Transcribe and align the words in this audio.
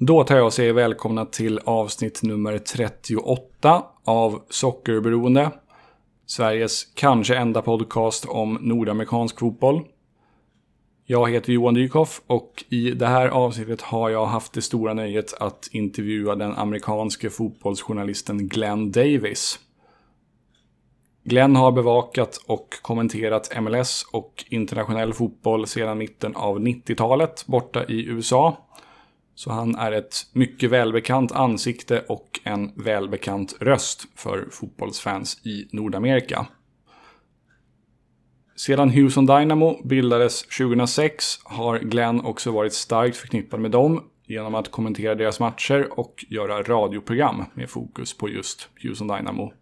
Då 0.00 0.24
tar 0.24 0.36
jag 0.36 0.46
och 0.46 0.52
säger 0.52 0.72
välkomna 0.72 1.24
till 1.24 1.60
avsnitt 1.64 2.22
nummer 2.22 2.58
38 2.58 3.84
av 4.04 4.42
Sockerberoende. 4.48 5.50
Sveriges 6.26 6.84
kanske 6.94 7.36
enda 7.36 7.62
podcast 7.62 8.24
om 8.24 8.58
nordamerikansk 8.60 9.38
fotboll. 9.38 9.84
Jag 11.06 11.30
heter 11.30 11.52
Johan 11.52 11.74
Dykhoff 11.74 12.22
och 12.26 12.64
i 12.68 12.90
det 12.90 13.06
här 13.06 13.28
avsnittet 13.28 13.82
har 13.82 14.10
jag 14.10 14.26
haft 14.26 14.52
det 14.52 14.62
stora 14.62 14.94
nöjet 14.94 15.34
att 15.40 15.68
intervjua 15.72 16.34
den 16.34 16.52
amerikanske 16.52 17.30
fotbollsjournalisten 17.30 18.48
Glenn 18.48 18.92
Davis. 18.92 19.58
Glenn 21.24 21.56
har 21.56 21.72
bevakat 21.72 22.40
och 22.46 22.68
kommenterat 22.82 23.62
MLS 23.62 24.06
och 24.12 24.44
internationell 24.48 25.12
fotboll 25.12 25.66
sedan 25.66 25.98
mitten 25.98 26.36
av 26.36 26.58
90-talet 26.58 27.46
borta 27.46 27.84
i 27.84 28.06
USA. 28.06 28.56
Så 29.38 29.52
han 29.52 29.74
är 29.74 29.92
ett 29.92 30.16
mycket 30.32 30.70
välbekant 30.70 31.32
ansikte 31.32 32.04
och 32.08 32.40
en 32.44 32.72
välbekant 32.74 33.56
röst 33.60 34.06
för 34.14 34.48
fotbollsfans 34.50 35.46
i 35.46 35.68
Nordamerika. 35.72 36.46
Sedan 38.56 38.90
Houston 38.90 39.26
Dynamo 39.26 39.80
bildades 39.84 40.42
2006 40.42 41.24
har 41.44 41.78
Glenn 41.78 42.20
också 42.20 42.50
varit 42.50 42.72
starkt 42.72 43.16
förknippad 43.16 43.60
med 43.60 43.70
dem 43.70 44.04
genom 44.26 44.54
att 44.54 44.70
kommentera 44.70 45.14
deras 45.14 45.40
matcher 45.40 45.88
och 45.98 46.24
göra 46.28 46.62
radioprogram 46.62 47.44
med 47.54 47.70
fokus 47.70 48.18
på 48.18 48.28
just 48.28 48.68
Houston 48.82 49.08
Dynamo. 49.08 49.52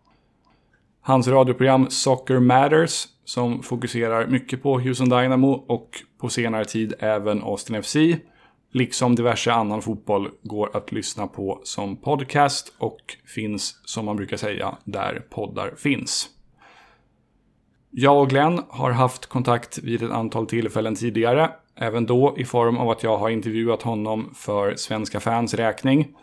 Hans 1.00 1.28
radioprogram 1.28 1.90
Soccer 1.90 2.40
Matters, 2.40 3.04
som 3.24 3.62
fokuserar 3.62 4.26
mycket 4.26 4.62
på 4.62 4.80
Houston 4.80 5.08
Dynamo 5.08 5.52
och 5.52 5.90
på 6.18 6.28
senare 6.28 6.64
tid 6.64 6.94
även 6.98 7.42
Austin 7.42 7.82
FC, 7.82 7.96
liksom 8.72 9.14
diverse 9.14 9.52
annan 9.52 9.82
fotboll, 9.82 10.30
går 10.42 10.76
att 10.76 10.92
lyssna 10.92 11.26
på 11.26 11.60
som 11.64 11.96
podcast 11.96 12.72
och 12.78 13.16
finns, 13.34 13.80
som 13.84 14.04
man 14.04 14.16
brukar 14.16 14.36
säga, 14.36 14.78
där 14.84 15.26
poddar 15.30 15.74
finns. 15.76 16.28
Jag 17.90 18.20
och 18.20 18.30
Glenn 18.30 18.62
har 18.68 18.90
haft 18.90 19.26
kontakt 19.26 19.78
vid 19.78 20.02
ett 20.02 20.10
antal 20.10 20.46
tillfällen 20.46 20.94
tidigare, 20.94 21.50
även 21.76 22.06
då 22.06 22.34
i 22.38 22.44
form 22.44 22.78
av 22.78 22.90
att 22.90 23.02
jag 23.02 23.18
har 23.18 23.30
intervjuat 23.30 23.82
honom 23.82 24.34
för 24.34 24.74
svenska 24.76 25.20
fans 25.20 25.54
räkning. 25.54 26.16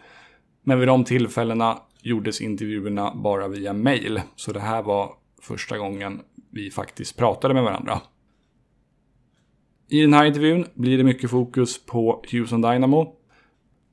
Men 0.63 0.79
vid 0.79 0.87
de 0.87 1.03
tillfällena 1.03 1.79
gjordes 2.01 2.41
intervjuerna 2.41 3.15
bara 3.15 3.47
via 3.47 3.73
mail, 3.73 4.21
så 4.35 4.51
det 4.51 4.59
här 4.59 4.83
var 4.83 5.11
första 5.41 5.77
gången 5.77 6.21
vi 6.51 6.71
faktiskt 6.71 7.17
pratade 7.17 7.53
med 7.53 7.63
varandra. 7.63 8.01
I 9.89 10.01
den 10.01 10.13
här 10.13 10.25
intervjun 10.25 10.65
blir 10.73 10.97
det 10.97 11.03
mycket 11.03 11.29
fokus 11.29 11.85
på 11.85 12.23
Houston 12.31 12.61
Dynamo. 12.61 13.15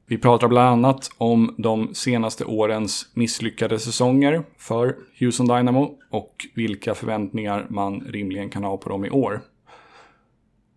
Vi 0.06 0.18
pratar 0.18 0.48
bland 0.48 0.68
annat 0.68 1.10
om 1.18 1.54
de 1.58 1.94
senaste 1.94 2.44
årens 2.44 3.10
misslyckade 3.14 3.78
säsonger 3.78 4.42
för 4.58 4.96
Houston 5.20 5.46
Dynamo 5.46 5.98
och 6.10 6.46
vilka 6.54 6.94
förväntningar 6.94 7.66
man 7.70 8.00
rimligen 8.00 8.50
kan 8.50 8.64
ha 8.64 8.76
på 8.76 8.88
dem 8.88 9.04
i 9.04 9.10
år. 9.10 9.40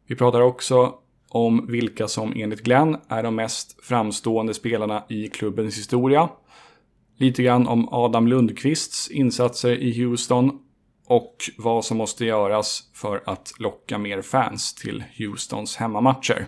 Vi 0.07 0.15
pratar 0.15 0.41
också 0.41 0.93
om 1.29 1.65
vilka 1.67 2.07
som 2.07 2.33
enligt 2.35 2.63
Glenn 2.63 2.97
är 3.07 3.23
de 3.23 3.35
mest 3.35 3.85
framstående 3.85 4.53
spelarna 4.53 5.03
i 5.09 5.27
klubbens 5.27 5.77
historia. 5.77 6.29
Lite 7.17 7.43
grann 7.43 7.67
om 7.67 7.89
Adam 7.91 8.27
Lundqvists 8.27 9.11
insatser 9.11 9.77
i 9.77 10.03
Houston 10.03 10.59
och 11.13 11.35
vad 11.57 11.85
som 11.85 11.97
måste 11.97 12.25
göras 12.25 12.83
för 12.93 13.23
att 13.25 13.53
locka 13.59 13.97
mer 13.97 14.21
fans 14.21 14.73
till 14.73 15.03
Houstons 15.17 15.75
hemmamatcher. 15.75 16.47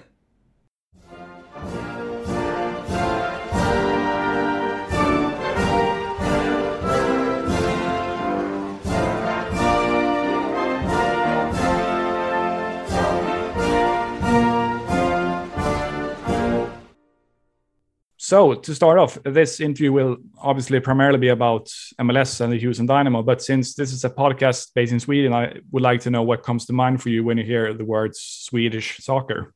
So 18.26 18.56
to 18.56 18.74
start 18.74 18.98
off, 18.98 19.20
this 19.24 19.60
interview 19.60 19.92
will 19.92 20.18
obviously 20.40 20.80
primarily 20.80 21.20
be 21.20 21.28
about 21.28 21.68
MLS 22.02 22.42
and 22.42 22.52
the 22.52 22.58
Houston 22.58 22.88
Dynamo. 22.88 23.22
But 23.22 23.40
since 23.40 23.76
this 23.76 23.94
is 23.94 24.04
a 24.04 24.10
podcast 24.10 24.74
based 24.74 24.92
in 24.92 25.00
Sweden, 25.00 25.32
I 25.32 25.60
would 25.72 25.84
like 25.84 26.02
to 26.02 26.10
know 26.10 26.24
what 26.24 26.42
comes 26.42 26.66
to 26.66 26.74
mind 26.74 27.04
for 27.04 27.10
you 27.10 27.24
when 27.24 27.38
you 27.38 27.44
hear 27.44 27.72
the 27.72 27.86
words 27.86 28.20
Swedish 28.20 28.98
soccer. 28.98 29.54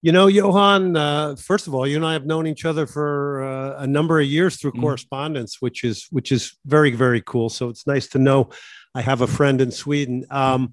You 0.00 0.12
know, 0.12 0.28
Johan. 0.28 0.96
Uh, 0.96 1.34
first 1.34 1.66
of 1.66 1.74
all, 1.74 1.88
you 1.88 1.96
and 1.96 2.06
I 2.06 2.12
have 2.12 2.24
known 2.24 2.46
each 2.46 2.64
other 2.64 2.86
for 2.86 3.42
uh, 3.42 3.82
a 3.82 3.86
number 3.88 4.20
of 4.20 4.26
years 4.26 4.54
through 4.54 4.74
mm. 4.74 4.80
correspondence, 4.80 5.60
which 5.60 5.82
is 5.82 6.06
which 6.10 6.30
is 6.30 6.56
very 6.66 6.92
very 6.92 7.20
cool. 7.20 7.48
So 7.48 7.68
it's 7.68 7.84
nice 7.84 8.06
to 8.10 8.20
know 8.20 8.50
I 8.94 9.00
have 9.00 9.22
a 9.22 9.26
friend 9.26 9.60
in 9.60 9.72
Sweden. 9.72 10.24
Um, 10.30 10.70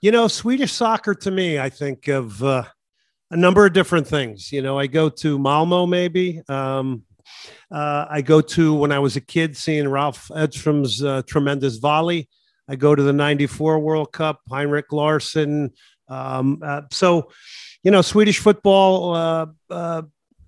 you 0.00 0.12
know, 0.12 0.28
Swedish 0.28 0.70
soccer 0.70 1.16
to 1.16 1.32
me, 1.32 1.58
I 1.58 1.68
think 1.68 2.06
of. 2.06 2.40
Uh, 2.44 2.62
a 3.32 3.36
number 3.36 3.64
of 3.64 3.72
different 3.72 4.06
things. 4.06 4.52
You 4.52 4.62
know, 4.62 4.78
I 4.78 4.86
go 4.86 5.08
to 5.08 5.38
Malmo 5.38 5.86
maybe. 5.86 6.42
Um, 6.48 7.02
uh, 7.70 8.06
I 8.08 8.20
go 8.20 8.42
to 8.42 8.74
when 8.74 8.92
I 8.92 8.98
was 8.98 9.16
a 9.16 9.20
kid 9.20 9.56
seeing 9.56 9.88
Ralf 9.88 10.30
Edstrom's 10.36 11.02
uh, 11.02 11.22
tremendous 11.26 11.78
volley. 11.78 12.28
I 12.68 12.76
go 12.76 12.94
to 12.94 13.02
the 13.02 13.12
'94 13.12 13.78
World 13.78 14.12
Cup, 14.12 14.40
Henrik 14.50 14.92
Larsson. 14.92 15.72
Um, 16.08 16.60
uh, 16.62 16.82
so, 16.90 17.30
you 17.82 17.90
know, 17.90 18.02
Swedish 18.02 18.38
football, 18.38 19.14
uh, 19.14 19.46
uh, 19.70 20.02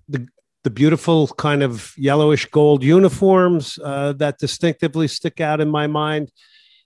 the 0.07 0.27
the 0.63 0.69
beautiful 0.69 1.27
kind 1.27 1.63
of 1.63 1.93
yellowish 1.97 2.45
gold 2.45 2.83
uniforms 2.83 3.79
uh, 3.83 4.13
that 4.13 4.37
distinctively 4.37 5.07
stick 5.07 5.41
out 5.41 5.59
in 5.59 5.69
my 5.69 5.87
mind. 5.87 6.31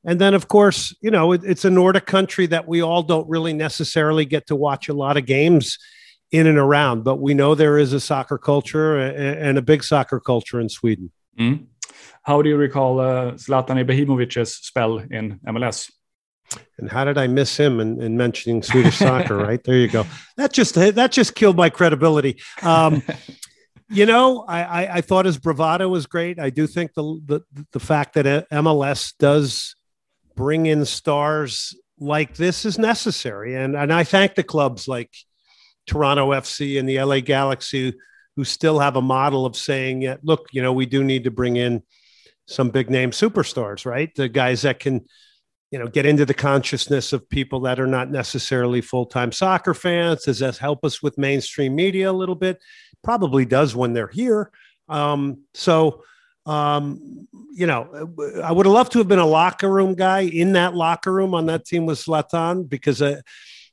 And 0.05 0.19
then, 0.19 0.33
of 0.33 0.47
course, 0.47 0.95
you 1.01 1.11
know, 1.11 1.33
it, 1.33 1.41
it's 1.43 1.65
a 1.65 1.69
Nordic 1.69 2.05
country 2.05 2.47
that 2.47 2.67
we 2.67 2.81
all 2.81 3.03
don't 3.03 3.27
really 3.29 3.53
necessarily 3.53 4.25
get 4.25 4.47
to 4.47 4.55
watch 4.55 4.87
a 4.87 4.93
lot 4.93 5.17
of 5.17 5.25
games 5.25 5.77
in 6.31 6.47
and 6.47 6.57
around, 6.57 7.03
but 7.03 7.17
we 7.17 7.33
know 7.33 7.55
there 7.55 7.77
is 7.77 7.91
a 7.91 7.99
soccer 7.99 8.37
culture 8.37 8.97
and 8.97 9.57
a 9.57 9.61
big 9.61 9.83
soccer 9.83 10.19
culture 10.19 10.59
in 10.59 10.69
Sweden. 10.69 11.11
Mm. 11.39 11.65
How 12.23 12.41
do 12.41 12.49
you 12.49 12.57
recall 12.57 12.99
uh, 12.99 13.31
Zlatan 13.33 13.83
Ibrahimovic's 13.83 14.55
spell 14.55 14.99
in 14.99 15.39
MLS? 15.47 15.91
And 16.77 16.89
how 16.89 17.05
did 17.05 17.17
I 17.17 17.27
miss 17.27 17.57
him 17.57 17.79
in, 17.79 18.01
in 18.01 18.17
mentioning 18.17 18.61
Swedish 18.63 18.97
soccer? 18.99 19.37
Right 19.37 19.63
there, 19.63 19.77
you 19.77 19.87
go. 19.87 20.05
That 20.37 20.53
just 20.53 20.75
that 20.75 21.11
just 21.11 21.35
killed 21.35 21.55
my 21.55 21.69
credibility. 21.69 22.41
Um, 22.61 23.01
you 23.89 24.05
know, 24.05 24.45
I, 24.47 24.63
I, 24.63 24.93
I 24.95 25.01
thought 25.01 25.25
his 25.25 25.37
bravado 25.37 25.89
was 25.89 26.05
great. 26.05 26.39
I 26.39 26.49
do 26.49 26.67
think 26.67 26.93
the 26.93 27.19
the 27.25 27.65
the 27.71 27.79
fact 27.79 28.13
that 28.15 28.49
MLS 28.49 29.13
does 29.17 29.75
bring 30.39 30.67
in 30.67 30.85
stars 30.85 31.75
like 31.99 32.35
this 32.35 32.63
is 32.63 32.79
necessary. 32.79 33.55
And, 33.55 33.75
and 33.75 33.91
I 33.91 34.05
thank 34.05 34.35
the 34.35 34.43
clubs 34.43 34.87
like 34.87 35.13
Toronto 35.85 36.31
FC 36.31 36.79
and 36.79 36.87
the 36.87 37.03
LA 37.03 37.19
Galaxy 37.19 37.93
who 38.37 38.45
still 38.45 38.79
have 38.79 38.95
a 38.95 39.01
model 39.01 39.45
of 39.45 39.57
saying, 39.57 40.15
look, 40.23 40.47
you 40.53 40.61
know, 40.61 40.71
we 40.71 40.85
do 40.85 41.03
need 41.03 41.25
to 41.25 41.31
bring 41.31 41.57
in 41.57 41.83
some 42.47 42.69
big 42.69 42.89
name 42.89 43.11
superstars, 43.11 43.85
right? 43.85 44.15
The 44.15 44.29
guys 44.29 44.61
that 44.61 44.79
can, 44.79 45.05
you 45.71 45.77
know, 45.77 45.87
get 45.87 46.05
into 46.05 46.25
the 46.25 46.33
consciousness 46.33 47.11
of 47.11 47.29
people 47.29 47.59
that 47.61 47.77
are 47.77 47.85
not 47.85 48.09
necessarily 48.09 48.79
full 48.79 49.07
time 49.07 49.33
soccer 49.33 49.73
fans. 49.73 50.23
Does 50.23 50.39
that 50.39 50.55
help 50.55 50.85
us 50.85 51.03
with 51.03 51.17
mainstream 51.17 51.75
media 51.75 52.11
a 52.11 52.13
little 52.13 52.33
bit? 52.33 52.59
Probably 53.03 53.43
does 53.43 53.75
when 53.75 53.91
they're 53.91 54.07
here. 54.07 54.51
Um, 54.87 55.41
so, 55.53 56.03
um, 56.45 57.27
you 57.51 57.67
know, 57.67 58.13
I 58.43 58.51
would 58.51 58.65
have 58.65 58.73
loved 58.73 58.91
to 58.93 58.99
have 58.99 59.07
been 59.07 59.19
a 59.19 59.25
locker 59.25 59.69
room 59.69 59.95
guy 59.95 60.21
in 60.21 60.53
that 60.53 60.75
locker 60.75 61.11
room 61.11 61.33
on 61.33 61.47
that 61.47 61.65
team 61.65 61.85
with 61.85 61.99
Zlatan 61.99 62.69
because 62.69 63.01
uh, 63.01 63.21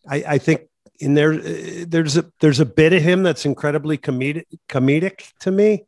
I, 0.08 0.24
I 0.26 0.38
think 0.38 0.62
in 0.98 1.14
there 1.14 1.34
uh, 1.34 1.84
there's 1.86 2.16
a 2.16 2.24
there's 2.40 2.60
a 2.60 2.66
bit 2.66 2.92
of 2.92 3.02
him 3.02 3.22
that's 3.22 3.44
incredibly 3.44 3.98
comedic 3.98 4.44
comedic 4.68 5.32
to 5.40 5.50
me, 5.50 5.84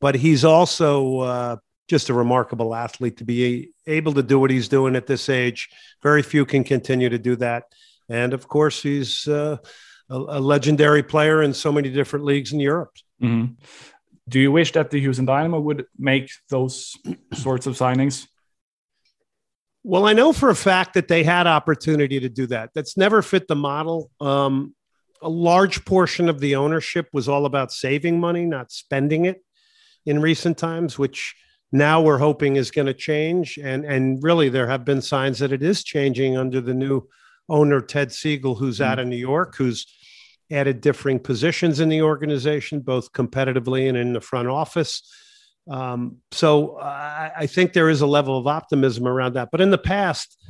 but 0.00 0.14
he's 0.14 0.44
also 0.44 1.18
uh, 1.20 1.56
just 1.88 2.08
a 2.08 2.14
remarkable 2.14 2.74
athlete 2.74 3.18
to 3.18 3.24
be 3.24 3.70
able 3.86 4.14
to 4.14 4.22
do 4.22 4.38
what 4.38 4.50
he's 4.50 4.68
doing 4.68 4.96
at 4.96 5.06
this 5.06 5.28
age. 5.28 5.68
Very 6.02 6.22
few 6.22 6.44
can 6.44 6.64
continue 6.64 7.08
to 7.08 7.18
do 7.18 7.36
that, 7.36 7.64
and 8.08 8.32
of 8.32 8.48
course, 8.48 8.82
he's 8.82 9.28
uh, 9.28 9.58
a, 10.08 10.14
a, 10.14 10.40
legendary 10.40 11.02
player 11.02 11.42
in 11.42 11.52
so 11.52 11.70
many 11.70 11.90
different 11.90 12.24
leagues 12.24 12.52
in 12.52 12.60
Europe. 12.60 12.92
Mm-hmm. 13.22 13.54
Do 14.28 14.40
you 14.40 14.50
wish 14.50 14.72
that 14.72 14.90
the 14.90 15.00
Houston 15.00 15.24
Dynamo 15.24 15.60
would 15.60 15.86
make 15.98 16.30
those 16.50 16.96
sorts 17.34 17.66
of 17.66 17.74
signings? 17.74 18.26
Well, 19.84 20.06
I 20.06 20.14
know 20.14 20.32
for 20.32 20.50
a 20.50 20.56
fact 20.56 20.94
that 20.94 21.06
they 21.06 21.22
had 21.22 21.46
opportunity 21.46 22.18
to 22.18 22.28
do 22.28 22.46
that. 22.48 22.70
That's 22.74 22.96
never 22.96 23.22
fit 23.22 23.46
the 23.46 23.54
model. 23.54 24.10
Um, 24.20 24.74
a 25.22 25.28
large 25.28 25.84
portion 25.84 26.28
of 26.28 26.40
the 26.40 26.56
ownership 26.56 27.08
was 27.12 27.28
all 27.28 27.46
about 27.46 27.72
saving 27.72 28.18
money, 28.18 28.44
not 28.44 28.72
spending 28.72 29.26
it 29.26 29.44
in 30.04 30.20
recent 30.20 30.58
times, 30.58 30.98
which 30.98 31.36
now 31.70 32.00
we're 32.00 32.18
hoping 32.18 32.56
is 32.56 32.72
going 32.72 32.86
to 32.86 32.94
change. 32.94 33.58
And, 33.58 33.84
and 33.84 34.22
really, 34.22 34.48
there 34.48 34.68
have 34.68 34.84
been 34.84 35.02
signs 35.02 35.38
that 35.38 35.52
it 35.52 35.62
is 35.62 35.84
changing 35.84 36.36
under 36.36 36.60
the 36.60 36.74
new 36.74 37.08
owner, 37.48 37.80
Ted 37.80 38.08
Segal, 38.08 38.58
who's 38.58 38.80
mm-hmm. 38.80 38.90
out 38.90 38.98
of 38.98 39.06
New 39.06 39.16
York, 39.16 39.54
who's 39.56 39.86
added 40.50 40.80
differing 40.80 41.18
positions 41.18 41.80
in 41.80 41.88
the 41.88 42.02
organization, 42.02 42.80
both 42.80 43.12
competitively 43.12 43.88
and 43.88 43.96
in 43.96 44.12
the 44.12 44.20
front 44.20 44.48
office. 44.48 45.02
Um, 45.68 46.18
so 46.30 46.78
I, 46.78 47.32
I 47.38 47.46
think 47.46 47.72
there 47.72 47.90
is 47.90 48.00
a 48.00 48.06
level 48.06 48.38
of 48.38 48.46
optimism 48.46 49.08
around 49.08 49.34
that. 49.34 49.50
But 49.50 49.60
in 49.60 49.70
the 49.70 49.78
past, 49.78 50.40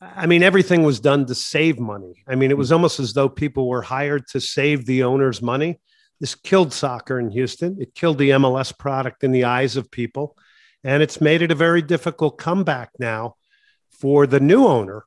I 0.00 0.26
mean, 0.26 0.42
everything 0.42 0.82
was 0.82 0.98
done 0.98 1.26
to 1.26 1.34
save 1.34 1.78
money. 1.78 2.22
I 2.26 2.34
mean, 2.34 2.50
it 2.50 2.56
was 2.56 2.72
almost 2.72 3.00
as 3.00 3.12
though 3.12 3.28
people 3.28 3.68
were 3.68 3.82
hired 3.82 4.26
to 4.28 4.40
save 4.40 4.86
the 4.86 5.02
owner's 5.02 5.42
money. 5.42 5.78
This 6.20 6.34
killed 6.34 6.72
soccer 6.72 7.20
in 7.20 7.30
Houston. 7.30 7.76
It 7.80 7.94
killed 7.94 8.18
the 8.18 8.30
MLS 8.30 8.76
product 8.76 9.24
in 9.24 9.32
the 9.32 9.44
eyes 9.44 9.76
of 9.76 9.90
people. 9.90 10.36
And 10.82 11.02
it's 11.02 11.20
made 11.20 11.42
it 11.42 11.50
a 11.50 11.54
very 11.54 11.82
difficult 11.82 12.38
comeback 12.38 12.90
now 12.98 13.36
for 13.90 14.26
the 14.26 14.40
new 14.40 14.66
owner. 14.66 15.04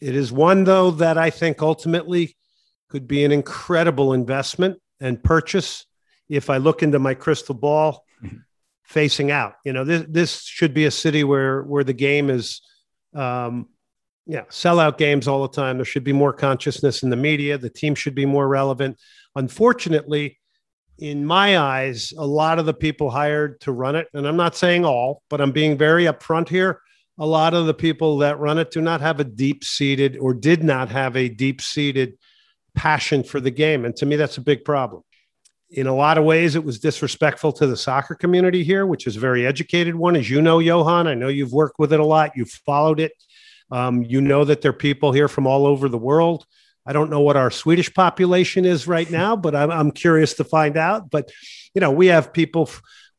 It 0.00 0.14
is 0.16 0.32
one, 0.32 0.64
though, 0.64 0.90
that 0.92 1.18
I 1.18 1.28
think 1.28 1.60
ultimately 1.60 2.36
could 2.88 3.08
be 3.08 3.24
an 3.24 3.32
incredible 3.32 4.12
investment 4.12 4.78
and 5.00 5.22
purchase 5.22 5.86
if 6.28 6.50
I 6.50 6.58
look 6.58 6.82
into 6.82 6.98
my 6.98 7.14
crystal 7.14 7.54
ball 7.54 8.04
mm-hmm. 8.22 8.38
facing 8.84 9.30
out. 9.30 9.54
You 9.64 9.72
know, 9.72 9.84
this, 9.84 10.04
this 10.08 10.42
should 10.42 10.74
be 10.74 10.86
a 10.86 10.90
city 10.90 11.24
where, 11.24 11.62
where 11.62 11.84
the 11.84 11.92
game 11.92 12.30
is, 12.30 12.60
um, 13.14 13.68
yeah, 14.26 14.42
sellout 14.44 14.96
games 14.96 15.28
all 15.28 15.42
the 15.42 15.54
time. 15.54 15.76
There 15.76 15.84
should 15.84 16.04
be 16.04 16.12
more 16.12 16.32
consciousness 16.32 17.02
in 17.02 17.10
the 17.10 17.16
media. 17.16 17.58
The 17.58 17.70
team 17.70 17.94
should 17.94 18.14
be 18.14 18.26
more 18.26 18.48
relevant. 18.48 18.98
Unfortunately, 19.36 20.38
in 20.98 21.26
my 21.26 21.58
eyes, 21.58 22.12
a 22.16 22.26
lot 22.26 22.58
of 22.58 22.66
the 22.66 22.74
people 22.74 23.10
hired 23.10 23.60
to 23.62 23.72
run 23.72 23.96
it, 23.96 24.08
and 24.14 24.26
I'm 24.26 24.36
not 24.36 24.56
saying 24.56 24.84
all, 24.84 25.22
but 25.28 25.40
I'm 25.40 25.52
being 25.52 25.76
very 25.76 26.04
upfront 26.04 26.48
here. 26.48 26.80
A 27.18 27.26
lot 27.26 27.54
of 27.54 27.66
the 27.66 27.74
people 27.74 28.18
that 28.18 28.38
run 28.38 28.58
it 28.58 28.70
do 28.70 28.80
not 28.80 29.00
have 29.00 29.20
a 29.20 29.24
deep 29.24 29.64
seated 29.64 30.16
or 30.16 30.34
did 30.34 30.62
not 30.62 30.88
have 30.88 31.16
a 31.16 31.28
deep 31.28 31.60
seated 31.60 32.16
passion 32.74 33.22
for 33.22 33.40
the 33.40 33.50
game. 33.50 33.84
And 33.84 33.94
to 33.96 34.06
me, 34.06 34.16
that's 34.16 34.38
a 34.38 34.42
big 34.42 34.64
problem. 34.64 35.02
In 35.70 35.86
a 35.86 35.94
lot 35.94 36.18
of 36.18 36.24
ways, 36.24 36.54
it 36.54 36.64
was 36.64 36.78
disrespectful 36.78 37.52
to 37.54 37.66
the 37.66 37.76
soccer 37.76 38.14
community 38.14 38.62
here, 38.62 38.86
which 38.86 39.06
is 39.06 39.16
a 39.16 39.20
very 39.20 39.46
educated 39.46 39.94
one. 39.94 40.14
As 40.14 40.30
you 40.30 40.40
know, 40.40 40.58
Johan, 40.58 41.08
I 41.08 41.14
know 41.14 41.28
you've 41.28 41.52
worked 41.52 41.78
with 41.78 41.92
it 41.92 42.00
a 42.00 42.04
lot, 42.04 42.32
you've 42.36 42.50
followed 42.50 43.00
it. 43.00 43.12
Um, 43.70 44.02
you 44.02 44.20
know 44.20 44.44
that 44.44 44.60
there 44.60 44.70
are 44.70 44.74
people 44.74 45.12
here 45.12 45.26
from 45.26 45.46
all 45.46 45.66
over 45.66 45.88
the 45.88 45.98
world 45.98 46.46
I 46.86 46.92
don't 46.92 47.10
know 47.10 47.20
what 47.20 47.36
our 47.36 47.50
Swedish 47.50 47.92
population 47.92 48.64
is 48.64 48.86
right 48.86 49.10
now, 49.10 49.36
but 49.36 49.54
I'm, 49.54 49.70
I'm 49.70 49.90
curious 49.90 50.34
to 50.34 50.44
find 50.44 50.76
out. 50.76 51.10
But, 51.10 51.30
you 51.74 51.80
know, 51.80 51.90
we 51.90 52.08
have 52.08 52.32
people, 52.32 52.68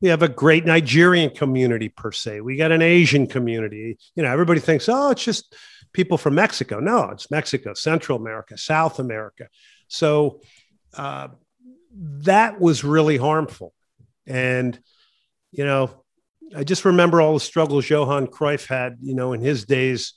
we 0.00 0.08
have 0.08 0.22
a 0.22 0.28
great 0.28 0.64
Nigerian 0.64 1.30
community 1.30 1.88
per 1.88 2.12
se. 2.12 2.42
We 2.42 2.56
got 2.56 2.70
an 2.70 2.82
Asian 2.82 3.26
community. 3.26 3.98
You 4.14 4.22
know, 4.22 4.30
everybody 4.30 4.60
thinks, 4.60 4.88
oh, 4.88 5.10
it's 5.10 5.24
just 5.24 5.54
people 5.96 6.18
from 6.18 6.34
Mexico. 6.34 6.78
No, 6.78 7.08
it's 7.10 7.30
Mexico, 7.30 7.72
Central 7.72 8.18
America, 8.18 8.58
South 8.58 8.98
America. 8.98 9.48
So 9.88 10.40
uh, 10.94 11.28
that 12.30 12.60
was 12.60 12.84
really 12.84 13.16
harmful. 13.16 13.72
And, 14.26 14.78
you 15.52 15.64
know, 15.64 16.04
I 16.54 16.64
just 16.64 16.84
remember 16.84 17.20
all 17.20 17.34
the 17.34 17.40
struggles 17.40 17.88
Johan 17.88 18.26
Cruyff 18.26 18.68
had, 18.68 18.98
you 19.00 19.14
know, 19.14 19.32
in 19.32 19.40
his 19.40 19.64
days 19.64 20.12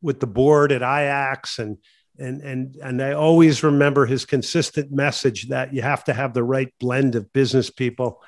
with 0.00 0.18
the 0.20 0.26
board 0.26 0.72
at 0.72 0.82
Ajax 0.82 1.58
and, 1.58 1.76
and 2.18 2.42
and 2.42 2.76
and 2.82 3.02
I 3.02 3.12
always 3.12 3.62
remember 3.62 4.04
his 4.04 4.26
consistent 4.26 4.92
message 4.92 5.48
that 5.48 5.72
you 5.72 5.82
have 5.82 6.04
to 6.04 6.12
have 6.12 6.34
the 6.34 6.44
right 6.44 6.72
blend 6.78 7.14
of 7.14 7.32
business 7.32 7.70
people, 7.70 8.20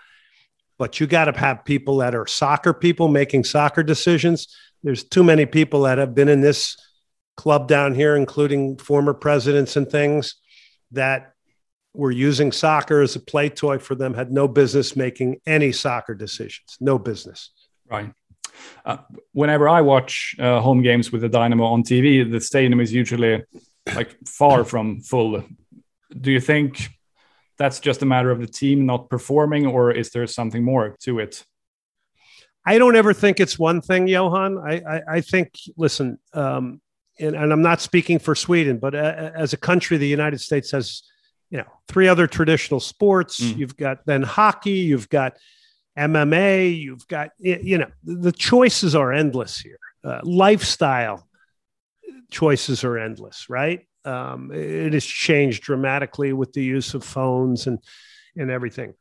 but 0.83 0.99
you 0.99 1.07
got 1.07 1.27
to 1.27 1.39
have 1.39 1.65
people 1.65 1.99
that 1.99 2.13
are 2.13 2.27
soccer 2.27 2.73
people 2.73 3.07
making 3.07 3.45
soccer 3.45 3.85
decisions. 3.85 4.49
There's 4.83 5.05
too 5.05 5.23
many 5.23 5.47
people 5.47 5.83
that 5.83 5.99
have 5.99 6.13
been 6.13 6.29
in 6.29 6.41
this 6.41 6.77
club 7.37 7.69
down 7.69 7.95
here, 7.95 8.17
including 8.17 8.79
former 8.79 9.15
presidents 9.15 9.77
and 9.77 9.89
things, 9.89 10.35
that 10.91 11.35
were 11.95 12.11
using 12.11 12.51
soccer 12.51 13.01
as 13.01 13.15
a 13.15 13.21
play 13.21 13.49
toy 13.49 13.79
for 13.79 13.95
them, 13.95 14.13
had 14.13 14.33
no 14.33 14.49
business 14.49 14.97
making 14.97 15.41
any 15.47 15.71
soccer 15.71 16.17
decisions, 16.17 16.77
no 16.81 16.99
business. 16.99 17.53
Right. 17.89 18.13
Uh, 18.85 18.97
whenever 19.35 19.69
I 19.69 19.83
watch 19.83 20.35
uh, 20.41 20.59
home 20.59 20.83
games 20.83 21.13
with 21.13 21.21
the 21.21 21.29
Dynamo 21.29 21.65
on 21.65 21.85
TV, 21.85 22.29
the 22.29 22.41
stadium 22.41 22.81
is 22.81 22.93
usually 22.93 23.45
like 23.95 24.17
far 24.27 24.65
from 24.65 25.01
full. 25.01 25.45
Do 26.21 26.33
you 26.33 26.41
think 26.41 26.91
that's 27.63 27.79
just 27.79 28.03
a 28.03 28.07
matter 28.07 28.33
of 28.33 28.41
the 28.41 28.47
team 28.49 28.87
not 28.87 29.09
performing, 29.09 29.67
or 29.67 29.93
is 29.93 30.11
there 30.11 30.27
something 30.27 30.65
more 30.65 30.97
to 31.03 31.21
it? 31.21 31.45
I 32.67 32.77
don't 32.77 32.97
ever 32.97 33.13
think 33.13 33.39
it's 33.39 33.57
one 33.57 33.81
thing, 33.81 34.09
Johan. 34.09 34.59
I, 34.59 34.75
I, 34.81 35.03
I 35.17 35.21
think, 35.21 35.55
listen, 35.77 36.19
um, 36.35 36.81
and, 37.21 37.37
and, 37.37 37.53
I'm 37.53 37.63
not 37.63 37.81
speaking 37.81 38.19
for 38.19 38.35
Sweden, 38.35 38.79
but 38.79 38.97
uh, 38.97 39.31
as 39.37 39.53
a 39.53 39.57
country, 39.57 39.97
the 39.97 40.09
United 40.09 40.41
States 40.41 40.73
has, 40.73 41.05
you 41.51 41.59
know, 41.59 41.67
three 41.87 42.09
other 42.09 42.27
traditional 42.27 42.81
sports. 42.81 43.39
Mm. 43.39 43.57
You've 43.59 43.77
got 43.77 44.07
then 44.07 44.23
hockey, 44.23 44.81
you've 44.91 45.09
got 45.09 45.37
MMA, 45.97 46.77
you've 46.77 47.07
got, 47.07 47.31
you 47.39 47.79
know, 47.79 47.91
the 48.03 48.33
choices 48.33 48.97
are 48.97 49.13
endless 49.13 49.61
here. 49.61 49.79
Uh, 50.03 50.21
lifestyle, 50.25 51.29
choices 52.33 52.83
are 52.83 52.99
endless, 52.99 53.49
right? 53.49 53.87
Um, 54.05 54.51
it 54.53 54.93
has 54.93 55.05
changed 55.05 55.63
dramatically 55.63 56.33
with 56.33 56.53
the 56.53 56.65
use 56.65 56.95
of 56.95 57.05
phones 57.05 57.67
and 57.67 57.79
and 58.37 58.51
everything. 58.51 58.95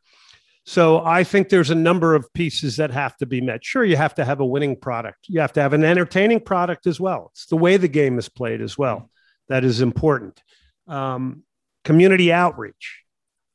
So 0.63 1.03
I 1.03 1.23
think 1.23 1.49
there's 1.49 1.71
a 1.71 1.75
number 1.75 2.13
of 2.13 2.31
pieces 2.33 2.77
that 2.77 2.91
have 2.91 3.17
to 3.17 3.25
be 3.25 3.41
met. 3.41 3.65
Sure, 3.65 3.83
you 3.83 3.97
have 3.97 4.13
to 4.15 4.25
have 4.25 4.39
a 4.39 4.45
winning 4.45 4.75
product. 4.75 5.25
You 5.27 5.39
have 5.39 5.53
to 5.53 5.61
have 5.61 5.73
an 5.73 5.83
entertaining 5.83 6.41
product 6.41 6.85
as 6.85 6.99
well. 6.99 7.31
It's 7.33 7.47
the 7.47 7.57
way 7.57 7.77
the 7.77 7.87
game 7.87 8.19
is 8.19 8.29
played 8.29 8.61
as 8.61 8.77
well 8.77 9.09
that 9.51 9.65
is 9.65 9.81
important. 9.81 10.41
Um, 10.87 11.43
community 11.83 12.31
outreach. 12.31 13.03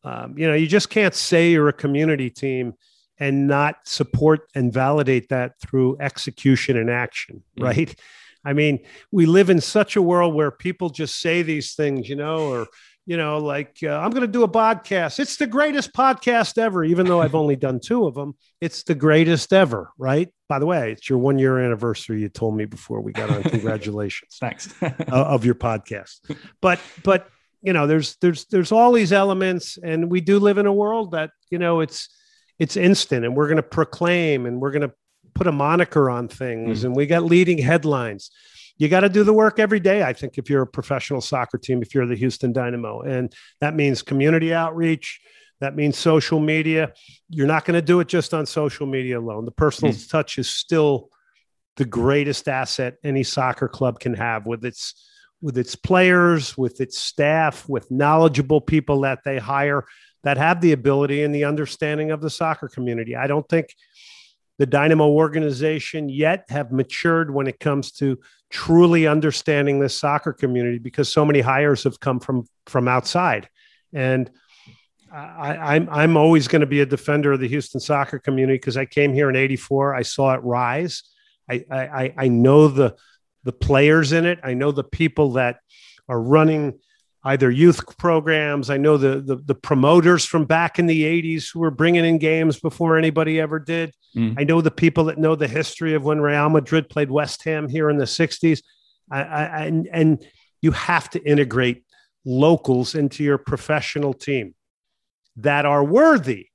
Um, 0.04 0.36
you 0.36 0.46
know, 0.46 0.54
you 0.54 0.66
just 0.66 0.90
can't 0.90 1.14
say 1.14 1.50
you're 1.50 1.68
a 1.68 1.72
community 1.72 2.28
team 2.28 2.74
and 3.18 3.48
not 3.48 3.76
support 3.86 4.42
and 4.54 4.70
validate 4.70 5.30
that 5.30 5.58
through 5.58 5.96
execution 5.98 6.76
and 6.76 6.90
action, 6.90 7.36
mm-hmm. 7.36 7.64
I 8.46 8.52
mean, 8.52 8.78
we 9.10 9.26
live 9.26 9.50
in 9.50 9.60
such 9.60 9.96
a 9.96 10.02
world 10.02 10.34
where 10.34 10.52
people 10.52 10.88
just 10.88 11.20
say 11.20 11.42
these 11.42 11.74
things, 11.74 12.08
you 12.08 12.14
know, 12.14 12.48
or, 12.48 12.68
you 13.04 13.16
know, 13.16 13.38
like, 13.38 13.78
uh, 13.82 13.88
I'm 13.88 14.10
going 14.10 14.22
to 14.22 14.28
do 14.28 14.44
a 14.44 14.48
podcast. 14.48 15.18
It's 15.18 15.36
the 15.36 15.48
greatest 15.48 15.92
podcast 15.92 16.56
ever, 16.56 16.84
even 16.84 17.06
though 17.06 17.20
I've 17.20 17.34
only 17.34 17.56
done 17.56 17.80
two 17.80 18.06
of 18.06 18.14
them. 18.14 18.36
It's 18.60 18.84
the 18.84 18.94
greatest 18.94 19.52
ever, 19.52 19.90
right? 19.98 20.32
By 20.48 20.60
the 20.60 20.66
way, 20.66 20.92
it's 20.92 21.10
your 21.10 21.18
one 21.18 21.40
year 21.40 21.58
anniversary. 21.58 22.20
You 22.20 22.28
told 22.28 22.56
me 22.56 22.66
before 22.66 23.00
we 23.00 23.12
got 23.12 23.30
on. 23.30 23.42
Congratulations. 23.42 24.36
Thanks. 24.40 24.72
uh, 24.82 24.92
of 25.10 25.44
your 25.44 25.56
podcast. 25.56 26.20
But, 26.60 26.78
but, 27.02 27.28
you 27.62 27.72
know, 27.72 27.88
there's, 27.88 28.16
there's, 28.20 28.44
there's 28.46 28.70
all 28.70 28.92
these 28.92 29.12
elements, 29.12 29.76
and 29.82 30.08
we 30.08 30.20
do 30.20 30.38
live 30.38 30.58
in 30.58 30.66
a 30.66 30.72
world 30.72 31.10
that, 31.10 31.30
you 31.50 31.58
know, 31.58 31.80
it's, 31.80 32.08
it's 32.58 32.76
instant 32.76 33.24
and 33.24 33.36
we're 33.36 33.48
going 33.48 33.56
to 33.56 33.62
proclaim 33.62 34.46
and 34.46 34.60
we're 34.60 34.70
going 34.70 34.88
to 34.88 34.92
put 35.36 35.46
a 35.46 35.52
moniker 35.52 36.08
on 36.08 36.28
things 36.28 36.80
mm 36.82 36.86
and 36.86 36.96
we 36.96 37.06
got 37.06 37.24
leading 37.24 37.58
headlines. 37.58 38.30
You 38.78 38.88
got 38.88 39.00
to 39.00 39.08
do 39.08 39.24
the 39.24 39.32
work 39.32 39.58
every 39.58 39.80
day, 39.80 40.02
I 40.02 40.12
think, 40.12 40.38
if 40.38 40.50
you're 40.50 40.62
a 40.62 40.66
professional 40.66 41.20
soccer 41.20 41.58
team, 41.58 41.82
if 41.82 41.94
you're 41.94 42.06
the 42.06 42.16
Houston 42.16 42.52
Dynamo. 42.52 43.00
And 43.00 43.32
that 43.60 43.74
means 43.74 44.02
community 44.02 44.52
outreach, 44.52 45.20
that 45.60 45.74
means 45.74 45.96
social 45.96 46.40
media. 46.40 46.92
You're 47.30 47.46
not 47.46 47.64
going 47.64 47.74
to 47.74 47.82
do 47.82 48.00
it 48.00 48.08
just 48.08 48.34
on 48.34 48.46
social 48.46 48.86
media 48.86 49.18
alone. 49.18 49.44
The 49.44 49.50
personal 49.52 49.92
mm 49.92 50.08
touch 50.08 50.38
is 50.38 50.48
still 50.48 51.10
the 51.76 51.84
greatest 51.84 52.48
asset 52.48 52.96
any 53.04 53.22
soccer 53.22 53.68
club 53.68 54.00
can 54.00 54.14
have 54.14 54.46
with 54.46 54.64
its 54.64 55.10
with 55.42 55.58
its 55.58 55.76
players, 55.76 56.56
with 56.56 56.80
its 56.80 56.98
staff, 56.98 57.68
with 57.68 57.90
knowledgeable 57.90 58.60
people 58.60 59.02
that 59.02 59.20
they 59.24 59.38
hire 59.38 59.84
that 60.24 60.38
have 60.38 60.60
the 60.60 60.72
ability 60.72 61.22
and 61.22 61.34
the 61.34 61.44
understanding 61.44 62.10
of 62.10 62.20
the 62.20 62.30
soccer 62.30 62.68
community. 62.68 63.14
I 63.14 63.26
don't 63.26 63.48
think 63.48 63.66
the 64.58 64.66
Dynamo 64.66 65.08
organization 65.08 66.08
yet 66.08 66.46
have 66.48 66.72
matured 66.72 67.32
when 67.32 67.46
it 67.46 67.60
comes 67.60 67.92
to 67.92 68.18
truly 68.50 69.06
understanding 69.06 69.80
this 69.80 69.98
soccer 69.98 70.32
community 70.32 70.78
because 70.78 71.12
so 71.12 71.24
many 71.24 71.40
hires 71.40 71.84
have 71.84 72.00
come 72.00 72.20
from 72.20 72.46
from 72.66 72.88
outside. 72.88 73.48
And 73.92 74.30
I, 75.12 75.54
am 75.54 75.60
I'm, 75.62 75.88
I'm 75.90 76.16
always 76.16 76.48
going 76.48 76.60
to 76.60 76.66
be 76.66 76.80
a 76.80 76.86
defender 76.86 77.32
of 77.32 77.40
the 77.40 77.48
Houston 77.48 77.80
soccer 77.80 78.18
community 78.18 78.58
because 78.58 78.76
I 78.76 78.86
came 78.86 79.12
here 79.12 79.28
in 79.30 79.36
'84. 79.36 79.94
I 79.94 80.02
saw 80.02 80.34
it 80.34 80.42
rise. 80.42 81.02
I, 81.50 81.64
I 81.70 82.14
I 82.16 82.28
know 82.28 82.68
the 82.68 82.96
the 83.44 83.52
players 83.52 84.12
in 84.12 84.26
it. 84.26 84.40
I 84.42 84.54
know 84.54 84.72
the 84.72 84.84
people 84.84 85.32
that 85.32 85.58
are 86.08 86.20
running 86.20 86.78
either 87.26 87.50
youth 87.50 87.98
programs. 87.98 88.70
I 88.70 88.76
know 88.76 88.96
the, 88.96 89.20
the, 89.20 89.36
the 89.36 89.54
promoters 89.54 90.24
from 90.24 90.44
back 90.44 90.78
in 90.78 90.86
the 90.86 91.02
80s 91.02 91.52
who 91.52 91.58
were 91.58 91.72
bringing 91.72 92.04
in 92.04 92.18
games 92.18 92.60
before 92.60 92.96
anybody 92.96 93.40
ever 93.40 93.58
did. 93.58 93.92
Mm. 94.16 94.36
I 94.38 94.44
know 94.44 94.60
the 94.60 94.70
people 94.70 95.04
that 95.04 95.18
know 95.18 95.34
the 95.34 95.48
history 95.48 95.94
of 95.94 96.04
when 96.04 96.20
Real 96.20 96.48
Madrid 96.48 96.88
played 96.88 97.10
West 97.10 97.42
Ham 97.42 97.68
here 97.68 97.90
in 97.90 97.96
the 97.96 98.04
60s. 98.04 98.62
I, 99.10 99.22
I, 99.22 99.64
and, 99.64 99.88
and 99.92 100.26
you 100.62 100.70
have 100.70 101.10
to 101.10 101.22
integrate 101.22 101.84
locals 102.24 102.94
into 102.94 103.24
your 103.24 103.38
professional 103.38 104.14
team 104.14 104.54
that 105.34 105.66
are 105.66 105.82
worthy. 105.82 106.46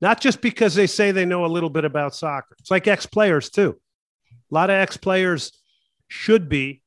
Not 0.00 0.20
just 0.20 0.40
because 0.40 0.76
they 0.76 0.86
say 0.86 1.10
they 1.10 1.24
know 1.24 1.44
a 1.44 1.46
little 1.46 1.70
bit 1.70 1.84
about 1.84 2.14
soccer. 2.14 2.54
It's 2.60 2.70
like 2.70 2.86
ex 2.86 3.04
players, 3.04 3.50
too. 3.50 3.80
A 4.50 4.54
lot 4.54 4.70
of 4.70 4.74
ex 4.74 4.96
players 4.96 5.50
should 6.06 6.48
be 6.48 6.82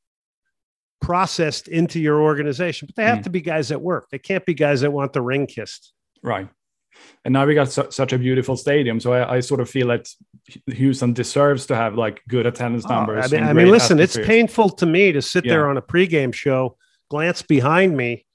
processed 1.01 1.67
into 1.67 1.99
your 1.99 2.21
organization, 2.21 2.85
but 2.85 2.95
they 2.95 3.03
have 3.03 3.19
Mm. 3.19 3.23
to 3.23 3.29
be 3.29 3.41
guys 3.41 3.69
that 3.69 3.81
work. 3.81 4.07
They 4.11 4.19
can't 4.19 4.45
be 4.45 4.53
guys 4.53 4.81
that 4.81 4.91
want 4.91 5.13
the 5.13 5.21
ring 5.21 5.47
kissed. 5.47 5.93
Right. 6.23 6.47
And 7.25 7.33
now 7.33 7.45
we 7.45 7.55
got 7.55 7.71
su- 7.71 7.89
such 7.89 8.13
a 8.13 8.17
beautiful 8.19 8.55
stadium, 8.55 8.99
so 8.99 9.13
I, 9.13 9.37
I 9.37 9.39
sort 9.39 9.59
of 9.61 9.69
feel 9.69 9.87
that 9.87 10.07
Houston 10.67 11.13
deserves 11.13 11.65
to 11.67 11.75
have 11.75 11.95
like 11.95 12.21
good 12.27 12.45
attendance 12.45 12.85
Oh, 12.85 12.93
numbers. 12.93 13.25
I 13.33 13.35
mean, 13.35 13.43
I 13.49 13.53
mean, 13.53 13.69
listen, 13.71 13.99
it's 13.99 14.17
painful 14.17 14.69
to 14.71 14.85
me 14.85 15.11
to 15.13 15.21
sit 15.21 15.43
there 15.43 15.67
on 15.69 15.77
a 15.77 15.81
pregame 15.81 16.33
show, 16.33 16.77
glance 17.09 17.41
behind 17.41 17.97
me, 17.97 18.25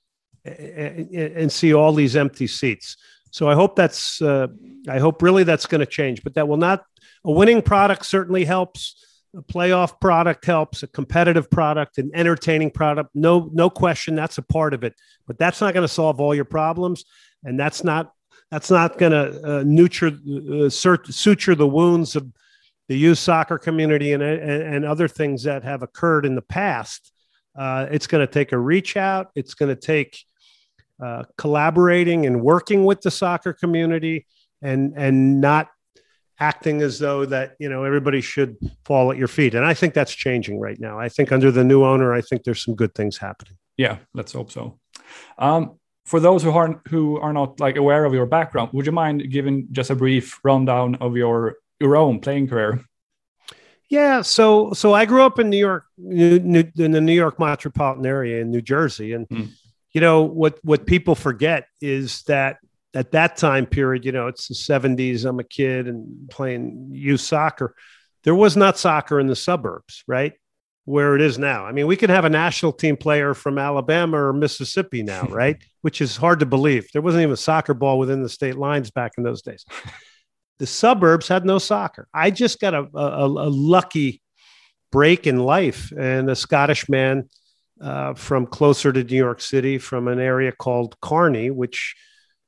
and, 0.44 1.10
and 1.10 1.52
see 1.52 1.74
all 1.74 1.92
these 1.92 2.16
empty 2.16 2.46
seats. 2.46 2.96
So 3.30 3.48
I 3.48 3.54
hope 3.54 3.76
that's, 3.76 4.20
uh, 4.22 4.46
I 4.88 4.98
hope 4.98 5.22
really 5.22 5.44
that's 5.44 5.66
going 5.66 5.80
to 5.80 5.86
change. 5.86 6.22
But 6.24 6.34
that 6.34 6.48
will 6.48 6.56
not. 6.56 6.84
A 7.24 7.30
winning 7.30 7.60
product 7.62 8.06
certainly 8.06 8.44
helps. 8.44 8.96
A 9.36 9.42
playoff 9.42 10.00
product 10.00 10.44
helps. 10.44 10.82
A 10.82 10.86
competitive 10.86 11.50
product, 11.50 11.98
an 11.98 12.10
entertaining 12.14 12.70
product, 12.70 13.10
no, 13.14 13.50
no 13.52 13.68
question, 13.68 14.14
that's 14.14 14.38
a 14.38 14.42
part 14.42 14.72
of 14.74 14.82
it. 14.82 14.94
But 15.26 15.38
that's 15.38 15.60
not 15.60 15.74
going 15.74 15.86
to 15.86 15.92
solve 15.92 16.20
all 16.20 16.34
your 16.34 16.44
problems, 16.44 17.04
and 17.44 17.58
that's 17.58 17.84
not 17.84 18.12
that's 18.50 18.70
not 18.70 18.96
going 18.96 19.12
to 19.12 19.58
uh, 19.58 19.62
nurture, 19.66 20.12
uh, 20.64 20.68
suture 20.68 21.54
the 21.56 21.66
wounds 21.66 22.14
of 22.14 22.32
the 22.88 22.96
youth 22.96 23.18
soccer 23.18 23.58
community 23.58 24.12
and, 24.12 24.22
and, 24.22 24.62
and 24.62 24.84
other 24.84 25.08
things 25.08 25.42
that 25.42 25.64
have 25.64 25.82
occurred 25.82 26.24
in 26.24 26.36
the 26.36 26.42
past. 26.42 27.12
Uh, 27.58 27.86
it's 27.90 28.06
going 28.06 28.24
to 28.24 28.32
take 28.32 28.52
a 28.52 28.58
reach 28.58 28.96
out. 28.96 29.30
It's 29.34 29.54
going 29.54 29.74
to 29.74 29.80
take 29.80 30.22
uh, 31.02 31.24
collaborating 31.36 32.24
and 32.26 32.40
working 32.40 32.84
with 32.84 33.00
the 33.00 33.10
soccer 33.10 33.52
community 33.52 34.26
and 34.62 34.94
and 34.96 35.40
not 35.40 35.68
acting 36.38 36.82
as 36.82 36.98
though 36.98 37.24
that 37.26 37.56
you 37.58 37.68
know 37.68 37.84
everybody 37.84 38.20
should 38.20 38.56
fall 38.84 39.10
at 39.10 39.16
your 39.16 39.28
feet. 39.28 39.54
And 39.54 39.64
I 39.64 39.74
think 39.74 39.94
that's 39.94 40.12
changing 40.12 40.60
right 40.60 40.78
now. 40.78 40.98
I 40.98 41.08
think 41.08 41.32
under 41.32 41.50
the 41.50 41.64
new 41.64 41.84
owner, 41.84 42.12
I 42.14 42.20
think 42.20 42.44
there's 42.44 42.62
some 42.64 42.74
good 42.74 42.94
things 42.94 43.16
happening. 43.18 43.56
Yeah, 43.76 43.98
let's 44.14 44.32
hope 44.32 44.50
so. 44.50 44.78
Um, 45.38 45.78
for 46.04 46.20
those 46.20 46.42
who 46.42 46.50
aren't 46.50 46.86
who 46.88 47.18
are 47.18 47.32
not 47.32 47.60
like 47.60 47.76
aware 47.76 48.04
of 48.04 48.14
your 48.14 48.26
background, 48.26 48.70
would 48.72 48.86
you 48.86 48.92
mind 48.92 49.30
giving 49.30 49.66
just 49.72 49.90
a 49.90 49.94
brief 49.94 50.38
rundown 50.44 50.94
of 50.96 51.16
your 51.16 51.56
your 51.80 51.96
own 51.96 52.20
playing 52.20 52.48
career? 52.48 52.80
Yeah, 53.88 54.22
so 54.22 54.72
so 54.72 54.94
I 54.94 55.04
grew 55.04 55.22
up 55.22 55.38
in 55.38 55.48
New 55.48 55.58
York, 55.58 55.84
New, 55.96 56.40
New, 56.40 56.64
in 56.76 56.90
the 56.90 57.00
New 57.00 57.12
York 57.14 57.38
metropolitan 57.38 58.04
area 58.04 58.40
in 58.40 58.50
New 58.50 58.60
Jersey, 58.62 59.12
and 59.12 59.28
Mm. 59.28 59.48
you 59.92 60.00
know 60.00 60.22
what 60.22 60.58
what 60.64 60.86
people 60.86 61.14
forget 61.14 61.66
is 61.80 62.22
that 62.24 62.58
at 62.96 63.12
that 63.12 63.36
time 63.36 63.66
period, 63.66 64.04
you 64.04 64.12
know, 64.12 64.26
it's 64.26 64.48
the 64.48 64.54
'70s. 64.54 65.24
I'm 65.24 65.38
a 65.38 65.44
kid 65.44 65.86
and 65.86 66.28
playing 66.30 66.88
youth 66.92 67.20
soccer. 67.20 67.74
There 68.24 68.34
was 68.34 68.56
not 68.56 68.78
soccer 68.78 69.20
in 69.20 69.26
the 69.26 69.36
suburbs, 69.36 70.02
right? 70.08 70.32
Where 70.84 71.14
it 71.14 71.20
is 71.20 71.38
now. 71.38 71.66
I 71.66 71.72
mean, 71.72 71.86
we 71.86 71.96
can 71.96 72.10
have 72.10 72.24
a 72.24 72.30
national 72.30 72.72
team 72.72 72.96
player 72.96 73.34
from 73.34 73.58
Alabama 73.58 74.16
or 74.16 74.32
Mississippi 74.32 75.02
now, 75.02 75.22
right? 75.28 75.62
Which 75.82 76.00
is 76.00 76.16
hard 76.16 76.40
to 76.40 76.46
believe. 76.46 76.88
There 76.92 77.02
wasn't 77.02 77.22
even 77.22 77.34
a 77.34 77.36
soccer 77.36 77.74
ball 77.74 77.98
within 77.98 78.22
the 78.22 78.28
state 78.28 78.56
lines 78.56 78.90
back 78.90 79.12
in 79.18 79.24
those 79.24 79.42
days 79.42 79.64
the 80.58 80.66
suburbs 80.66 81.28
had 81.28 81.44
no 81.44 81.58
soccer. 81.58 82.08
I 82.14 82.30
just 82.30 82.60
got 82.60 82.74
a, 82.74 82.88
a, 82.94 83.26
a 83.26 83.50
lucky 83.50 84.22
break 84.90 85.26
in 85.26 85.38
life, 85.38 85.92
and 85.92 86.30
a 86.30 86.36
Scottish 86.36 86.88
man 86.88 87.28
uh, 87.80 88.14
from 88.14 88.46
closer 88.46 88.92
to 88.92 89.04
New 89.04 89.16
York 89.16 89.40
City, 89.40 89.78
from 89.78 90.08
an 90.08 90.18
area 90.18 90.52
called 90.52 90.98
Kearny, 91.00 91.50
which 91.52 91.94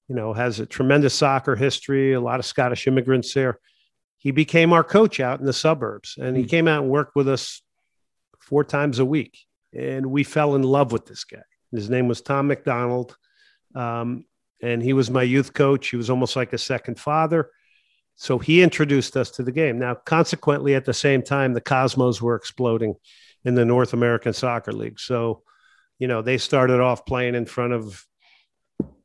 you 0.08 0.14
know 0.14 0.32
has 0.32 0.60
a 0.60 0.66
tremendous 0.66 1.14
soccer 1.14 1.56
history. 1.56 2.12
A 2.12 2.20
lot 2.20 2.40
of 2.40 2.46
Scottish 2.46 2.86
immigrants 2.86 3.32
there. 3.34 3.58
He 4.16 4.30
became 4.32 4.72
our 4.72 4.84
coach 4.84 5.20
out 5.20 5.40
in 5.40 5.46
the 5.46 5.52
suburbs, 5.52 6.16
and 6.20 6.36
he 6.36 6.42
Hmm. 6.42 6.48
came 6.48 6.68
out 6.68 6.82
and 6.82 6.90
worked 6.90 7.14
with 7.14 7.28
us 7.28 7.62
four 8.40 8.64
times 8.64 8.98
a 8.98 9.04
week, 9.04 9.38
and 9.72 10.06
we 10.06 10.24
fell 10.24 10.54
in 10.54 10.62
love 10.62 10.90
with 10.92 11.06
this 11.06 11.24
guy. 11.24 11.42
His 11.70 11.90
name 11.90 12.08
was 12.08 12.20
Tom 12.22 12.46
McDonald. 12.48 13.16
Um, 13.74 14.24
and 14.62 14.82
he 14.82 14.92
was 14.92 15.10
my 15.10 15.22
youth 15.22 15.52
coach. 15.52 15.90
He 15.90 15.96
was 15.96 16.10
almost 16.10 16.34
like 16.34 16.52
a 16.52 16.58
second 16.58 16.98
father. 16.98 17.50
So 18.16 18.38
he 18.38 18.62
introduced 18.62 19.16
us 19.16 19.30
to 19.32 19.42
the 19.44 19.52
game. 19.52 19.78
Now, 19.78 19.94
consequently, 19.94 20.74
at 20.74 20.84
the 20.84 20.94
same 20.94 21.22
time, 21.22 21.52
the 21.52 21.60
Cosmos 21.60 22.20
were 22.20 22.34
exploding 22.34 22.94
in 23.44 23.54
the 23.54 23.64
North 23.64 23.92
American 23.92 24.32
Soccer 24.32 24.72
League. 24.72 24.98
So, 24.98 25.42
you 26.00 26.08
know, 26.08 26.22
they 26.22 26.38
started 26.38 26.80
off 26.80 27.06
playing 27.06 27.36
in 27.36 27.46
front 27.46 27.72
of 27.74 28.04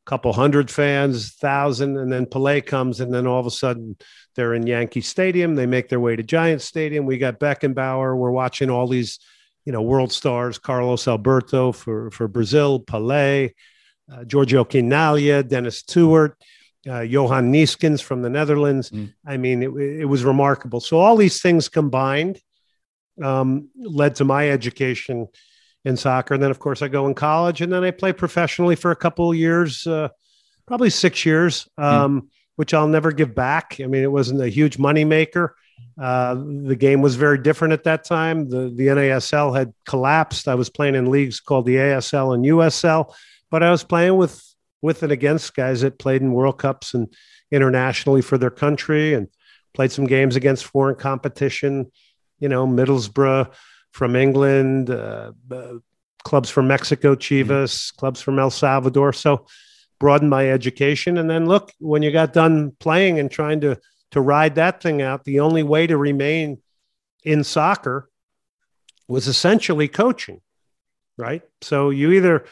couple 0.05 0.33
hundred 0.33 0.69
fans, 0.69 1.33
thousand, 1.33 1.97
and 1.97 2.11
then 2.11 2.25
Pelé 2.25 2.65
comes, 2.65 2.99
and 2.99 3.13
then 3.13 3.27
all 3.27 3.39
of 3.39 3.45
a 3.45 3.51
sudden 3.51 3.95
they're 4.35 4.53
in 4.53 4.67
Yankee 4.67 5.01
Stadium. 5.01 5.55
They 5.55 5.65
make 5.65 5.89
their 5.89 5.99
way 5.99 6.15
to 6.15 6.23
Giant 6.23 6.61
Stadium. 6.61 7.05
We 7.05 7.17
got 7.17 7.39
Beckenbauer. 7.39 8.17
We're 8.17 8.31
watching 8.31 8.69
all 8.69 8.87
these, 8.87 9.19
you 9.65 9.71
know, 9.71 9.81
world 9.81 10.11
stars: 10.11 10.57
Carlos 10.57 11.07
Alberto 11.07 11.71
for 11.71 12.11
for 12.11 12.27
Brazil, 12.27 12.81
Pelé, 12.81 13.51
uh, 14.11 14.23
Giorgio 14.25 14.63
Chinaglia, 14.63 15.47
Dennis 15.47 15.83
Tueart 15.83 16.35
uh, 16.87 17.01
Johan 17.01 17.51
Neeskens 17.51 18.01
from 18.01 18.21
the 18.21 18.29
Netherlands. 18.29 18.89
Mm. 18.89 19.13
I 19.25 19.37
mean, 19.37 19.63
it, 19.63 19.69
it 20.01 20.05
was 20.05 20.23
remarkable. 20.23 20.79
So 20.79 20.99
all 20.99 21.15
these 21.15 21.41
things 21.41 21.69
combined 21.69 22.39
um, 23.21 23.69
led 23.75 24.15
to 24.15 24.25
my 24.25 24.49
education 24.49 25.27
in 25.85 25.97
soccer. 25.97 26.33
And 26.33 26.43
then, 26.43 26.51
of 26.51 26.59
course, 26.59 26.81
I 26.81 26.87
go 26.87 27.07
in 27.07 27.13
college, 27.13 27.61
and 27.61 27.71
then 27.71 27.83
I 27.83 27.91
play 27.91 28.13
professionally 28.13 28.75
for 28.75 28.91
a 28.91 28.95
couple 28.95 29.31
of 29.31 29.37
years, 29.37 29.85
uh, 29.85 30.09
probably 30.65 30.89
six 30.89 31.25
years, 31.25 31.67
um, 31.77 32.29
which 32.55 32.73
I'll 32.73 32.87
never 32.87 33.11
give 33.11 33.35
back. 33.35 33.79
I 33.81 33.87
mean, 33.87 34.03
it 34.03 34.11
wasn't 34.11 34.41
a 34.41 34.49
huge 34.49 34.77
moneymaker. 34.77 35.49
Uh, 35.99 36.35
the 36.35 36.75
game 36.75 37.01
was 37.01 37.15
very 37.15 37.37
different 37.37 37.73
at 37.73 37.83
that 37.83 38.03
time. 38.03 38.49
The 38.49 38.69
the 38.69 38.87
NASL 38.87 39.55
had 39.55 39.73
collapsed. 39.85 40.47
I 40.47 40.55
was 40.55 40.69
playing 40.69 40.95
in 40.95 41.11
leagues 41.11 41.39
called 41.39 41.65
the 41.65 41.75
ASL 41.75 42.33
and 42.33 42.45
USL, 42.45 43.13
but 43.51 43.61
I 43.61 43.71
was 43.71 43.83
playing 43.83 44.17
with 44.17 44.41
with 44.81 45.03
and 45.03 45.11
against 45.11 45.55
guys 45.55 45.81
that 45.81 45.99
played 45.99 46.21
in 46.21 46.33
World 46.33 46.57
Cups 46.57 46.93
and 46.93 47.13
internationally 47.51 48.21
for 48.21 48.37
their 48.37 48.49
country 48.49 49.13
and 49.13 49.27
played 49.73 49.91
some 49.91 50.05
games 50.05 50.35
against 50.35 50.65
foreign 50.65 50.95
competition, 50.95 51.91
you 52.39 52.49
know, 52.49 52.67
Middlesbrough 52.67 53.53
from 53.93 54.15
England, 54.15 54.89
uh, 54.89 55.31
uh, 55.49 55.73
clubs 56.23 56.49
from 56.49 56.67
Mexico, 56.67 57.15
Chivas, 57.15 57.95
clubs 57.95 58.21
from 58.21 58.39
El 58.39 58.49
Salvador. 58.49 59.13
So 59.13 59.45
broadened 59.99 60.29
my 60.29 60.49
education. 60.49 61.17
And 61.17 61.29
then 61.29 61.45
look, 61.45 61.71
when 61.79 62.01
you 62.01 62.11
got 62.11 62.33
done 62.33 62.75
playing 62.79 63.19
and 63.19 63.31
trying 63.31 63.61
to 63.61 63.79
to 64.11 64.21
ride 64.21 64.55
that 64.55 64.81
thing 64.81 65.01
out, 65.01 65.23
the 65.23 65.39
only 65.39 65.63
way 65.63 65.87
to 65.87 65.97
remain 65.97 66.61
in 67.23 67.43
soccer 67.43 68.09
was 69.07 69.27
essentially 69.27 69.87
coaching, 69.87 70.41
right? 71.17 71.41
So 71.61 71.89
you 71.89 72.11
either 72.11 72.45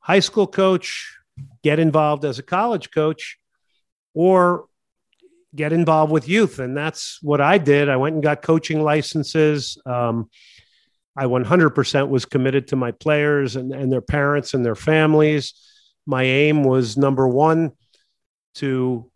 high 0.00 0.20
school 0.20 0.46
coach, 0.46 1.16
get 1.62 1.78
involved 1.78 2.24
as 2.24 2.38
a 2.38 2.42
college 2.42 2.90
coach, 2.90 3.38
or 4.12 4.66
get 5.54 5.72
involved 5.72 6.10
with 6.10 6.28
youth. 6.28 6.58
And 6.58 6.76
that's 6.76 7.18
what 7.22 7.40
I 7.40 7.58
did. 7.58 7.88
I 7.88 7.96
went 7.96 8.14
and 8.14 8.22
got 8.22 8.42
coaching 8.42 8.82
licenses. 8.82 9.78
Um, 9.86 10.30
I 11.16 11.24
100% 11.26 12.08
was 12.08 12.24
committed 12.24 12.68
to 12.68 12.76
my 12.76 12.90
players 12.90 13.56
and, 13.56 13.72
and 13.72 13.92
their 13.92 14.00
parents 14.00 14.54
and 14.54 14.64
their 14.64 14.74
families. 14.74 15.54
My 16.06 16.24
aim 16.24 16.64
was 16.64 16.96
number 16.96 17.28
one, 17.28 17.72
to 18.56 19.10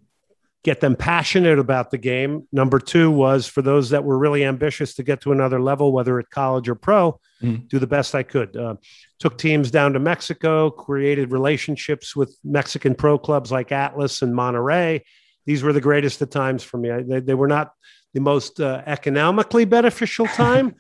get 0.64 0.81
them 0.81 0.97
passionate 0.97 1.59
about 1.59 1.90
the 1.90 1.99
game. 1.99 2.47
Number 2.52 2.78
two 2.78 3.11
was 3.11 3.47
for 3.47 3.62
those 3.62 3.90
that 3.90 4.05
were 4.05 4.19
really 4.19 4.45
ambitious 4.45 4.95
to 4.97 5.02
get 5.02 5.21
to 5.23 5.33
another 5.33 5.61
level, 5.61 5.93
whether 5.93 6.19
at 6.19 6.31
college 6.31 6.69
or 6.69 6.75
pro, 6.75 7.19
Mm. 7.40 7.69
do 7.69 7.78
the 7.78 7.87
best 7.87 8.17
I 8.17 8.25
could. 8.25 8.57
Uh, 8.57 8.75
took 9.21 9.38
teams 9.38 9.71
down 9.71 9.93
to 9.93 10.00
Mexico, 10.00 10.71
created 10.71 11.31
relationships 11.31 12.17
with 12.17 12.37
Mexican 12.43 12.97
pro 12.97 13.17
clubs 13.17 13.52
like 13.52 13.71
Atlas 13.71 14.23
and 14.23 14.35
Monterrey. 14.35 15.02
These 15.47 15.62
were 15.62 15.73
the 15.73 15.81
greatest 15.81 16.21
of 16.21 16.31
times 16.31 16.64
for 16.64 16.78
me. 16.78 16.90
I, 16.90 17.02
they, 17.02 17.21
they 17.21 17.35
were 17.35 17.47
not 17.47 17.73
the 18.12 18.21
most 18.21 18.61
uh, 18.61 18.83
economically 18.87 19.64
beneficial 19.67 20.26
time, 20.35 20.75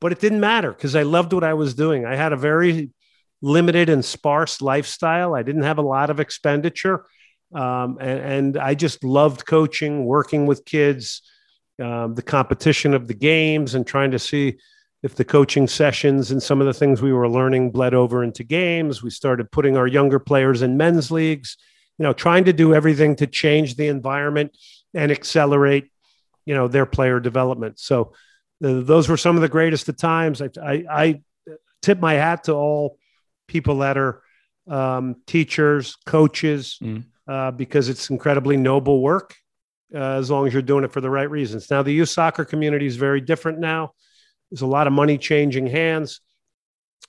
but 0.00 0.12
it 0.12 0.20
didn't 0.20 0.40
matter 0.40 0.72
because 0.72 0.94
I 0.94 1.02
loved 1.02 1.32
what 1.32 1.44
I 1.44 1.54
was 1.54 1.74
doing. 1.74 2.04
I 2.04 2.16
had 2.16 2.32
a 2.32 2.36
very 2.36 2.90
limited 3.40 3.88
and 3.88 4.04
sparse 4.04 4.60
lifestyle. 4.60 5.34
I 5.34 5.42
didn't 5.42 5.62
have 5.62 5.78
a 5.78 5.82
lot 5.82 6.10
of 6.10 6.20
expenditure. 6.20 7.04
Um, 7.54 7.98
and, 8.00 8.20
and 8.20 8.58
I 8.58 8.74
just 8.74 9.02
loved 9.04 9.46
coaching, 9.46 10.04
working 10.04 10.46
with 10.46 10.64
kids, 10.64 11.22
um, 11.82 12.14
the 12.14 12.22
competition 12.22 12.94
of 12.94 13.08
the 13.08 13.14
games, 13.14 13.74
and 13.74 13.86
trying 13.86 14.10
to 14.10 14.18
see 14.18 14.58
if 15.02 15.14
the 15.14 15.24
coaching 15.24 15.68
sessions 15.68 16.30
and 16.30 16.42
some 16.42 16.60
of 16.60 16.66
the 16.66 16.74
things 16.74 17.00
we 17.00 17.12
were 17.12 17.28
learning 17.28 17.70
bled 17.70 17.94
over 17.94 18.24
into 18.24 18.42
games. 18.42 19.02
We 19.02 19.10
started 19.10 19.50
putting 19.50 19.76
our 19.76 19.86
younger 19.86 20.18
players 20.18 20.62
in 20.62 20.76
men's 20.76 21.10
leagues, 21.10 21.56
you 21.98 22.02
know, 22.02 22.12
trying 22.12 22.44
to 22.44 22.52
do 22.52 22.74
everything 22.74 23.16
to 23.16 23.26
change 23.26 23.76
the 23.76 23.88
environment 23.88 24.56
and 24.94 25.12
accelerate, 25.12 25.90
you 26.44 26.54
know, 26.54 26.66
their 26.66 26.86
player 26.86 27.20
development. 27.20 27.78
So 27.78 28.12
those 28.60 29.08
were 29.08 29.16
some 29.16 29.36
of 29.36 29.42
the 29.42 29.48
greatest 29.48 29.88
of 29.88 29.96
times. 29.96 30.42
I, 30.42 30.48
I, 30.62 30.84
I 30.90 31.20
tip 31.82 32.00
my 32.00 32.14
hat 32.14 32.44
to 32.44 32.54
all 32.54 32.98
people 33.46 33.78
that 33.78 33.96
are 33.96 34.22
um, 34.68 35.16
teachers, 35.26 35.96
coaches, 36.06 36.78
Mm. 36.82 37.04
uh, 37.26 37.50
because 37.52 37.88
it's 37.88 38.10
incredibly 38.10 38.56
noble 38.56 39.00
work 39.00 39.34
uh, 39.94 39.98
as 40.18 40.30
long 40.30 40.46
as 40.46 40.52
you're 40.52 40.60
doing 40.62 40.84
it 40.84 40.92
for 40.92 41.00
the 41.00 41.08
right 41.10 41.30
reasons. 41.30 41.70
Now, 41.70 41.82
the 41.82 41.92
youth 41.92 42.08
soccer 42.10 42.44
community 42.44 42.86
is 42.86 42.96
very 42.96 43.20
different 43.20 43.58
now. 43.58 43.92
There's 44.50 44.62
a 44.62 44.66
lot 44.66 44.86
of 44.86 44.92
money 44.92 45.16
changing 45.18 45.66
hands. 45.68 46.20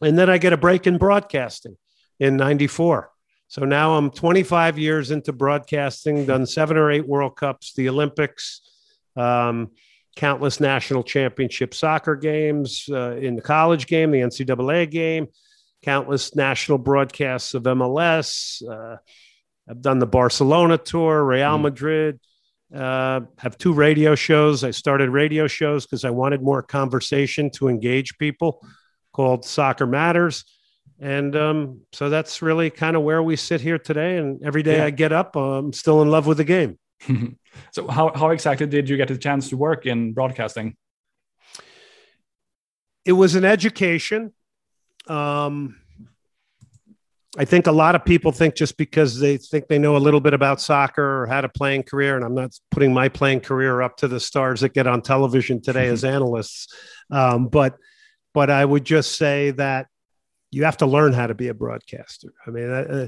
And 0.02 0.18
then 0.18 0.30
I 0.30 0.38
get 0.38 0.54
a 0.54 0.58
break 0.58 0.88
in 0.88 0.98
broadcasting 0.98 1.76
in 2.20 2.38
94. 2.38 3.12
So 3.48 3.66
now 3.66 3.96
I'm 3.96 4.12
25 4.12 4.78
years 4.78 5.12
into 5.12 5.34
broadcasting, 5.34 6.26
done 6.26 6.46
seven 6.46 6.78
or 6.78 6.92
eight 6.92 7.08
World 7.08 7.36
Cups, 7.36 7.74
the 7.74 7.90
Olympics, 7.90 8.62
um, 9.18 9.72
countless 10.16 10.60
national 10.60 11.04
championship 11.04 11.74
soccer 11.74 12.16
games 12.16 12.86
uh, 12.92 13.16
in 13.16 13.36
the 13.36 13.42
college 13.42 13.88
game, 13.88 14.12
the 14.12 14.20
NCAA 14.20 14.90
game, 14.90 15.28
countless 15.84 16.36
national 16.36 16.78
broadcasts 16.78 17.54
of 17.54 17.64
MLS. 17.64 18.62
Uh, 18.68 18.98
I've 19.70 19.82
done 19.82 20.00
the 20.00 20.08
Barcelona 20.08 20.78
tour, 20.78 21.24
Real 21.24 21.58
mm. 21.58 21.62
Madrid. 21.62 22.20
Uh, 22.74 23.22
have 23.40 23.58
two 23.58 23.74
radio 23.74 24.14
shows. 24.16 24.64
I 24.64 24.72
started 24.72 25.10
radio 25.10 25.48
shows 25.48 25.86
because 25.86 26.06
I 26.06 26.12
wanted 26.12 26.42
more 26.42 26.62
conversation 26.62 27.50
to 27.52 27.68
engage 27.68 28.18
people 28.18 28.64
called 29.12 29.46
Soccer 29.46 29.88
Matters. 29.88 30.46
And 31.00 31.36
um, 31.36 31.82
so 31.94 32.10
that's 32.10 32.42
really 32.42 32.70
kind 32.70 32.96
of 32.96 33.04
where 33.04 33.24
we 33.24 33.38
sit 33.38 33.62
here 33.62 33.80
today. 33.80 34.18
And 34.18 34.44
every 34.44 34.64
day 34.64 34.78
yeah. 34.78 34.86
I 34.86 34.90
get 34.90 35.12
up, 35.12 35.36
I'm 35.36 35.74
still 35.74 36.02
in 36.02 36.12
love 36.12 36.28
with 36.28 36.38
the 36.38 36.44
game. 36.44 36.78
so, 37.72 37.88
how, 37.88 38.12
how 38.14 38.30
exactly 38.30 38.68
did 38.68 38.90
you 38.90 38.98
get 38.98 39.08
the 39.08 39.18
chance 39.18 39.50
to 39.50 39.58
work 39.58 39.86
in 39.86 40.14
broadcasting? 40.14 40.76
It 43.06 43.14
was 43.14 43.36
an 43.36 43.46
education. 43.46 44.34
Um, 45.08 45.78
I 47.38 47.46
think 47.46 47.68
a 47.68 47.72
lot 47.72 47.96
of 47.96 48.04
people 48.04 48.32
think 48.32 48.56
just 48.56 48.76
because 48.76 49.20
they 49.20 49.38
think 49.38 49.68
they 49.68 49.78
know 49.78 49.96
a 49.96 50.00
little 50.00 50.20
bit 50.20 50.34
about 50.34 50.60
soccer 50.60 51.24
or 51.24 51.28
had 51.28 51.46
a 51.46 51.50
playing 51.50 51.84
career, 51.84 52.16
and 52.16 52.26
I'm 52.26 52.34
not 52.34 52.52
putting 52.72 52.94
my 52.94 53.08
playing 53.08 53.42
career 53.42 53.82
up 53.82 53.98
to 53.98 54.08
the 54.08 54.20
stars 54.20 54.62
that 54.62 54.74
get 54.74 54.88
on 54.88 55.02
television 55.02 55.62
today 55.62 55.88
as 55.88 56.04
analysts, 56.18 56.74
um, 57.12 57.48
but 57.48 57.76
but 58.34 58.50
I 58.50 58.66
would 58.66 58.84
just 58.84 59.16
say 59.16 59.52
that 59.52 59.88
you 60.52 60.66
have 60.66 60.78
to 60.78 60.88
learn 60.88 61.14
how 61.14 61.28
to 61.28 61.36
be 61.36 61.50
a 61.50 61.54
broadcaster. 61.54 62.34
I 62.46 62.50
mean, 62.50 62.70
uh, 62.70 62.88
uh 62.90 63.08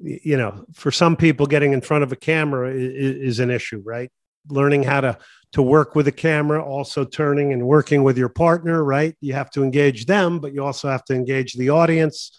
you 0.00 0.36
know, 0.36 0.64
for 0.74 0.90
some 0.90 1.16
people, 1.16 1.46
getting 1.46 1.72
in 1.72 1.80
front 1.80 2.04
of 2.04 2.12
a 2.12 2.16
camera 2.16 2.72
is, 2.72 3.16
is 3.16 3.40
an 3.40 3.50
issue, 3.50 3.82
right? 3.84 4.10
Learning 4.48 4.82
how 4.82 5.00
to 5.00 5.18
to 5.52 5.62
work 5.62 5.94
with 5.94 6.06
a 6.06 6.12
camera, 6.12 6.62
also 6.62 7.04
turning 7.04 7.52
and 7.52 7.66
working 7.66 8.02
with 8.02 8.18
your 8.18 8.28
partner, 8.28 8.84
right? 8.84 9.16
You 9.20 9.32
have 9.32 9.50
to 9.52 9.62
engage 9.62 10.04
them, 10.06 10.40
but 10.40 10.52
you 10.52 10.62
also 10.62 10.88
have 10.88 11.04
to 11.06 11.14
engage 11.14 11.54
the 11.54 11.70
audience. 11.70 12.38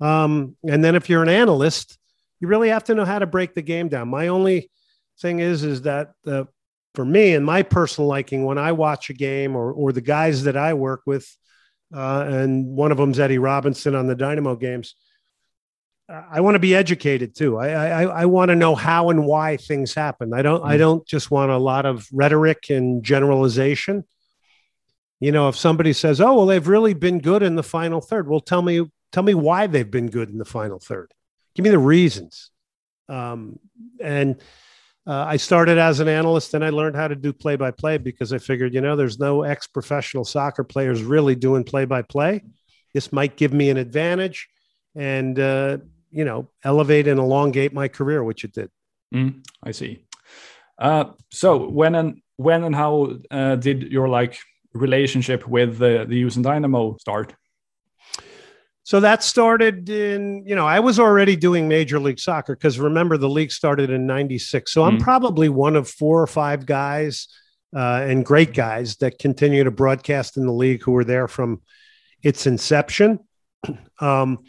Um, 0.00 0.56
and 0.68 0.84
then 0.84 0.94
if 0.94 1.08
you're 1.08 1.22
an 1.22 1.28
analyst, 1.28 1.98
you 2.40 2.48
really 2.48 2.68
have 2.68 2.84
to 2.84 2.94
know 2.94 3.04
how 3.04 3.18
to 3.18 3.26
break 3.26 3.54
the 3.54 3.62
game 3.62 3.88
down. 3.88 4.08
My 4.08 4.28
only 4.28 4.70
thing 5.20 5.40
is, 5.40 5.64
is 5.64 5.82
that 5.82 6.12
the, 6.22 6.46
for 6.94 7.04
me 7.04 7.34
and 7.34 7.44
my 7.44 7.62
personal 7.62 8.06
liking, 8.06 8.44
when 8.44 8.58
I 8.58 8.70
watch 8.70 9.10
a 9.10 9.14
game 9.14 9.56
or, 9.56 9.72
or 9.72 9.92
the 9.92 10.00
guys 10.00 10.44
that 10.44 10.56
I 10.56 10.74
work 10.74 11.02
with, 11.06 11.26
uh, 11.92 12.24
and 12.28 12.66
one 12.66 12.92
of 12.92 12.98
them's 12.98 13.18
Eddie 13.18 13.38
Robinson 13.38 13.94
on 13.94 14.06
the 14.06 14.14
Dynamo 14.14 14.54
games. 14.56 14.94
I 16.08 16.42
want 16.42 16.54
to 16.54 16.60
be 16.60 16.74
educated 16.74 17.34
too. 17.34 17.56
I 17.56 17.68
I, 17.68 18.02
I 18.02 18.24
want 18.26 18.50
to 18.50 18.56
know 18.56 18.74
how 18.74 19.10
and 19.10 19.24
why 19.24 19.56
things 19.56 19.94
happen. 19.94 20.34
I 20.34 20.42
don't 20.42 20.62
mm. 20.62 20.66
I 20.66 20.76
don't 20.76 21.06
just 21.06 21.30
want 21.30 21.50
a 21.50 21.58
lot 21.58 21.86
of 21.86 22.06
rhetoric 22.12 22.70
and 22.70 23.02
generalization. 23.02 24.04
You 25.20 25.32
know, 25.32 25.48
if 25.48 25.56
somebody 25.56 25.92
says, 25.94 26.20
"Oh, 26.20 26.34
well, 26.34 26.46
they've 26.46 26.68
really 26.68 26.92
been 26.92 27.20
good 27.20 27.42
in 27.42 27.56
the 27.56 27.62
final 27.62 28.00
third," 28.00 28.28
well, 28.28 28.40
tell 28.40 28.60
me 28.60 28.84
tell 29.12 29.22
me 29.22 29.34
why 29.34 29.66
they've 29.66 29.90
been 29.90 30.10
good 30.10 30.28
in 30.28 30.38
the 30.38 30.44
final 30.44 30.78
third. 30.78 31.14
Give 31.54 31.64
me 31.64 31.70
the 31.70 31.78
reasons. 31.78 32.50
Um, 33.08 33.58
and 34.00 34.36
uh, 35.06 35.24
I 35.28 35.36
started 35.36 35.78
as 35.78 36.00
an 36.00 36.08
analyst 36.08 36.54
and 36.54 36.64
I 36.64 36.70
learned 36.70 36.96
how 36.96 37.08
to 37.08 37.14
do 37.14 37.32
play 37.32 37.56
by 37.56 37.70
play 37.70 37.98
because 37.98 38.32
I 38.32 38.38
figured, 38.38 38.72
you 38.74 38.80
know, 38.80 38.96
there's 38.96 39.18
no 39.18 39.42
ex 39.42 39.66
professional 39.66 40.24
soccer 40.24 40.64
players 40.64 41.02
really 41.02 41.34
doing 41.34 41.62
play 41.62 41.84
by 41.84 42.02
play. 42.02 42.42
This 42.94 43.12
might 43.12 43.36
give 43.36 43.52
me 43.52 43.70
an 43.70 43.76
advantage 43.76 44.48
and, 44.94 45.38
uh, 45.38 45.78
you 46.14 46.24
know, 46.24 46.48
elevate 46.62 47.08
and 47.08 47.18
elongate 47.18 47.72
my 47.72 47.88
career, 47.88 48.22
which 48.22 48.44
it 48.44 48.52
did. 48.52 48.70
Mm, 49.14 49.44
I 49.62 49.72
see. 49.72 50.04
Uh, 50.78 51.04
so 51.30 51.68
when 51.68 51.94
and 51.94 52.20
when 52.36 52.64
and 52.64 52.74
how 52.74 53.16
uh, 53.30 53.56
did 53.56 53.92
your 53.92 54.08
like 54.08 54.38
relationship 54.72 55.46
with 55.46 55.78
the, 55.78 56.04
the 56.08 56.16
Houston 56.16 56.42
Dynamo 56.42 56.96
start? 56.98 57.34
So 58.82 59.00
that 59.00 59.22
started 59.22 59.88
in, 59.88 60.44
you 60.46 60.54
know, 60.54 60.66
I 60.66 60.80
was 60.80 61.00
already 61.00 61.36
doing 61.36 61.68
Major 61.68 61.98
League 61.98 62.20
Soccer 62.20 62.54
because 62.54 62.78
remember 62.78 63.16
the 63.16 63.30
league 63.30 63.50
started 63.50 63.88
in 63.88 64.06
96. 64.06 64.70
So 64.70 64.84
I'm 64.84 64.98
mm. 64.98 65.00
probably 65.00 65.48
one 65.48 65.74
of 65.74 65.88
four 65.88 66.20
or 66.20 66.26
five 66.26 66.66
guys 66.66 67.28
uh, 67.74 68.04
and 68.06 68.26
great 68.26 68.52
guys 68.52 68.96
that 68.96 69.18
continue 69.18 69.64
to 69.64 69.70
broadcast 69.70 70.36
in 70.36 70.44
the 70.44 70.52
league 70.52 70.82
who 70.82 70.92
were 70.92 71.04
there 71.04 71.28
from 71.28 71.62
its 72.22 72.46
inception. 72.46 73.20
Um, 74.00 74.40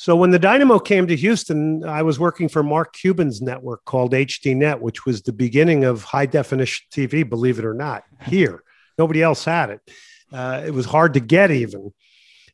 so 0.00 0.16
when 0.16 0.30
the 0.30 0.38
Dynamo 0.38 0.78
came 0.78 1.06
to 1.08 1.14
Houston, 1.14 1.84
I 1.84 2.00
was 2.00 2.18
working 2.18 2.48
for 2.48 2.62
Mark 2.62 2.94
Cuban's 2.94 3.42
network 3.42 3.84
called 3.84 4.12
HDNet, 4.12 4.80
which 4.80 5.04
was 5.04 5.20
the 5.20 5.32
beginning 5.34 5.84
of 5.84 6.04
high 6.04 6.24
definition 6.24 6.86
TV, 6.90 7.28
believe 7.28 7.58
it 7.58 7.66
or 7.66 7.74
not, 7.74 8.04
here. 8.26 8.62
Nobody 8.96 9.22
else 9.22 9.44
had 9.44 9.68
it. 9.68 9.80
Uh, 10.32 10.62
it 10.64 10.72
was 10.72 10.86
hard 10.86 11.12
to 11.12 11.20
get 11.20 11.50
even 11.50 11.92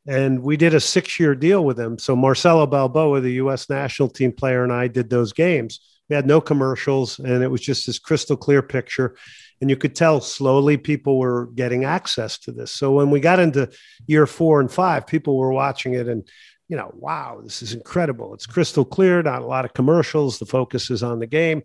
and 0.06 0.42
we 0.42 0.56
did 0.56 0.74
a 0.74 0.80
six 0.80 1.20
year 1.20 1.36
deal 1.36 1.64
with 1.64 1.78
him. 1.78 1.98
So 1.98 2.14
Marcelo 2.16 2.66
Balboa, 2.66 3.20
the 3.20 3.34
U.S. 3.34 3.68
national 3.68 4.08
team 4.08 4.32
player, 4.32 4.62
and 4.62 4.72
I 4.72 4.88
did 4.88 5.10
those 5.10 5.32
games. 5.32 5.80
We 6.08 6.14
had 6.14 6.26
no 6.26 6.40
commercials, 6.40 7.18
and 7.18 7.42
it 7.42 7.50
was 7.50 7.60
just 7.60 7.86
this 7.86 7.98
crystal 7.98 8.36
clear 8.36 8.62
picture. 8.62 9.16
And 9.60 9.70
you 9.70 9.76
could 9.76 9.94
tell 9.94 10.20
slowly 10.20 10.76
people 10.76 11.18
were 11.18 11.46
getting 11.46 11.84
access 11.84 12.38
to 12.40 12.52
this. 12.52 12.70
So 12.70 12.92
when 12.92 13.10
we 13.10 13.20
got 13.20 13.40
into 13.40 13.70
year 14.06 14.26
four 14.26 14.60
and 14.60 14.70
five, 14.70 15.06
people 15.06 15.36
were 15.36 15.52
watching 15.52 15.94
it 15.94 16.08
and, 16.08 16.28
you 16.68 16.76
know, 16.76 16.90
wow, 16.94 17.40
this 17.42 17.62
is 17.62 17.72
incredible. 17.72 18.34
It's 18.34 18.46
crystal 18.46 18.84
clear, 18.84 19.22
not 19.22 19.42
a 19.42 19.46
lot 19.46 19.64
of 19.64 19.72
commercials. 19.72 20.38
The 20.38 20.46
focus 20.46 20.90
is 20.90 21.02
on 21.02 21.20
the 21.20 21.26
game. 21.26 21.62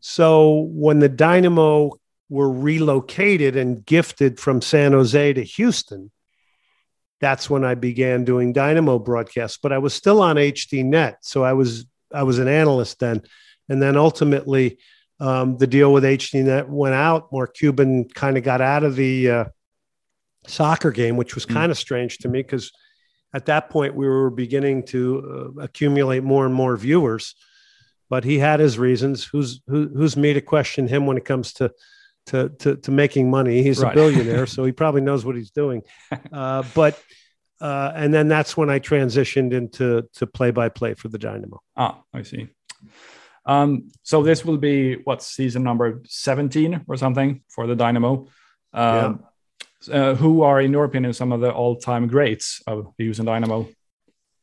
So 0.00 0.68
when 0.72 0.98
the 0.98 1.08
Dynamo 1.08 1.92
were 2.28 2.50
relocated 2.50 3.56
and 3.56 3.84
gifted 3.84 4.38
from 4.38 4.60
San 4.60 4.92
Jose 4.92 5.32
to 5.32 5.42
Houston, 5.42 6.10
that's 7.20 7.50
when 7.50 7.64
I 7.64 7.74
began 7.74 8.24
doing 8.24 8.52
Dynamo 8.52 8.98
broadcasts. 8.98 9.58
But 9.60 9.72
I 9.72 9.78
was 9.78 9.94
still 9.94 10.22
on 10.22 10.36
HDNet, 10.36 11.16
so 11.20 11.42
I 11.42 11.52
was 11.52 11.86
I 12.12 12.22
was 12.22 12.38
an 12.38 12.48
analyst 12.48 13.00
then, 13.00 13.22
and 13.68 13.82
then 13.82 13.96
ultimately 13.96 14.78
um, 15.20 15.56
the 15.56 15.66
deal 15.66 15.92
with 15.92 16.04
HDNet 16.04 16.68
went 16.68 16.94
out. 16.94 17.32
Mark 17.32 17.54
Cuban 17.54 18.08
kind 18.08 18.38
of 18.38 18.44
got 18.44 18.60
out 18.60 18.84
of 18.84 18.94
the 18.94 19.30
uh, 19.30 19.44
soccer 20.46 20.90
game, 20.90 21.16
which 21.16 21.34
was 21.34 21.44
kind 21.44 21.72
of 21.72 21.78
mm. 21.78 21.80
strange 21.80 22.18
to 22.18 22.28
me 22.28 22.42
because 22.42 22.72
at 23.34 23.46
that 23.46 23.70
point 23.70 23.94
we 23.94 24.06
were 24.06 24.30
beginning 24.30 24.84
to 24.84 25.54
uh, 25.58 25.62
accumulate 25.62 26.22
more 26.22 26.46
and 26.46 26.54
more 26.54 26.76
viewers. 26.76 27.34
But 28.10 28.24
he 28.24 28.38
had 28.38 28.58
his 28.58 28.78
reasons. 28.78 29.24
Who's 29.24 29.60
who, 29.66 29.88
who's 29.88 30.16
me 30.16 30.32
to 30.32 30.40
question 30.40 30.88
him 30.88 31.06
when 31.06 31.18
it 31.18 31.26
comes 31.26 31.52
to 31.54 31.72
to 32.28 32.48
to, 32.60 32.76
to 32.76 32.90
making 32.90 33.30
money. 33.30 33.62
He's 33.62 33.80
right. 33.80 33.92
a 33.92 33.94
billionaire, 33.94 34.46
so 34.46 34.64
he 34.64 34.72
probably 34.72 35.00
knows 35.00 35.24
what 35.24 35.36
he's 35.36 35.50
doing. 35.50 35.82
Uh, 36.32 36.62
but 36.74 37.00
uh, 37.60 37.92
and 37.94 38.12
then 38.12 38.28
that's 38.28 38.56
when 38.56 38.70
I 38.70 38.78
transitioned 38.78 39.52
into 39.52 40.08
to 40.14 40.26
play 40.26 40.50
by 40.50 40.68
play 40.68 40.94
for 40.94 41.08
the 41.08 41.18
Dynamo. 41.18 41.60
Ah, 41.76 42.02
I 42.14 42.22
see. 42.22 42.48
Um, 43.44 43.90
so 44.02 44.22
this 44.22 44.44
will 44.44 44.58
be 44.58 44.96
what 44.96 45.22
season 45.22 45.62
number 45.62 46.02
seventeen 46.06 46.84
or 46.86 46.96
something 46.96 47.42
for 47.48 47.66
the 47.66 47.74
Dynamo. 47.74 48.28
Um, 48.72 49.20
yeah. 49.22 49.27
Uh, 49.90 50.14
who 50.14 50.42
are, 50.42 50.60
in 50.60 50.72
your 50.72 50.84
opinion, 50.84 51.12
some 51.12 51.32
of 51.32 51.40
the 51.40 51.52
all-time 51.52 52.08
greats 52.08 52.62
of 52.66 52.92
the 52.96 53.04
Houston 53.04 53.26
Dynamo? 53.26 53.68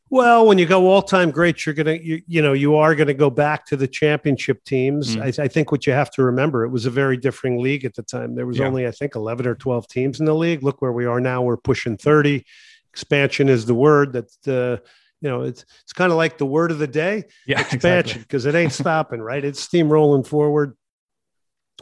Well, 0.09 0.45
when 0.45 0.57
you 0.57 0.65
go 0.65 0.87
all 0.87 1.01
time 1.01 1.31
greats, 1.31 1.65
you're 1.65 1.73
gonna 1.73 1.95
you, 1.95 2.21
you 2.27 2.41
know 2.41 2.53
you 2.53 2.75
are 2.75 2.93
gonna 2.93 3.13
go 3.13 3.29
back 3.29 3.65
to 3.67 3.75
the 3.75 3.87
championship 3.87 4.63
teams. 4.63 5.15
Mm. 5.15 5.39
I, 5.39 5.43
I, 5.43 5.47
think 5.47 5.71
what 5.71 5.87
you 5.87 5.93
have 5.93 6.11
to 6.11 6.23
remember, 6.23 6.63
it 6.63 6.69
was 6.69 6.85
a 6.85 6.91
very 6.91 7.17
differing 7.17 7.61
league 7.61 7.85
at 7.85 7.95
the 7.95 8.03
time. 8.03 8.35
There 8.35 8.45
was 8.45 8.59
yeah. 8.59 8.67
only 8.67 8.87
I 8.87 8.91
think 8.91 9.15
eleven 9.15 9.47
or 9.47 9.55
twelve 9.55 9.87
teams 9.87 10.19
in 10.19 10.25
the 10.25 10.35
league. 10.35 10.61
Look 10.61 10.81
where 10.81 10.91
we 10.91 11.05
are 11.05 11.19
now. 11.19 11.41
We're 11.41 11.57
pushing 11.57 11.97
thirty. 11.97 12.45
Expansion 12.93 13.49
is 13.49 13.65
the 13.65 13.73
word 13.73 14.13
that 14.13 14.47
uh, 14.47 14.81
you 15.21 15.29
know 15.29 15.41
it's 15.41 15.65
it's 15.83 15.93
kind 15.93 16.11
of 16.11 16.17
like 16.17 16.37
the 16.37 16.45
word 16.45 16.71
of 16.71 16.77
the 16.77 16.87
day. 16.87 17.23
Yeah, 17.47 17.59
expansion 17.73 18.21
because 18.21 18.45
exactly. 18.45 18.61
it 18.61 18.63
ain't 18.63 18.73
stopping. 18.73 19.21
Right, 19.21 19.43
it's 19.43 19.67
steamrolling 19.67 20.25
forward. 20.25 20.77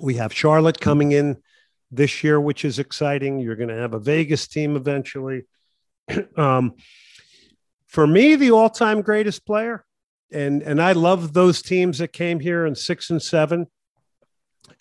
We 0.02 0.16
have 0.16 0.34
Charlotte 0.34 0.80
coming 0.80 1.12
in 1.12 1.38
this 1.96 2.24
year, 2.24 2.40
which 2.40 2.66
is 2.66 2.80
exciting. 2.80 3.40
You're 3.40 3.56
going 3.56 3.70
to 3.70 3.76
have 3.76 3.94
a 3.94 4.00
Vegas 4.00 4.48
team 4.48 4.76
eventually. 4.76 5.46
um, 6.38 6.76
for 7.88 8.08
me, 8.08 8.36
the 8.36 8.52
all-time 8.52 9.02
greatest 9.02 9.46
player, 9.46 9.86
and 10.32 10.64
and 10.64 10.82
I 10.82 10.94
love 10.94 11.34
those 11.34 11.62
teams 11.62 12.00
that 12.00 12.12
came 12.12 12.40
here 12.40 12.66
in 12.66 12.76
six 12.76 13.10
and 13.10 13.22
seven, 13.22 13.68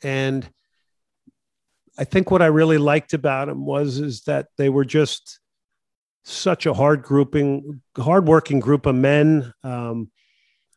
and 0.03 0.49
I 1.99 2.05
think 2.05 2.31
what 2.31 2.43
I 2.43 2.47
really 2.47 2.79
liked 2.79 3.13
about 3.13 3.49
them 3.49 3.67
was 3.67 3.99
is 3.99 4.23
that 4.23 4.49
they 4.57 4.71
were 4.71 4.85
just 4.85 5.41
such 6.25 6.67
a 6.67 6.75
hard 6.75 7.03
grouping, 7.03 7.83
hardworking 7.97 8.61
group 8.61 8.87
of 8.87 8.95
men. 8.95 9.53
Um, 9.63 10.11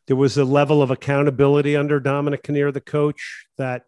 there 0.06 0.16
was 0.16 0.36
a 0.36 0.44
level 0.44 0.82
of 0.82 0.90
accountability 0.90 1.76
under 1.76 2.00
Dominic 2.00 2.42
Kinnear, 2.42 2.70
the 2.70 2.80
coach, 2.80 3.46
that 3.56 3.84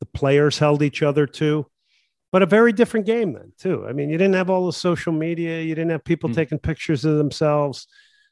the 0.00 0.06
players 0.06 0.58
held 0.58 0.82
each 0.82 1.02
other 1.02 1.26
to. 1.26 1.66
But 2.32 2.42
a 2.42 2.46
very 2.46 2.72
different 2.72 3.06
game 3.06 3.34
then 3.34 3.52
too. 3.58 3.86
I 3.86 3.92
mean, 3.92 4.10
you 4.10 4.18
didn't 4.18 4.34
have 4.34 4.50
all 4.50 4.66
the 4.66 4.72
social 4.72 5.12
media, 5.12 5.62
you 5.62 5.74
didn't 5.74 5.90
have 5.90 6.04
people 6.04 6.30
mm. 6.30 6.34
taking 6.34 6.58
pictures 6.58 7.04
of 7.04 7.18
themselves. 7.18 7.86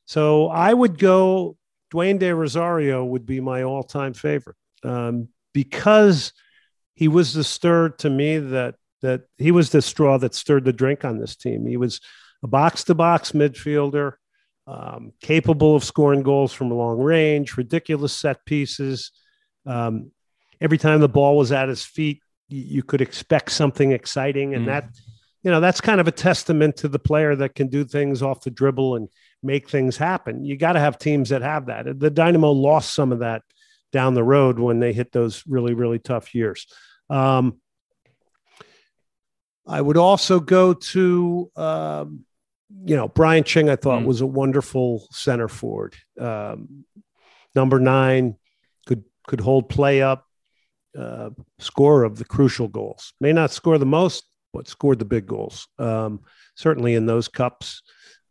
So 0.07 0.49
I 0.49 0.75
would 0.75 0.99
go. 0.99 1.57
Dwayne 1.93 2.21
De 2.21 2.33
Rosario 2.33 3.05
would 3.05 3.27
be 3.27 3.41
my 3.41 3.65
all-time 3.65 4.15
favorite 4.15 4.55
um, 4.85 5.27
because 5.53 6.33
he 6.95 7.09
was 7.09 7.35
the 7.35 7.43
stir 7.43 7.89
to 7.89 8.09
me 8.09 8.39
that 8.39 8.77
that 9.03 9.23
he 9.39 9.51
was 9.51 9.71
the 9.71 9.83
straw 9.83 10.17
that 10.19 10.35
stirred 10.35 10.65
the 10.65 10.73
drink 10.73 11.05
on 11.05 11.19
this 11.19 11.35
team. 11.35 11.67
He 11.67 11.77
was 11.77 12.01
a 12.45 12.47
box-to-box 12.47 13.33
midfielder, 13.33 14.13
um, 14.67 15.13
capable 15.21 15.75
of 15.75 15.83
scoring 15.83 16.23
goals 16.23 16.53
from 16.53 16.71
long 16.71 16.99
range, 16.99 17.57
ridiculous 17.57 18.13
set 18.13 18.45
pieces. 18.45 19.11
Um, 19.67 20.13
every 20.61 20.79
time 20.79 21.01
the 21.01 21.09
ball 21.09 21.37
was 21.37 21.51
at 21.51 21.69
his 21.69 21.85
feet, 21.85 22.23
you 22.51 22.83
could 22.83 23.01
expect 23.01 23.53
something 23.53 23.93
exciting 23.93 24.55
and 24.55 24.65
mm. 24.65 24.67
that 24.67 24.91
you 25.43 25.51
know 25.51 25.61
that's 25.61 25.81
kind 25.81 26.01
of 26.01 26.09
a 26.09 26.13
testament 26.13 26.77
to 26.77 26.89
the 26.89 26.99
player 26.99 27.35
that 27.37 27.55
can 27.55 27.69
do 27.69 27.85
things 27.85 28.23
off 28.23 28.43
the 28.43 28.51
dribble 28.51 28.97
and 28.97 29.09
make 29.43 29.71
things 29.71 29.97
happen. 29.97 30.45
You 30.45 30.57
got 30.57 30.73
to 30.73 30.81
have 30.81 30.99
teams 30.99 31.31
that 31.31 31.43
have 31.43 31.67
that. 31.67 31.99
The 31.99 32.11
dynamo 32.11 32.51
lost 32.51 32.95
some 32.95 33.13
of 33.13 33.21
that 33.21 33.43
down 33.93 34.15
the 34.15 34.23
road 34.23 34.59
when 34.59 34.81
they 34.81 34.93
hit 34.93 35.13
those 35.13 35.43
really 35.47 35.75
really 35.75 35.99
tough 35.99 36.35
years. 36.35 36.67
Um, 37.09 37.61
i 39.67 39.81
would 39.81 39.97
also 39.99 40.41
go 40.41 40.73
to 40.73 41.51
um, 41.55 42.25
you 42.85 42.97
know 42.97 43.09
brian 43.09 43.45
ching 43.45 43.69
i 43.69 43.77
thought 43.77 44.03
mm. 44.03 44.07
was 44.07 44.21
a 44.21 44.27
wonderful 44.27 45.07
center 45.11 45.49
forward. 45.49 45.95
Um, 46.19 46.85
number 47.55 47.79
nine 47.79 48.37
could 48.87 49.05
could 49.27 49.41
hold 49.41 49.69
play 49.69 50.03
up 50.03 50.27
uh, 50.99 51.31
score 51.59 52.05
of 52.05 52.19
the 52.19 52.25
crucial 52.25 52.69
goals. 52.69 53.13
May 53.21 53.33
not 53.33 53.51
score 53.51 53.79
the 53.79 53.87
most, 53.87 54.25
but 54.53 54.69
scored 54.69 54.99
the 54.99 55.05
big 55.05 55.27
goals. 55.27 55.69
Um, 55.79 56.21
certainly 56.55 56.95
in 56.95 57.07
those 57.07 57.29
cups. 57.29 57.83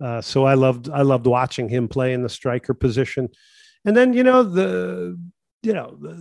Uh, 0.02 0.22
so 0.22 0.46
I 0.46 0.54
loved 0.54 0.90
I 0.90 1.02
loved 1.02 1.28
watching 1.28 1.68
him 1.68 1.88
play 1.88 2.14
in 2.14 2.24
the 2.24 2.30
striker 2.30 2.74
position, 2.74 3.30
and 3.84 3.98
then 3.98 4.14
you 4.14 4.24
know 4.24 4.44
the 4.44 5.20
you 5.62 5.74
know 5.74 5.98
the, 6.00 6.14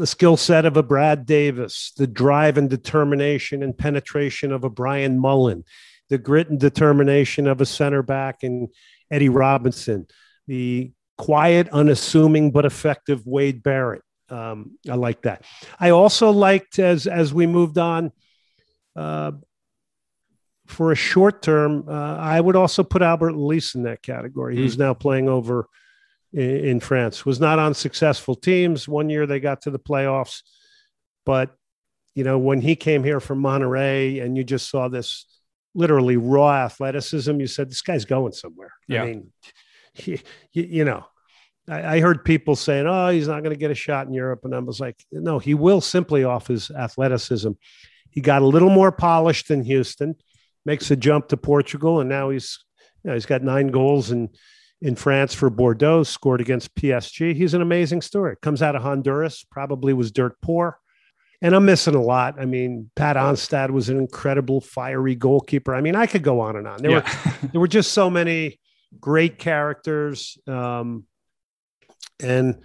the 0.00 0.06
skill 0.06 0.36
set 0.36 0.66
of 0.66 0.76
a 0.76 0.82
Brad 0.82 1.24
Davis, 1.24 1.92
the 1.96 2.06
drive 2.06 2.58
and 2.58 2.68
determination 2.68 3.62
and 3.62 3.76
penetration 3.76 4.52
of 4.52 4.64
a 4.64 4.70
Brian 4.70 5.18
Mullan, 5.18 5.62
the 6.10 6.18
grit 6.18 6.50
and 6.50 6.60
determination 6.60 7.46
of 7.46 7.62
a 7.62 7.66
center 7.66 8.02
back 8.02 8.42
and 8.42 8.68
Eddie 9.10 9.30
Robinson, 9.30 10.06
the 10.46 10.92
quiet, 11.16 11.68
unassuming 11.70 12.50
but 12.50 12.66
effective 12.66 13.26
Wade 13.26 13.62
Barrett 13.62 14.02
um, 14.32 14.78
I 14.88 14.94
like 14.94 15.22
that. 15.22 15.44
I 15.78 15.90
also 15.90 16.30
liked 16.30 16.78
as 16.78 17.06
as 17.06 17.34
we 17.34 17.46
moved 17.46 17.78
on. 17.78 18.12
Uh, 18.96 19.32
for 20.66 20.92
a 20.92 20.96
short 20.96 21.42
term, 21.42 21.84
uh, 21.88 22.16
I 22.16 22.40
would 22.40 22.56
also 22.56 22.82
put 22.82 23.02
Alberth 23.02 23.34
Elis 23.34 23.74
in 23.74 23.82
that 23.82 24.02
category. 24.02 24.56
Mm. 24.56 24.58
Who's 24.58 24.78
now 24.78 24.94
playing 24.94 25.28
over 25.28 25.68
in, 26.32 26.64
in, 26.64 26.80
France. 26.80 27.26
Was 27.26 27.40
not 27.40 27.58
on 27.58 27.74
successful 27.74 28.34
teams. 28.34 28.88
One 28.88 29.10
year 29.10 29.26
they 29.26 29.40
got 29.40 29.62
to 29.62 29.70
the 29.70 29.78
playoffs, 29.78 30.42
but 31.26 31.54
you 32.14 32.24
know 32.24 32.38
when 32.38 32.60
he 32.60 32.76
came 32.76 33.04
here 33.04 33.20
from 33.20 33.42
Monterrey, 33.42 34.22
and 34.22 34.36
you 34.36 34.44
just 34.44 34.70
saw 34.70 34.88
this 34.88 35.26
literally 35.74 36.16
raw 36.16 36.64
athleticism, 36.64 37.40
you 37.40 37.46
said 37.46 37.70
this 37.70 37.82
guy's 37.82 38.04
going 38.04 38.32
somewhere. 38.32 38.72
Yeah. 38.88 39.02
I 39.02 39.06
mean, 39.06 39.32
he, 39.94 40.20
you 40.52 40.84
know, 40.84 41.04
I, 41.68 41.96
I 41.96 42.00
heard 42.00 42.24
people 42.24 42.56
saying, 42.56 42.86
"Oh, 42.86 43.08
he's 43.08 43.28
not 43.28 43.42
going 43.42 43.54
to 43.54 43.60
get 43.60 43.70
a 43.70 43.74
shot 43.74 44.06
in 44.06 44.14
Europe," 44.14 44.40
and 44.44 44.54
I 44.54 44.58
was 44.58 44.80
like, 44.80 44.96
"No, 45.10 45.38
he 45.38 45.54
will 45.54 45.80
simply 45.80 46.24
off 46.24 46.48
his 46.48 46.70
athleticism. 46.70 47.52
He 48.10 48.20
got 48.20 48.42
a 48.42 48.46
little 48.46 48.70
more 48.70 48.92
polished 48.92 49.48
than 49.48 49.64
Houston, 49.64 50.16
makes 50.64 50.90
a 50.90 50.96
jump 50.96 51.28
to 51.28 51.36
Portugal, 51.36 52.00
and 52.00 52.08
now 52.08 52.30
he's 52.30 52.58
you 53.04 53.08
know, 53.08 53.14
he's 53.14 53.26
got 53.26 53.42
nine 53.42 53.68
goals 53.68 54.10
in 54.10 54.30
in 54.80 54.96
France 54.96 55.32
for 55.32 55.48
Bordeaux, 55.48 56.02
scored 56.02 56.40
against 56.40 56.74
PSG. 56.74 57.34
He's 57.36 57.54
an 57.54 57.62
amazing 57.62 58.02
story. 58.02 58.36
Comes 58.42 58.62
out 58.62 58.74
of 58.74 58.82
Honduras, 58.82 59.44
probably 59.48 59.92
was 59.92 60.10
dirt 60.10 60.36
poor. 60.42 60.78
And 61.40 61.54
I'm 61.54 61.64
missing 61.64 61.94
a 61.94 62.02
lot. 62.02 62.40
I 62.40 62.46
mean, 62.46 62.90
Pat 62.96 63.16
Onstad 63.16 63.70
was 63.70 63.88
an 63.88 63.98
incredible 63.98 64.60
fiery 64.60 65.14
goalkeeper. 65.14 65.74
I 65.74 65.80
mean, 65.80 65.94
I 65.94 66.06
could 66.06 66.22
go 66.22 66.40
on 66.40 66.56
and 66.56 66.66
on. 66.66 66.82
There 66.82 66.90
yeah. 66.90 66.96
were 66.98 67.48
there 67.52 67.60
were 67.60 67.68
just 67.68 67.92
so 67.92 68.10
many 68.10 68.58
great 69.00 69.38
characters. 69.38 70.36
Um, 70.46 71.04
and 72.22 72.62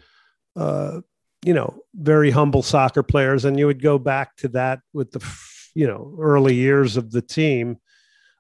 uh, 0.56 1.02
you 1.46 1.54
know 1.54 1.80
very 1.94 2.32
humble 2.32 2.62
soccer 2.62 3.04
players 3.04 3.46
and 3.46 3.60
you 3.60 3.66
would 3.66 3.82
go 3.82 3.98
back 3.98 4.36
to 4.38 4.48
that 4.50 4.80
with 4.94 5.12
the 5.12 5.26
you 5.76 5.88
know 5.88 6.16
early 6.20 6.56
years 6.56 6.98
of 6.98 7.12
the 7.12 7.22
team 7.22 7.78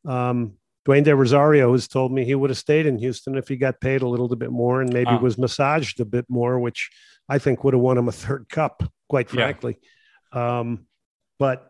um, 0.05 0.53
Dwayne 0.87 1.03
De 1.03 1.13
Rosario 1.13 1.73
has 1.73 1.87
told 1.87 2.13
me 2.13 2.23
he 2.23 2.33
would 2.33 2.49
have 2.49 2.57
stayed 2.57 2.85
in 2.85 2.97
Houston 2.97 3.37
if 3.37 3.49
he 3.49 3.57
got 3.57 3.81
paid 3.81 4.01
a 4.01 4.07
little 4.07 4.33
bit 4.33 4.51
more 4.51 4.81
and 4.81 4.93
maybe 4.93 5.13
was 5.17 5.37
massaged 5.37 5.99
a 5.99 6.05
bit 6.05 6.25
more, 6.29 6.59
which 6.59 6.89
I 7.27 7.39
think 7.39 7.63
would 7.63 7.73
have 7.73 7.81
won 7.81 7.97
him 7.97 8.07
a 8.07 8.13
third 8.13 8.47
cup, 8.49 8.83
quite 9.09 9.29
frankly. 9.29 9.77
Yeah. 10.33 10.59
Um, 10.59 10.87
but 11.39 11.69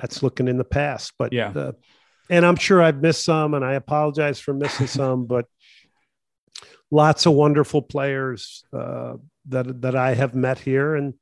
that's 0.00 0.22
looking 0.22 0.48
in 0.48 0.58
the 0.58 0.64
past. 0.64 1.12
But 1.16 1.32
yeah, 1.32 1.50
uh, 1.50 1.72
and 2.28 2.44
I'm 2.44 2.56
sure 2.56 2.82
I've 2.82 3.00
missed 3.00 3.24
some, 3.24 3.54
and 3.54 3.64
I 3.64 3.74
apologize 3.74 4.40
for 4.40 4.52
missing 4.52 4.86
some. 4.88 5.26
But 5.26 5.46
lots 6.90 7.26
of 7.26 7.34
wonderful 7.34 7.82
players 7.82 8.64
uh, 8.72 9.14
that 9.46 9.82
that 9.82 9.96
I 9.96 10.14
have 10.14 10.34
met 10.34 10.58
here, 10.58 10.94
and 10.94 11.14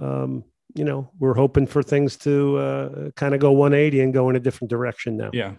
um, 0.00 0.44
you 0.74 0.84
know 0.84 1.10
we're 1.18 1.34
hoping 1.34 1.66
for 1.66 1.82
things 1.82 2.16
to 2.18 2.56
uh, 2.58 3.10
kind 3.16 3.34
of 3.34 3.40
go 3.40 3.52
180 3.52 4.00
and 4.00 4.14
go 4.14 4.30
in 4.30 4.36
a 4.36 4.40
different 4.40 4.70
direction 4.70 5.16
now. 5.16 5.30
Yeah. 5.32 5.54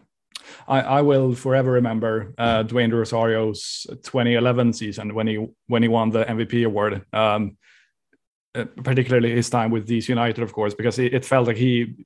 I, 0.68 0.82
I 0.82 1.02
will 1.02 1.34
forever 1.36 1.72
remember 1.72 2.34
uh, 2.38 2.64
Dwayne 2.64 2.92
Rosario's 2.92 3.88
2011 3.90 4.74
season 4.74 5.14
when 5.14 5.26
he 5.26 5.48
when 5.68 5.82
he 5.82 5.88
won 5.88 6.10
the 6.10 6.26
MVP 6.26 6.66
award. 6.66 7.06
Um, 7.14 7.58
uh, 8.56 8.66
particularly 8.84 9.32
his 9.32 9.50
time 9.50 9.72
with 9.72 9.88
DC 9.88 10.10
United, 10.10 10.44
of 10.44 10.54
course, 10.54 10.76
because 10.76 11.00
it, 11.00 11.12
it 11.12 11.26
felt 11.26 11.48
like 11.48 11.58
he 11.58 12.06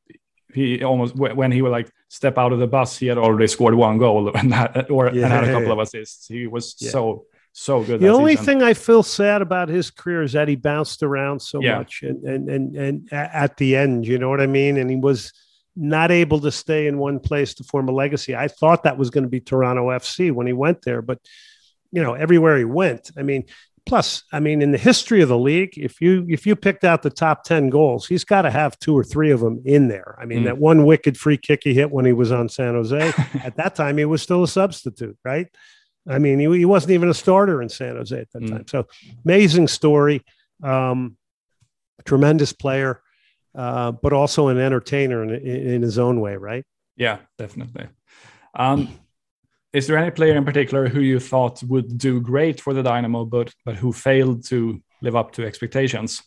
he 0.54 0.82
almost 0.82 1.16
when 1.16 1.52
he 1.52 1.62
would 1.62 1.72
like 1.72 1.92
step 2.08 2.38
out 2.38 2.54
of 2.54 2.60
the 2.60 2.68
bus, 2.68 2.98
he 2.98 3.08
had 3.08 3.18
already 3.18 3.48
scored 3.48 3.76
one 3.76 3.98
goal 3.98 4.32
and 4.36 4.54
had, 4.54 4.90
or 4.90 5.12
yeah. 5.14 5.24
and 5.24 5.34
had 5.34 5.44
a 5.44 5.52
couple 5.52 5.72
of 5.72 5.80
assists. 5.80 6.28
He 6.28 6.48
was 6.48 6.76
yeah. 6.80 6.92
so 6.92 7.26
so 7.60 7.84
good. 7.84 8.00
The 8.00 8.10
only 8.10 8.36
thing 8.36 8.62
I 8.62 8.76
feel 8.76 9.02
sad 9.02 9.42
about 9.42 9.68
his 9.68 9.90
career 9.90 10.22
is 10.22 10.34
that 10.34 10.48
he 10.48 10.56
bounced 10.56 11.02
around 11.02 11.42
so 11.42 11.60
yeah. 11.60 11.80
much, 11.80 12.04
and, 12.04 12.24
and 12.24 12.50
and 12.50 12.76
and 12.76 13.12
at 13.12 13.58
the 13.58 13.76
end, 13.76 14.06
you 14.06 14.20
know 14.20 14.30
what 14.30 14.40
I 14.40 14.46
mean. 14.46 14.78
And 14.78 14.92
he 14.92 14.96
was 14.96 15.34
not 15.76 16.12
able 16.12 16.40
to 16.42 16.52
stay 16.52 16.86
in 16.86 17.00
one 17.00 17.20
place 17.20 17.56
to 17.56 17.64
form 17.64 17.90
a 17.90 17.92
legacy. 17.92 18.36
I 18.36 18.48
thought 18.48 18.84
that 18.84 19.00
was 19.00 19.10
going 19.10 19.24
to 19.24 19.30
be 19.30 19.40
Toronto 19.40 19.88
FC 19.88 20.32
when 20.32 20.46
he 20.46 20.54
went 20.54 20.84
there, 20.84 21.02
but 21.02 21.20
you 21.92 22.04
know, 22.04 22.14
everywhere 22.14 22.60
he 22.60 22.64
went, 22.64 23.10
I 23.18 23.24
mean, 23.24 23.46
plus, 23.88 24.24
I 24.32 24.40
mean, 24.40 24.62
in 24.62 24.72
the 24.72 24.78
history 24.78 25.24
of 25.24 25.30
the 25.30 25.38
league, 25.38 25.80
if 25.80 26.00
you 26.00 26.28
if 26.30 26.46
you 26.46 26.56
picked 26.56 26.84
out 26.84 27.02
the 27.02 27.10
top 27.10 27.44
ten 27.44 27.72
goals, 27.72 28.06
he's 28.06 28.24
got 28.24 28.44
to 28.44 28.52
have 28.52 28.78
two 28.78 28.96
or 28.96 29.04
three 29.04 29.32
of 29.32 29.40
them 29.40 29.64
in 29.66 29.88
there. 29.88 30.16
I 30.22 30.26
mean, 30.26 30.42
mm. 30.42 30.46
that 30.46 30.60
one 30.60 30.86
wicked 30.86 31.18
free 31.18 31.38
kick 31.38 31.62
he 31.64 31.74
hit 31.74 31.90
when 31.90 32.06
he 32.06 32.14
was 32.14 32.32
on 32.32 32.50
San 32.50 32.76
Jose, 32.76 33.14
at 33.44 33.56
that 33.56 33.74
time 33.74 33.98
he 33.98 34.06
was 34.06 34.22
still 34.22 34.44
a 34.44 34.48
substitute, 34.48 35.18
right? 35.26 35.48
I 36.10 36.20
mean, 36.20 36.40
he, 36.40 36.60
he 36.60 36.66
wasn't 36.66 36.92
even 36.92 37.10
a 37.10 37.14
starter 37.14 37.62
in 37.62 37.70
San 37.70 37.96
Jose 37.96 38.18
at 38.18 38.32
that 38.32 38.42
mm. 38.42 38.50
time. 38.50 38.66
So 38.68 38.88
amazing 39.26 39.68
story. 39.68 40.24
Um, 40.64 41.18
tremendous 42.06 42.54
player, 42.54 43.02
uh, 43.54 43.92
but 43.92 44.14
also 44.14 44.48
an 44.48 44.58
entertainer 44.58 45.24
in, 45.24 45.30
in, 45.46 45.82
his 45.82 46.00
own 46.00 46.20
way, 46.20 46.36
right? 46.36 46.66
Yeah, 46.96 47.20
definitely. 47.38 47.88
Um, 48.56 48.90
is 49.74 49.88
there 49.88 49.98
any 49.98 50.12
player 50.12 50.36
in 50.36 50.46
particular 50.46 50.88
who 50.88 51.02
you 51.02 51.20
thought 51.20 51.62
would 51.64 51.98
do 51.98 52.22
great 52.22 52.62
for 52.62 52.74
the 52.74 52.82
Dynamo, 52.82 53.26
but 53.26 53.54
but 53.66 53.76
who 53.76 53.92
failed 53.92 54.46
to 54.46 54.82
live 55.02 55.16
up 55.16 55.34
to 55.34 55.46
expectations? 55.46 56.24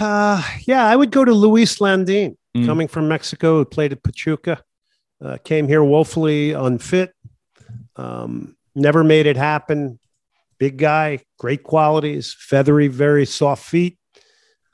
Uh, 0.00 0.42
yeah, 0.66 0.84
I 0.86 0.96
would 0.96 1.12
go 1.12 1.24
to 1.24 1.32
Luis 1.32 1.80
Landin, 1.80 2.36
mm. 2.56 2.66
coming 2.66 2.88
from 2.88 3.08
Mexico, 3.08 3.58
who 3.58 3.64
played 3.64 3.92
at 3.92 4.02
Pachuca, 4.02 4.62
uh, 5.24 5.38
came 5.44 5.68
here 5.68 5.82
woefully 5.82 6.52
unfit, 6.52 7.14
um, 7.98 8.56
never 8.74 9.04
made 9.04 9.26
it 9.26 9.36
happen. 9.36 9.98
Big 10.58 10.78
guy, 10.78 11.20
great 11.38 11.62
qualities, 11.62 12.34
feathery, 12.38 12.88
very 12.88 13.26
soft 13.26 13.64
feet. 13.64 13.98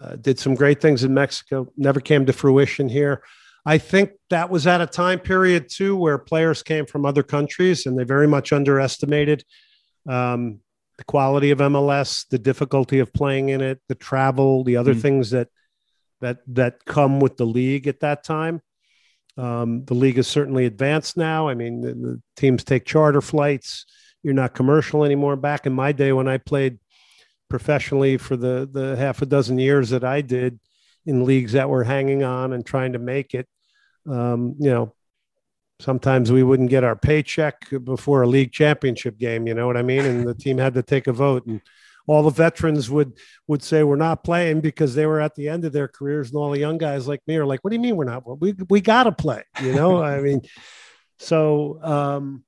Uh, 0.01 0.17
did 0.17 0.39
some 0.39 0.55
great 0.55 0.81
things 0.81 1.05
in 1.05 1.15
Mexico. 1.15 1.67
Never 1.77 2.01
came 2.01 2.27
to 2.27 2.33
fruition 2.33 2.89
here. 2.89 3.23
I 3.67 3.79
think 3.79 4.11
that 4.31 4.51
was 4.51 4.67
at 4.67 4.81
a 4.81 4.87
time 4.87 5.19
period 5.19 5.69
too 5.71 5.97
where 5.97 6.19
players 6.19 6.63
came 6.63 6.85
from 6.85 7.07
other 7.07 7.23
countries 7.23 7.87
and 7.87 7.99
they 7.99 8.05
very 8.05 8.27
much 8.27 8.53
underestimated 8.53 9.45
um, 10.07 10.61
the 10.99 11.05
quality 11.05 11.51
of 11.51 11.59
MLS, 11.59 12.29
the 12.29 12.39
difficulty 12.39 12.99
of 12.99 13.13
playing 13.13 13.49
in 13.49 13.61
it, 13.61 13.81
the 13.89 13.95
travel, 13.95 14.65
the 14.65 14.77
other 14.77 14.95
mm. 14.95 15.01
things 15.01 15.31
that 15.31 15.49
that 16.21 16.39
that 16.49 16.85
come 16.85 17.21
with 17.21 17.37
the 17.37 17.47
league 17.47 17.87
at 17.87 18.01
that 18.01 18.23
time. 18.25 18.61
Um, 19.37 19.85
the 19.85 19.94
league 19.94 20.18
is 20.18 20.29
certainly 20.29 20.64
advanced 20.66 21.16
now. 21.16 21.49
I 21.49 21.55
mean, 21.55 21.81
the, 21.81 21.94
the, 21.94 22.23
teams 22.37 22.62
take 22.62 22.85
charter 22.85 23.20
flights. 23.20 23.85
You're 24.23 24.35
not 24.35 24.55
commercial 24.55 25.05
anymore. 25.05 25.37
Back 25.37 25.66
in 25.66 25.73
my 25.73 25.92
day 25.92 26.12
when 26.12 26.29
I 26.29 26.38
played 26.38 26.79
professionally 27.51 28.16
for 28.16 28.37
the 28.37 28.68
the 28.73 28.97
half 28.97 29.23
a 29.23 29.27
dozen 29.27 29.59
years 29.59 29.90
that 29.90 30.05
I 30.05 30.20
did, 30.20 30.61
in 31.07 31.25
leagues 31.25 31.53
that 31.53 31.68
were 31.68 31.85
hanging 31.85 32.23
on 32.23 32.53
and 32.53 32.64
trying 32.64 32.92
to 32.92 32.99
make 32.99 33.35
it. 33.35 33.49
Um, 34.09 34.55
you 34.59 34.70
know, 34.70 34.94
sometimes 35.81 36.31
we 36.31 36.42
wouldn't 36.42 36.70
get 36.70 36.85
our 36.85 36.97
paycheck 36.97 37.68
before 37.85 38.23
a 38.23 38.27
league 38.27 38.53
championship 38.53 39.18
game. 39.18 39.47
You 39.47 39.55
know 39.55 39.66
what 39.66 39.77
I 39.77 39.83
mean? 39.83 40.05
And 40.05 40.27
the 40.27 40.35
team 40.35 40.59
had 40.59 40.75
to 40.75 40.83
take 40.83 41.07
a 41.07 41.12
vote, 41.12 41.47
and 41.47 41.61
all 42.07 42.23
the 42.23 42.31
veterans 42.31 42.90
would 42.90 43.12
would 43.47 43.62
say 43.62 43.83
we're 43.83 43.97
not 43.97 44.25
playing 44.25 44.61
because 44.61 44.95
they 44.95 45.07
were 45.07 45.21
at 45.21 45.35
the 45.35 45.49
end 45.49 45.64
of 45.64 45.73
their 45.73 45.88
careers, 45.88 46.29
and 46.29 46.37
all 46.37 46.51
the 46.51 46.59
young 46.59 46.79
guys 46.79 47.09
like 47.09 47.23
me 47.27 47.37
are 47.37 47.47
like, 47.47 47.62
"What 47.62 47.71
do 47.71 47.77
you 47.77 47.83
mean 47.83 47.97
we're 47.97 48.05
not? 48.05 48.23
We 48.40 48.55
we 48.69 48.81
got 48.81 49.05
to 49.05 49.12
play." 49.12 49.43
You 49.62 49.73
know, 49.73 50.03
I 50.03 50.21
mean, 50.21 50.43
so 51.19 51.79
um, 51.83 52.45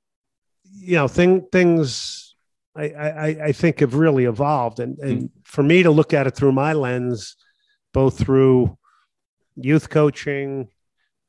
you 0.64 0.96
know, 0.96 1.08
thing 1.08 1.46
things. 1.50 2.22
I, 2.78 2.90
I, 2.90 3.26
I 3.44 3.52
think 3.52 3.80
have 3.80 3.94
really 3.94 4.26
evolved, 4.26 4.80
and 4.80 4.98
and 4.98 5.22
mm. 5.22 5.30
for 5.44 5.62
me 5.62 5.82
to 5.82 5.90
look 5.90 6.12
at 6.12 6.26
it 6.26 6.36
through 6.36 6.52
my 6.52 6.74
lens, 6.74 7.34
both 7.94 8.18
through 8.18 8.76
youth 9.54 9.88
coaching, 9.88 10.68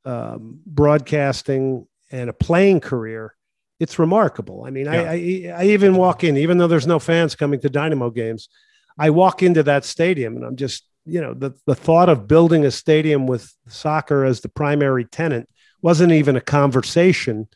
um, 0.04 0.60
broadcasting, 0.66 1.88
and 2.12 2.30
a 2.30 2.34
playing 2.34 2.82
career, 2.82 3.34
it's 3.80 4.00
remarkable. 4.00 4.64
I 4.66 4.72
mean, 4.72 4.86
yeah. 4.86 5.02
I, 5.04 5.54
I, 5.54 5.54
I 5.58 5.64
even 5.66 5.96
walk 5.96 6.24
in, 6.24 6.38
even 6.38 6.58
though 6.58 6.68
there's 6.68 6.88
no 6.88 7.00
fans 7.00 7.36
coming 7.36 7.60
to 7.62 7.70
Dynamo 7.70 8.10
games, 8.10 8.50
I 8.98 9.12
walk 9.12 9.44
into 9.44 9.64
that 9.64 9.86
stadium 9.86 10.36
and 10.36 10.46
I'm 10.46 10.56
just, 10.56 10.84
you 11.06 11.22
know, 11.22 11.34
the, 11.34 11.54
the 11.66 11.76
thought 11.76 12.10
of 12.10 12.28
building 12.28 12.66
a 12.66 12.72
stadium 12.72 13.28
with 13.28 13.54
soccer 13.68 14.26
as 14.26 14.42
the 14.42 14.50
primary 14.50 15.06
tenant 15.06 15.48
wasn't 15.82 16.12
even 16.12 16.36
a 16.36 16.42
conversation 16.42 17.48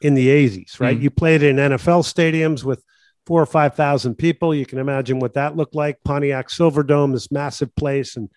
in 0.00 0.14
the 0.14 0.28
80s, 0.28 0.80
right? 0.80 0.98
Mm. 0.98 1.02
You 1.02 1.10
played 1.10 1.42
in 1.42 1.56
NFL 1.56 2.04
stadiums 2.04 2.64
with 2.64 2.82
four 3.26 3.42
or 3.42 3.46
5,000 3.46 4.14
people. 4.14 4.54
You 4.54 4.64
can 4.64 4.78
imagine 4.78 5.18
what 5.18 5.34
that 5.34 5.56
looked 5.56 5.74
like. 5.74 6.02
Pontiac 6.04 6.48
Silverdome, 6.48 7.12
this 7.12 7.30
massive 7.30 7.74
place, 7.76 8.16
and 8.16 8.30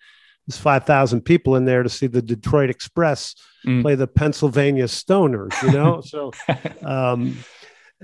there's 0.46 0.58
5,000 0.58 1.22
people 1.22 1.56
in 1.56 1.64
there 1.64 1.82
to 1.82 1.88
see 1.88 2.06
the 2.06 2.22
Detroit 2.22 2.70
Express 2.70 3.34
mm. 3.66 3.82
play 3.82 3.94
the 3.94 4.06
Pennsylvania 4.06 4.84
Stoners, 4.84 5.60
you 5.62 5.72
know? 5.72 6.00
so, 6.00 6.32
um, 6.82 7.38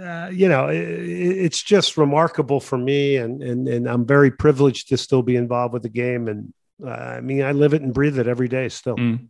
uh, 0.01 0.31
you 0.33 0.49
know, 0.49 0.69
it, 0.69 0.79
it's 0.79 1.63
just 1.63 1.97
remarkable 1.97 2.61
for 2.61 2.79
me. 2.79 3.17
And, 3.17 3.43
and, 3.43 3.69
and 3.69 3.87
I'm 3.87 4.07
very 4.07 4.31
privileged 4.31 4.89
to 4.89 4.97
still 4.97 5.23
be 5.23 5.37
involved 5.37 5.75
with 5.75 5.83
the 5.83 5.91
game. 5.91 6.29
And 6.29 6.55
uh, 6.85 6.91
I 6.91 7.21
mean, 7.21 7.43
I 7.43 7.53
live 7.53 7.75
it 7.75 7.83
and 7.83 7.93
breathe 7.93 8.19
it 8.19 8.27
every 8.27 8.49
day 8.49 8.69
still. 8.69 8.97
Mm. 8.97 9.29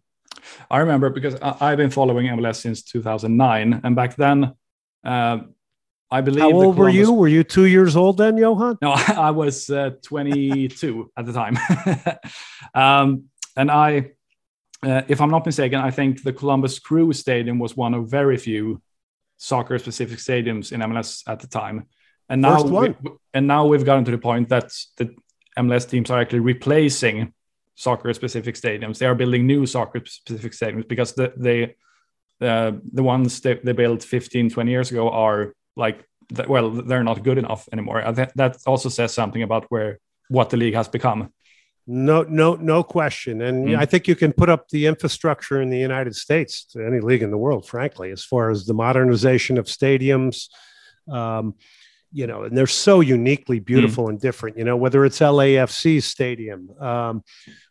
I 0.71 0.79
remember 0.79 1.11
because 1.11 1.35
I, 1.43 1.71
have 1.71 1.79
been 1.79 1.91
following 1.91 2.27
MLS 2.27 2.57
since 2.57 2.83
2009. 2.83 3.81
And 3.83 3.97
back 3.97 4.17
then, 4.17 4.55
uh, 5.05 5.39
I 6.11 6.21
believe. 6.21 6.43
How 6.43 6.53
old 6.53 6.75
Columbus... 6.75 6.79
were 6.79 6.91
you? 6.91 7.13
Were 7.13 7.29
you 7.29 7.45
two 7.45 7.67
years 7.67 7.97
old 7.97 8.19
then, 8.19 8.37
Johan? 8.37 8.79
No, 8.83 8.93
I 9.09 9.31
was 9.31 9.71
uh, 9.71 9.91
22 10.03 11.13
at 11.17 11.27
the 11.27 11.33
time. 11.33 11.59
um, 12.75 13.25
and 13.57 13.71
I, 13.71 14.13
uh, 14.83 15.03
if 15.09 15.21
I'm 15.21 15.31
not 15.31 15.47
mistaken, 15.47 15.79
I 15.81 15.91
think 15.91 16.23
the 16.23 16.33
Columbus 16.33 16.79
Crew 16.79 17.13
Stadium 17.13 17.59
was 17.59 17.77
one 17.77 17.95
of 17.95 18.09
very 18.09 18.37
few 18.37 18.83
soccer-specific 19.37 20.19
stadiums 20.19 20.73
in 20.73 20.81
MLS 20.81 21.23
at 21.27 21.41
the 21.41 21.47
time. 21.47 21.87
And 22.29 22.43
now, 22.43 22.63
we, 22.63 22.95
and 23.35 23.47
now 23.47 23.67
we've 23.67 23.85
gotten 23.85 24.05
to 24.05 24.11
the 24.11 24.19
point 24.19 24.49
that 24.51 24.73
the 24.97 25.15
MLS 25.59 25.89
teams 25.89 26.11
are 26.11 26.21
actually 26.21 26.41
replacing 26.41 27.33
soccer-specific 27.75 28.55
stadiums. 28.55 28.99
They 28.99 29.07
are 29.07 29.15
building 29.15 29.47
new 29.47 29.67
soccer-specific 29.67 30.53
stadiums 30.53 30.87
because 30.87 31.15
the 31.15 31.33
they, 31.37 31.75
uh, 32.47 32.73
the 32.93 33.03
ones 33.03 33.41
they, 33.41 33.55
they 33.55 33.73
built 33.73 34.03
15, 34.03 34.51
20 34.51 34.71
years 34.71 34.91
ago 34.91 35.11
are 35.11 35.55
like 35.81 36.05
that, 36.31 36.49
well 36.49 36.71
they're 36.71 37.03
not 37.03 37.25
good 37.25 37.39
enough 37.39 37.69
anymore. 37.73 38.01
That 38.37 38.57
also 38.67 38.89
says 38.89 39.13
something 39.13 39.43
about 39.43 39.65
where 39.71 39.99
what 40.29 40.51
the 40.51 40.57
league 40.57 40.75
has 40.75 40.89
become. 40.89 41.33
No 41.87 42.23
no 42.23 42.55
no 42.55 42.85
question. 42.85 43.43
And 43.43 43.69
mm. 43.69 43.77
i 43.77 43.85
think 43.91 44.07
you 44.07 44.15
can 44.15 44.33
put 44.33 44.49
up 44.49 44.69
the 44.69 44.87
infrastructure 44.87 45.61
in 45.61 45.71
the 45.71 45.83
united 45.91 46.15
states 46.15 46.53
to 46.71 46.77
any 46.87 47.01
league 47.01 47.25
in 47.27 47.33
the 47.33 47.43
world 47.47 47.67
frankly 47.75 48.09
as 48.17 48.23
far 48.33 48.45
as 48.55 48.59
the 48.67 48.75
modernization 48.75 49.59
of 49.59 49.65
stadiums 49.67 50.37
um, 51.21 51.55
you 52.13 52.27
know, 52.27 52.43
and 52.43 52.57
they're 52.57 52.67
so 52.67 53.01
uniquely 53.01 53.61
beautiful 53.61 54.07
mm. 54.07 54.11
and 54.11 54.21
different, 54.21 54.59
you 54.59 54.65
know, 54.65 54.77
whether 54.77 55.05
it's 55.05 55.21
LAFC 55.21 56.03
stadium, 56.03 56.71
um, 56.81 57.23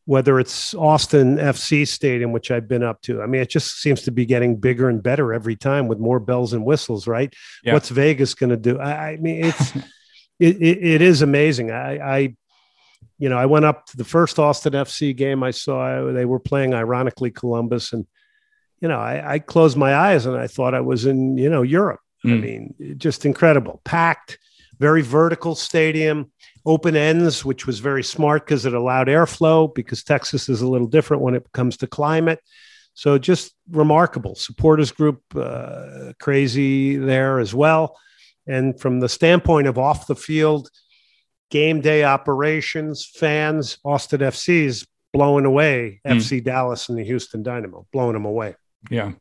whether 0.06 0.40
it's 0.40 0.74
Austin 0.74 1.38
FC 1.38 1.88
Stadium, 1.88 2.32
which 2.32 2.50
I've 2.50 2.68
been 2.68 2.82
up 2.82 3.02
to. 3.04 3.22
I 3.22 3.26
mean, 3.26 3.42
it 3.42 3.50
just 3.50 3.82
seems 3.82 4.02
to 4.04 4.12
be 4.12 4.26
getting 4.26 4.56
bigger 4.56 4.90
and 4.90 5.04
better 5.04 5.34
every 5.34 5.56
time 5.56 5.88
with 5.88 6.00
more 6.00 6.20
bells 6.20 6.54
and 6.54 6.66
whistles, 6.66 7.06
right? 7.06 7.34
Yeah. 7.64 7.74
What's 7.74 7.90
Vegas 7.90 8.34
going 8.34 8.50
to 8.50 8.58
do? 8.58 8.80
I, 8.80 9.12
I, 9.12 9.18
mean, 9.18 9.46
it's 9.46 9.76
it, 10.40 10.62
it, 10.62 10.84
it 10.84 11.02
is 11.02 11.22
amazing. 11.22 11.72
I, 11.72 11.98
I, 11.98 12.36
you 13.18 13.28
know, 13.28 13.38
I 13.38 13.46
went 13.46 13.66
up 13.66 13.86
to 13.88 13.98
the 13.98 14.06
first 14.06 14.40
Austin 14.40 14.74
FC 14.74 15.16
game 15.16 15.44
I 15.44 15.52
saw. 15.52 16.12
They 16.12 16.26
were 16.26 16.40
playing, 16.40 16.74
ironically, 16.74 17.32
Columbus, 17.32 17.92
and 17.92 18.08
you 18.80 18.88
know, 18.88 18.98
I, 18.98 19.34
I 19.34 19.40
closed 19.40 19.76
my 19.76 19.94
eyes 19.94 20.26
and 20.26 20.38
I 20.38 20.48
thought 20.48 20.74
I 20.74 20.80
was 20.80 21.06
in 21.06 21.38
you 21.38 21.50
know 21.50 21.62
Europe. 21.62 22.00
Mm. 22.26 22.32
I 22.32 22.42
mean, 22.42 22.96
just 22.98 23.26
incredible, 23.26 23.82
packed, 23.84 24.38
very 24.80 25.02
vertical 25.02 25.56
stadium 25.56 26.32
open 26.66 26.96
ends, 26.96 27.44
which 27.44 27.66
was 27.66 27.80
very 27.80 28.04
smart 28.04 28.46
because 28.46 28.66
it 28.66 28.74
allowed 28.74 29.08
airflow, 29.08 29.74
because 29.74 30.04
Texas 30.04 30.50
is 30.50 30.62
a 30.62 30.68
little 30.68 30.88
different 30.88 31.24
when 31.24 31.36
it 31.36 31.46
comes 31.54 31.78
to 31.78 31.88
climate. 31.88 32.40
So 32.94 33.18
just 33.18 33.54
remarkable. 33.72 34.36
Supporters 34.36 34.92
group 34.92 35.22
uh, 35.36 36.14
crazy 36.20 36.98
there 36.98 37.40
as 37.40 37.54
well. 37.54 37.98
And 38.48 38.80
from 38.80 39.00
the 39.00 39.10
standpoint 39.10 39.68
of 39.68 39.78
off 39.78 40.08
the 40.08 40.16
field, 40.16 40.70
game 41.50 41.82
day 41.82 42.04
operations, 42.04 43.06
fans, 43.06 43.78
Austin 43.86 44.20
FC's 44.22 44.86
blowing 45.14 45.46
away 45.46 46.02
mm. 46.06 46.16
FC 46.16 46.44
Dallas 46.44 46.90
and 46.90 46.98
the 46.98 47.04
Houston 47.04 47.44
Dynamo, 47.44 47.88
blowing 47.92 48.14
them 48.14 48.26
away. 48.26 48.56
Yeah. 48.90 49.14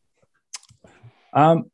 Um, 1.33 1.71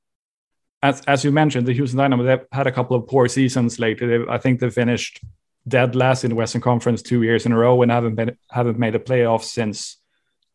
as, 0.85 1.01
as 1.07 1.25
you 1.25 1.33
mentioned, 1.33 1.66
the 1.66 1.73
Houston 1.73 1.97
Dynamo, 1.97 2.23
they've 2.23 2.47
had 2.53 2.66
a 2.66 2.73
couple 2.73 2.94
of 2.94 3.07
poor 3.09 3.27
seasons 3.27 3.79
lately. 3.79 4.07
They, 4.07 4.25
I 4.29 4.37
think 4.37 4.61
they 4.61 4.68
finished 4.68 5.25
dead 5.66 5.97
last 5.97 6.25
in 6.25 6.31
the 6.31 6.37
Western 6.37 6.61
Conference 6.61 7.01
two 7.01 7.23
years 7.23 7.47
in 7.47 7.53
a 7.53 7.57
row 7.57 7.81
and 7.81 7.90
haven't 7.90 8.16
been 8.16 8.37
haven't 8.51 8.79
made 8.79 8.94
a 8.94 8.99
playoff 8.99 9.42
since 9.42 9.97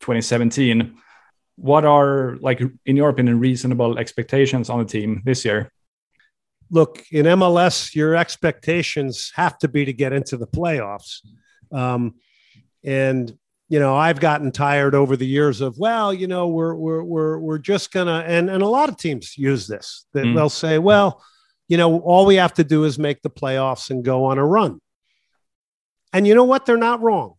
2017. 0.02 0.96
What 1.56 1.84
are 1.84 2.38
like 2.42 2.62
in 2.86 2.96
your 2.96 3.10
opinion 3.10 3.40
reasonable 3.40 3.98
expectations 3.98 4.70
on 4.70 4.78
the 4.78 4.86
team 4.86 5.24
this 5.26 5.44
year? 5.44 5.72
Look, 6.70 7.04
in 7.12 7.26
MLS, 7.26 7.96
your 7.96 8.16
expectations 8.16 9.32
have 9.36 9.58
to 9.58 9.68
be 9.68 9.86
to 9.86 9.94
get 9.94 10.14
into 10.14 10.38
the 10.38 10.46
playoffs. 10.46 11.26
Um, 11.72 12.20
and 12.84 13.36
you 13.70 13.80
know, 13.80 13.96
I've 13.96 14.20
gotten 14.20 14.52
tired 14.52 14.96
over 14.96 15.16
the 15.16 15.28
years 15.28 15.62
of, 15.62 15.78
well, 15.78 16.12
you 16.12 16.28
know, 16.28 16.48
we're 16.48 16.74
we're 16.74 17.04
we're 17.04 17.38
we're 17.38 17.58
just 17.60 17.92
gonna 17.92 18.24
and 18.26 18.50
and 18.50 18.64
a 18.64 18.68
lot 18.68 18.90
of 18.90 18.98
teams 18.98 19.38
use 19.38 19.68
this 19.68 20.06
that 20.14 20.26
mm. 20.26 20.36
they'll 20.36 20.50
say, 20.50 20.80
well, 20.80 21.24
you 21.68 21.78
know, 21.78 22.00
all 22.00 22.26
we 22.26 22.36
have 22.36 22.56
to 22.56 22.64
do 22.64 22.84
is 22.84 22.98
make 22.98 23.22
the 23.22 23.30
playoffs 23.30 23.92
and 23.92 24.04
go 24.04 24.26
on 24.26 24.40
a 24.40 24.46
run. 24.46 24.82
And 26.12 26.28
you 26.28 26.34
know 26.34 26.44
what? 26.44 26.66
They're 26.66 26.78
not 26.78 27.02
wrong. 27.02 27.36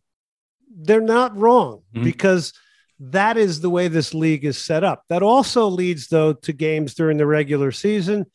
They're 0.72 1.00
not 1.00 1.36
wrong 1.36 1.82
mm-hmm. 1.92 2.04
because 2.04 2.52
that 3.00 3.36
is 3.36 3.60
the 3.60 3.70
way 3.70 3.88
this 3.88 4.14
league 4.14 4.44
is 4.44 4.56
set 4.56 4.84
up. 4.84 5.02
That 5.08 5.24
also 5.24 5.66
leads, 5.66 6.06
though, 6.06 6.34
to 6.34 6.52
games 6.52 6.94
during 6.94 7.16
the 7.16 7.26
regular 7.26 7.72
season 7.72 8.26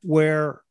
where 0.00 0.62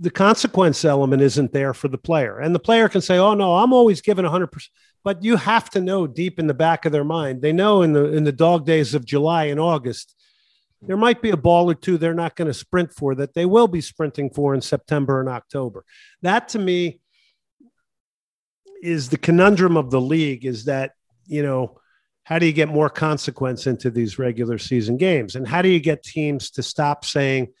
the 0.00 0.10
consequence 0.10 0.84
element 0.84 1.20
isn't 1.20 1.52
there 1.52 1.74
for 1.74 1.88
the 1.88 1.98
player. 1.98 2.38
And 2.38 2.54
the 2.54 2.60
player 2.60 2.88
can 2.88 3.02
say, 3.02 3.18
oh, 3.18 3.34
no, 3.34 3.56
I'm 3.56 3.74
always 3.74 4.00
given 4.00 4.24
100%. 4.24 4.68
But 5.06 5.22
you 5.22 5.36
have 5.36 5.70
to 5.70 5.80
know 5.80 6.08
deep 6.08 6.40
in 6.40 6.48
the 6.48 6.52
back 6.52 6.84
of 6.84 6.90
their 6.90 7.04
mind, 7.04 7.40
they 7.40 7.52
know 7.52 7.82
in 7.82 7.92
the 7.92 8.12
in 8.12 8.24
the 8.24 8.32
dog 8.32 8.66
days 8.66 8.92
of 8.92 9.04
July 9.04 9.44
and 9.44 9.60
August, 9.60 10.16
there 10.82 10.96
might 10.96 11.22
be 11.22 11.30
a 11.30 11.36
ball 11.36 11.70
or 11.70 11.76
two 11.76 11.96
they're 11.96 12.12
not 12.12 12.34
going 12.34 12.48
to 12.48 12.52
sprint 12.52 12.92
for 12.92 13.14
that 13.14 13.32
they 13.32 13.46
will 13.46 13.68
be 13.68 13.80
sprinting 13.80 14.30
for 14.30 14.52
in 14.52 14.60
September 14.60 15.20
and 15.20 15.28
October. 15.28 15.84
That 16.22 16.48
to 16.48 16.58
me 16.58 16.98
is 18.82 19.08
the 19.08 19.16
conundrum 19.16 19.76
of 19.76 19.92
the 19.92 20.00
league 20.00 20.44
is 20.44 20.64
that, 20.64 20.94
you 21.24 21.44
know, 21.44 21.78
how 22.24 22.40
do 22.40 22.46
you 22.46 22.52
get 22.52 22.68
more 22.68 22.90
consequence 22.90 23.68
into 23.68 23.92
these 23.92 24.18
regular 24.18 24.58
season 24.58 24.96
games? 24.96 25.36
And 25.36 25.46
how 25.46 25.62
do 25.62 25.68
you 25.68 25.78
get 25.78 26.02
teams 26.02 26.50
to 26.50 26.64
stop 26.64 27.04
saying, 27.04 27.52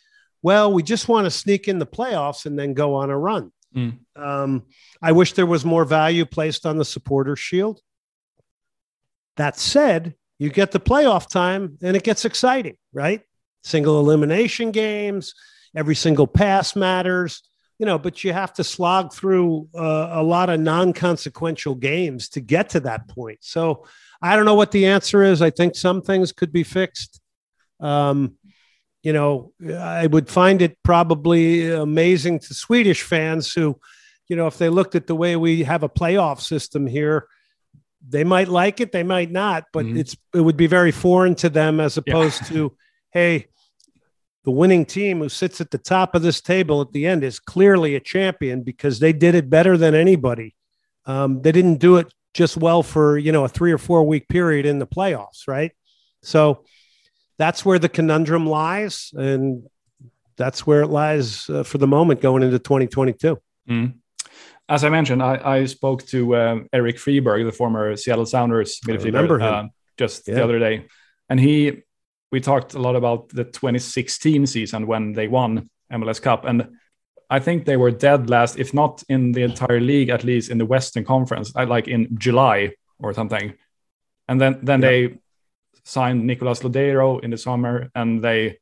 well, 0.42 0.72
we 0.72 0.82
just 0.82 1.08
want 1.08 1.26
to 1.26 1.30
sneak 1.30 1.68
in 1.68 1.78
the 1.78 1.86
playoffs 1.86 2.44
and 2.44 2.58
then 2.58 2.74
go 2.74 2.96
on 2.96 3.08
a 3.08 3.16
run? 3.16 3.52
Mm. 3.74 3.98
Um, 4.14 4.64
I 5.02 5.12
wish 5.12 5.32
there 5.32 5.46
was 5.46 5.64
more 5.64 5.84
value 5.84 6.24
placed 6.24 6.66
on 6.66 6.78
the 6.78 6.84
supporter 6.84 7.36
shield. 7.36 7.80
That 9.36 9.58
said, 9.58 10.14
you 10.38 10.50
get 10.50 10.72
the 10.72 10.80
playoff 10.80 11.28
time 11.28 11.78
and 11.82 11.96
it 11.96 12.02
gets 12.02 12.24
exciting, 12.24 12.76
right? 12.92 13.22
Single 13.64 14.00
elimination 14.00 14.70
games, 14.70 15.34
every 15.74 15.94
single 15.94 16.26
pass 16.26 16.76
matters 16.76 17.42
you 17.78 17.84
know, 17.84 17.98
but 17.98 18.24
you 18.24 18.32
have 18.32 18.52
to 18.54 18.64
slog 18.64 19.12
through 19.12 19.68
uh, 19.74 20.08
a 20.12 20.22
lot 20.22 20.48
of 20.48 20.60
non 20.60 20.92
consequential 20.92 21.74
games 21.74 22.28
to 22.30 22.40
get 22.40 22.70
to 22.70 22.80
that 22.80 23.08
point. 23.08 23.38
So 23.42 23.86
I 24.22 24.36
don't 24.36 24.46
know 24.46 24.54
what 24.54 24.70
the 24.70 24.86
answer 24.86 25.22
is. 25.22 25.42
I 25.42 25.50
think 25.50 25.76
some 25.76 26.00
things 26.00 26.32
could 26.32 26.52
be 26.52 26.62
fixed. 26.62 27.20
Um, 27.80 28.36
you 29.06 29.12
know, 29.12 29.52
I 29.72 30.08
would 30.08 30.28
find 30.28 30.60
it 30.60 30.82
probably 30.82 31.70
amazing 31.70 32.40
to 32.40 32.54
Swedish 32.54 33.02
fans 33.02 33.52
who, 33.52 33.78
you 34.26 34.34
know, 34.34 34.48
if 34.48 34.58
they 34.58 34.68
looked 34.68 34.96
at 34.96 35.06
the 35.06 35.14
way 35.14 35.36
we 35.36 35.62
have 35.62 35.84
a 35.84 35.88
playoff 35.88 36.40
system 36.40 36.88
here, 36.88 37.28
they 38.08 38.24
might 38.24 38.48
like 38.48 38.80
it, 38.80 38.90
they 38.90 39.04
might 39.04 39.30
not, 39.30 39.66
but 39.72 39.86
mm-hmm. 39.86 39.98
it's 39.98 40.16
it 40.34 40.40
would 40.40 40.56
be 40.56 40.66
very 40.66 40.90
foreign 40.90 41.36
to 41.36 41.48
them 41.48 41.78
as 41.78 41.96
opposed 41.96 42.42
yeah. 42.42 42.48
to, 42.48 42.76
hey, 43.12 43.46
the 44.42 44.50
winning 44.50 44.84
team 44.84 45.20
who 45.20 45.28
sits 45.28 45.60
at 45.60 45.70
the 45.70 45.78
top 45.78 46.16
of 46.16 46.22
this 46.22 46.40
table 46.40 46.80
at 46.80 46.90
the 46.90 47.06
end 47.06 47.22
is 47.22 47.38
clearly 47.38 47.94
a 47.94 48.00
champion 48.00 48.64
because 48.64 48.98
they 48.98 49.12
did 49.12 49.36
it 49.36 49.48
better 49.48 49.76
than 49.76 49.94
anybody. 49.94 50.56
Um, 51.04 51.42
they 51.42 51.52
didn't 51.52 51.76
do 51.76 51.98
it 51.98 52.12
just 52.34 52.56
well 52.56 52.82
for 52.82 53.18
you 53.18 53.30
know 53.30 53.44
a 53.44 53.48
three 53.48 53.70
or 53.70 53.78
four 53.78 54.02
week 54.02 54.26
period 54.28 54.66
in 54.66 54.80
the 54.80 54.86
playoffs, 54.88 55.46
right? 55.46 55.70
So 56.24 56.64
that's 57.38 57.64
where 57.64 57.78
the 57.78 57.88
conundrum 57.88 58.46
lies, 58.46 59.10
and 59.14 59.66
that's 60.36 60.66
where 60.66 60.82
it 60.82 60.88
lies 60.88 61.48
uh, 61.50 61.62
for 61.62 61.78
the 61.78 61.86
moment 61.86 62.20
going 62.20 62.42
into 62.42 62.58
2022. 62.58 63.38
Mm. 63.68 63.94
As 64.68 64.84
I 64.84 64.88
mentioned, 64.88 65.22
I, 65.22 65.40
I 65.44 65.64
spoke 65.66 66.04
to 66.06 66.36
um, 66.36 66.68
Erik 66.72 66.96
Friberg, 66.96 67.44
the 67.44 67.52
former 67.52 67.96
Seattle 67.96 68.26
Sounders 68.26 68.80
midfielder, 68.86 69.40
uh, 69.40 69.68
just 69.96 70.26
yeah. 70.26 70.34
the 70.34 70.44
other 70.44 70.58
day, 70.58 70.86
and 71.28 71.38
he 71.38 71.82
we 72.32 72.40
talked 72.40 72.74
a 72.74 72.78
lot 72.78 72.96
about 72.96 73.28
the 73.28 73.44
2016 73.44 74.46
season 74.46 74.86
when 74.86 75.12
they 75.12 75.28
won 75.28 75.70
MLS 75.92 76.20
Cup, 76.20 76.44
and 76.44 76.68
I 77.30 77.40
think 77.40 77.64
they 77.64 77.76
were 77.76 77.90
dead 77.90 78.30
last, 78.30 78.58
if 78.58 78.72
not 78.72 79.02
in 79.08 79.32
the 79.32 79.42
entire 79.42 79.80
league, 79.80 80.10
at 80.10 80.24
least 80.24 80.50
in 80.50 80.58
the 80.58 80.66
Western 80.66 81.04
Conference, 81.04 81.54
like 81.54 81.88
in 81.88 82.16
July 82.18 82.72
or 82.98 83.12
something. 83.12 83.54
And 84.28 84.40
then 84.40 84.58
then 84.62 84.82
yeah. 84.82 84.88
they 84.88 85.18
signed 85.86 86.26
Nicolas 86.26 86.60
Lodeiro 86.60 87.22
in 87.22 87.30
the 87.30 87.38
summer, 87.38 87.90
and 87.94 88.22
they 88.22 88.58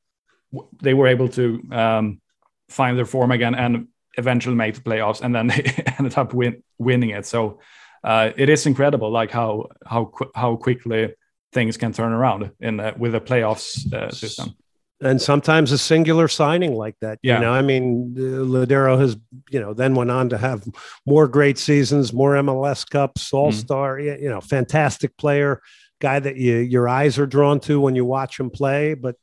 they 0.82 0.94
were 0.94 1.08
able 1.08 1.28
to 1.30 1.60
um, 1.72 2.20
find 2.68 2.96
their 2.96 3.06
form 3.06 3.32
again 3.32 3.54
and 3.54 3.88
eventually 4.18 4.54
make 4.54 4.74
the 4.74 4.80
playoffs, 4.82 5.20
and 5.22 5.34
then 5.34 5.46
they 5.48 5.62
ended 5.98 6.16
up 6.16 6.34
win, 6.34 6.62
winning 6.78 7.10
it. 7.10 7.26
So 7.26 7.60
uh, 8.04 8.30
it 8.36 8.48
is 8.48 8.66
incredible, 8.66 9.10
like 9.10 9.30
how 9.30 9.68
how 9.86 10.12
how 10.34 10.56
quickly 10.56 11.14
things 11.52 11.76
can 11.76 11.92
turn 11.92 12.12
around 12.12 12.50
in 12.60 12.76
the, 12.76 12.94
with 12.96 13.14
a 13.14 13.20
playoffs 13.20 13.92
uh, 13.92 14.10
system 14.10 14.54
and 15.00 15.20
sometimes 15.20 15.72
a 15.72 15.78
singular 15.78 16.28
signing 16.28 16.74
like 16.74 16.96
that. 17.00 17.18
Yeah. 17.22 17.36
You 17.36 17.40
know, 17.42 17.52
I 17.52 17.62
mean, 17.62 18.14
Lodeiro 18.16 18.98
has, 18.98 19.16
you 19.50 19.60
know, 19.60 19.74
then 19.74 19.94
went 19.94 20.10
on 20.10 20.30
to 20.30 20.38
have 20.38 20.64
more 21.04 21.28
great 21.28 21.58
seasons, 21.58 22.12
more 22.12 22.32
MLS 22.34 22.88
Cups, 22.88 23.32
All 23.32 23.52
Star. 23.52 23.98
Mm. 23.98 24.22
You 24.22 24.30
know, 24.30 24.40
fantastic 24.40 25.16
player, 25.16 25.60
guy 26.04 26.18
that 26.20 26.36
you 26.36 26.56
your 26.56 26.88
eyes 26.88 27.18
are 27.18 27.26
drawn 27.26 27.60
to 27.60 27.80
when 27.80 27.94
you 27.96 28.04
watch 28.04 28.38
him 28.38 28.50
play. 28.50 28.94
But 28.94 29.16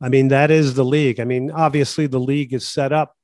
I 0.00 0.08
mean, 0.08 0.28
that 0.28 0.50
is 0.50 0.74
the 0.74 0.84
league. 0.84 1.20
I 1.20 1.24
mean, 1.24 1.50
obviously, 1.50 2.06
the 2.06 2.20
league 2.20 2.52
is 2.52 2.66
set 2.68 2.92
up 2.92 3.14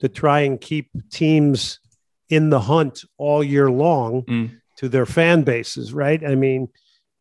to 0.00 0.08
try 0.08 0.40
and 0.40 0.60
keep 0.60 0.90
teams 1.10 1.80
in 2.28 2.50
the 2.50 2.60
hunt 2.60 3.04
all 3.16 3.42
year 3.42 3.70
long 3.70 4.22
mm. 4.24 4.50
to 4.76 4.88
their 4.88 5.06
fan 5.06 5.42
bases, 5.42 5.92
right? 5.92 6.22
I 6.24 6.34
mean 6.34 6.68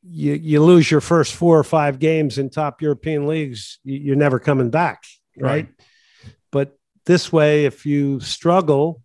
you 0.10 0.34
you 0.34 0.64
lose 0.64 0.90
your 0.90 1.02
first 1.02 1.34
four 1.34 1.58
or 1.58 1.64
five 1.64 2.00
games 2.00 2.38
in 2.38 2.50
top 2.50 2.82
European 2.82 3.28
leagues, 3.28 3.80
you're 3.84 4.16
never 4.16 4.40
coming 4.40 4.70
back, 4.70 5.04
right? 5.38 5.50
right? 5.50 5.68
But 6.52 6.78
this 7.06 7.32
way, 7.32 7.66
if 7.66 7.86
you 7.86 8.20
struggle 8.20 9.02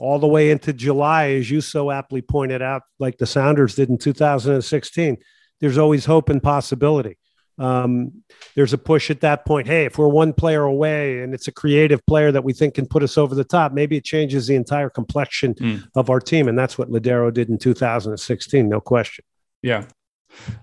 all 0.00 0.18
the 0.18 0.26
way 0.26 0.50
into 0.50 0.72
July, 0.72 1.30
as 1.30 1.50
you 1.50 1.60
so 1.60 1.90
aptly 1.90 2.22
pointed 2.22 2.62
out, 2.62 2.82
like 2.98 3.18
the 3.18 3.26
Sounders 3.26 3.74
did 3.74 3.88
in 3.88 3.98
2016, 3.98 5.18
there's 5.60 5.78
always 5.78 6.04
hope 6.04 6.28
and 6.28 6.42
possibility. 6.42 7.18
Um, 7.58 8.22
there's 8.56 8.72
a 8.72 8.78
push 8.78 9.10
at 9.10 9.20
that 9.20 9.44
point. 9.44 9.66
Hey, 9.66 9.84
if 9.84 9.98
we're 9.98 10.08
one 10.08 10.32
player 10.32 10.62
away 10.62 11.22
and 11.22 11.34
it's 11.34 11.46
a 11.46 11.52
creative 11.52 12.04
player 12.06 12.32
that 12.32 12.42
we 12.42 12.54
think 12.54 12.74
can 12.74 12.86
put 12.86 13.02
us 13.02 13.18
over 13.18 13.34
the 13.34 13.44
top, 13.44 13.72
maybe 13.72 13.98
it 13.98 14.04
changes 14.04 14.46
the 14.46 14.56
entire 14.56 14.88
complexion 14.88 15.54
mm. 15.54 15.84
of 15.94 16.08
our 16.08 16.20
team. 16.20 16.48
And 16.48 16.58
that's 16.58 16.78
what 16.78 16.88
Lodeiro 16.88 17.32
did 17.32 17.50
in 17.50 17.58
2016, 17.58 18.66
no 18.66 18.80
question. 18.80 19.24
Yeah. 19.62 19.84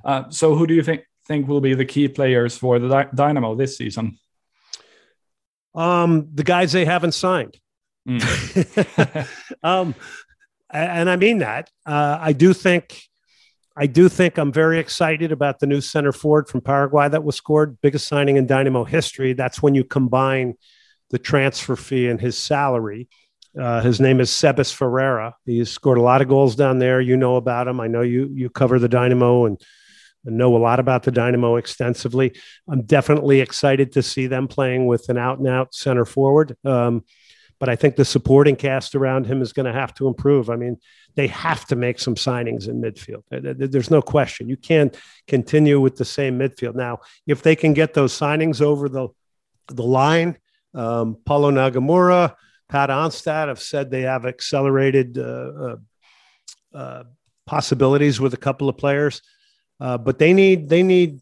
Uh, 0.03 0.29
so, 0.29 0.55
who 0.55 0.65
do 0.65 0.73
you 0.73 0.81
think 0.81 1.03
think 1.27 1.47
will 1.47 1.61
be 1.61 1.75
the 1.75 1.85
key 1.85 2.07
players 2.07 2.57
for 2.57 2.79
the 2.79 3.09
Dynamo 3.13 3.53
this 3.53 3.77
season? 3.77 4.17
Um, 5.75 6.29
the 6.33 6.43
guys 6.43 6.71
they 6.71 6.85
haven't 6.85 7.13
signed. 7.13 7.59
Mm. 8.07 9.27
um, 9.63 9.95
and 10.69 11.09
I 11.09 11.15
mean 11.15 11.39
that. 11.39 11.69
Uh, 11.85 12.17
I 12.19 12.33
do 12.33 12.53
think, 12.53 13.01
I 13.75 13.87
do 13.87 14.09
think 14.09 14.37
I'm 14.37 14.51
very 14.51 14.79
excited 14.79 15.31
about 15.31 15.59
the 15.59 15.67
new 15.67 15.81
center 15.81 16.11
forward 16.11 16.47
from 16.47 16.61
Paraguay 16.61 17.09
that 17.09 17.23
was 17.23 17.35
scored, 17.35 17.79
biggest 17.81 18.07
signing 18.07 18.37
in 18.37 18.47
Dynamo 18.47 18.83
history. 18.83 19.33
That's 19.33 19.61
when 19.61 19.75
you 19.75 19.83
combine 19.83 20.55
the 21.09 21.19
transfer 21.19 21.75
fee 21.75 22.07
and 22.07 22.19
his 22.19 22.37
salary. 22.37 23.07
Uh, 23.59 23.81
his 23.81 23.99
name 23.99 24.19
is 24.19 24.29
Sebas 24.29 24.73
Ferreira. 24.73 25.35
He's 25.45 25.71
scored 25.71 25.97
a 25.97 26.01
lot 26.01 26.21
of 26.21 26.27
goals 26.27 26.55
down 26.55 26.79
there. 26.79 27.01
You 27.01 27.17
know 27.17 27.37
about 27.37 27.67
him. 27.67 27.79
I 27.79 27.87
know 27.87 28.01
you 28.01 28.29
you 28.33 28.49
cover 28.49 28.77
the 28.77 28.89
Dynamo 28.89 29.45
and, 29.45 29.59
and 30.25 30.37
know 30.37 30.55
a 30.55 30.59
lot 30.59 30.79
about 30.79 31.03
the 31.03 31.11
Dynamo 31.11 31.55
extensively. 31.55 32.35
I'm 32.69 32.83
definitely 32.83 33.41
excited 33.41 33.93
to 33.93 34.03
see 34.03 34.27
them 34.27 34.47
playing 34.47 34.85
with 34.85 35.09
an 35.09 35.17
out 35.17 35.39
and 35.39 35.47
out 35.47 35.73
center 35.73 36.05
forward. 36.05 36.55
Um, 36.65 37.03
but 37.59 37.69
I 37.69 37.75
think 37.75 37.95
the 37.95 38.05
supporting 38.05 38.55
cast 38.55 38.95
around 38.95 39.25
him 39.25 39.41
is 39.41 39.53
going 39.53 39.65
to 39.65 39.73
have 39.73 39.93
to 39.95 40.07
improve. 40.07 40.49
I 40.49 40.55
mean, 40.55 40.77
they 41.15 41.27
have 41.27 41.65
to 41.67 41.75
make 41.75 41.99
some 41.99 42.15
signings 42.15 42.67
in 42.67 42.81
midfield. 42.81 43.23
There's 43.31 43.91
no 43.91 44.01
question. 44.01 44.49
You 44.49 44.57
can't 44.57 44.95
continue 45.27 45.79
with 45.79 45.95
the 45.95 46.05
same 46.05 46.37
midfield. 46.37 46.75
Now, 46.75 46.99
if 47.25 47.41
they 47.41 47.55
can 47.55 47.73
get 47.73 47.93
those 47.93 48.17
signings 48.17 48.61
over 48.61 48.89
the 48.89 49.09
the 49.69 49.83
line, 49.83 50.37
um, 50.73 51.17
Paulo 51.25 51.51
Nagamura, 51.51 52.35
Pat 52.69 52.89
Onstad 52.89 53.47
have 53.47 53.61
said 53.61 53.89
they 53.89 54.03
have 54.03 54.25
accelerated 54.25 55.17
uh, 55.17 55.21
uh, 55.21 55.75
uh, 56.73 57.03
possibilities 57.45 58.19
with 58.19 58.33
a 58.33 58.37
couple 58.37 58.69
of 58.69 58.77
players, 58.77 59.21
uh, 59.79 59.97
but 59.97 60.19
they 60.19 60.33
need 60.33 60.69
they 60.69 60.83
need 60.83 61.19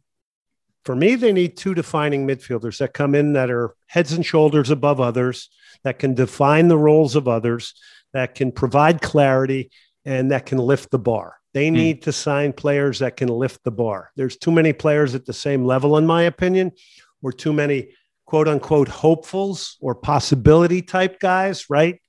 for 0.85 0.95
me 0.95 1.15
they 1.15 1.33
need 1.33 1.57
two 1.57 1.73
defining 1.73 2.27
midfielders 2.27 2.77
that 2.77 2.93
come 2.93 3.15
in 3.15 3.33
that 3.33 3.49
are 3.49 3.75
heads 3.87 4.13
and 4.13 4.25
shoulders 4.25 4.69
above 4.69 5.01
others 5.01 5.49
that 5.83 5.99
can 5.99 6.13
define 6.13 6.67
the 6.67 6.77
roles 6.77 7.15
of 7.15 7.27
others 7.27 7.73
that 8.13 8.35
can 8.35 8.51
provide 8.51 9.01
clarity 9.01 9.71
and 10.05 10.31
that 10.31 10.45
can 10.45 10.57
lift 10.57 10.91
the 10.91 10.99
bar. 10.99 11.35
They 11.53 11.69
hmm. 11.69 11.75
need 11.75 12.01
mm. 12.01 12.03
to 12.03 12.11
sign 12.11 12.53
players 12.53 12.99
that 12.99 13.17
can 13.17 13.27
lift 13.27 13.63
the 13.63 13.71
bar. 13.71 14.11
There's 14.15 14.37
too 14.37 14.51
many 14.51 14.73
players 14.73 15.15
at 15.15 15.25
the 15.25 15.33
same 15.33 15.65
level, 15.65 15.97
in 15.97 16.05
my 16.05 16.23
opinion, 16.23 16.71
or 17.21 17.31
too 17.31 17.53
many 17.53 17.89
quote 18.25 18.47
unquote 18.47 18.87
hopefuls 18.87 19.77
or 19.81 19.95
possibility 19.95 20.81
type 20.81 21.19
guys, 21.19 21.69
right? 21.69 22.01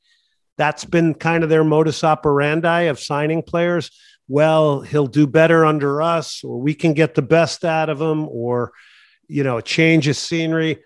That's 0.58 0.84
been 0.84 1.14
kind 1.14 1.44
of 1.44 1.50
their 1.50 1.64
modus 1.64 2.02
operandi 2.02 2.82
of 2.82 3.00
signing 3.00 3.42
players. 3.42 3.90
Well, 4.28 4.80
he'll 4.80 5.06
do 5.06 5.26
better 5.26 5.64
under 5.64 6.02
us, 6.02 6.42
or 6.42 6.60
we 6.60 6.74
can 6.74 6.94
get 6.94 7.14
the 7.14 7.22
best 7.22 7.64
out 7.64 7.88
of 7.88 8.00
him, 8.00 8.26
or, 8.28 8.72
you 9.28 9.44
know, 9.44 9.60
change 9.60 10.08
of 10.08 10.16
scenery. 10.16 10.78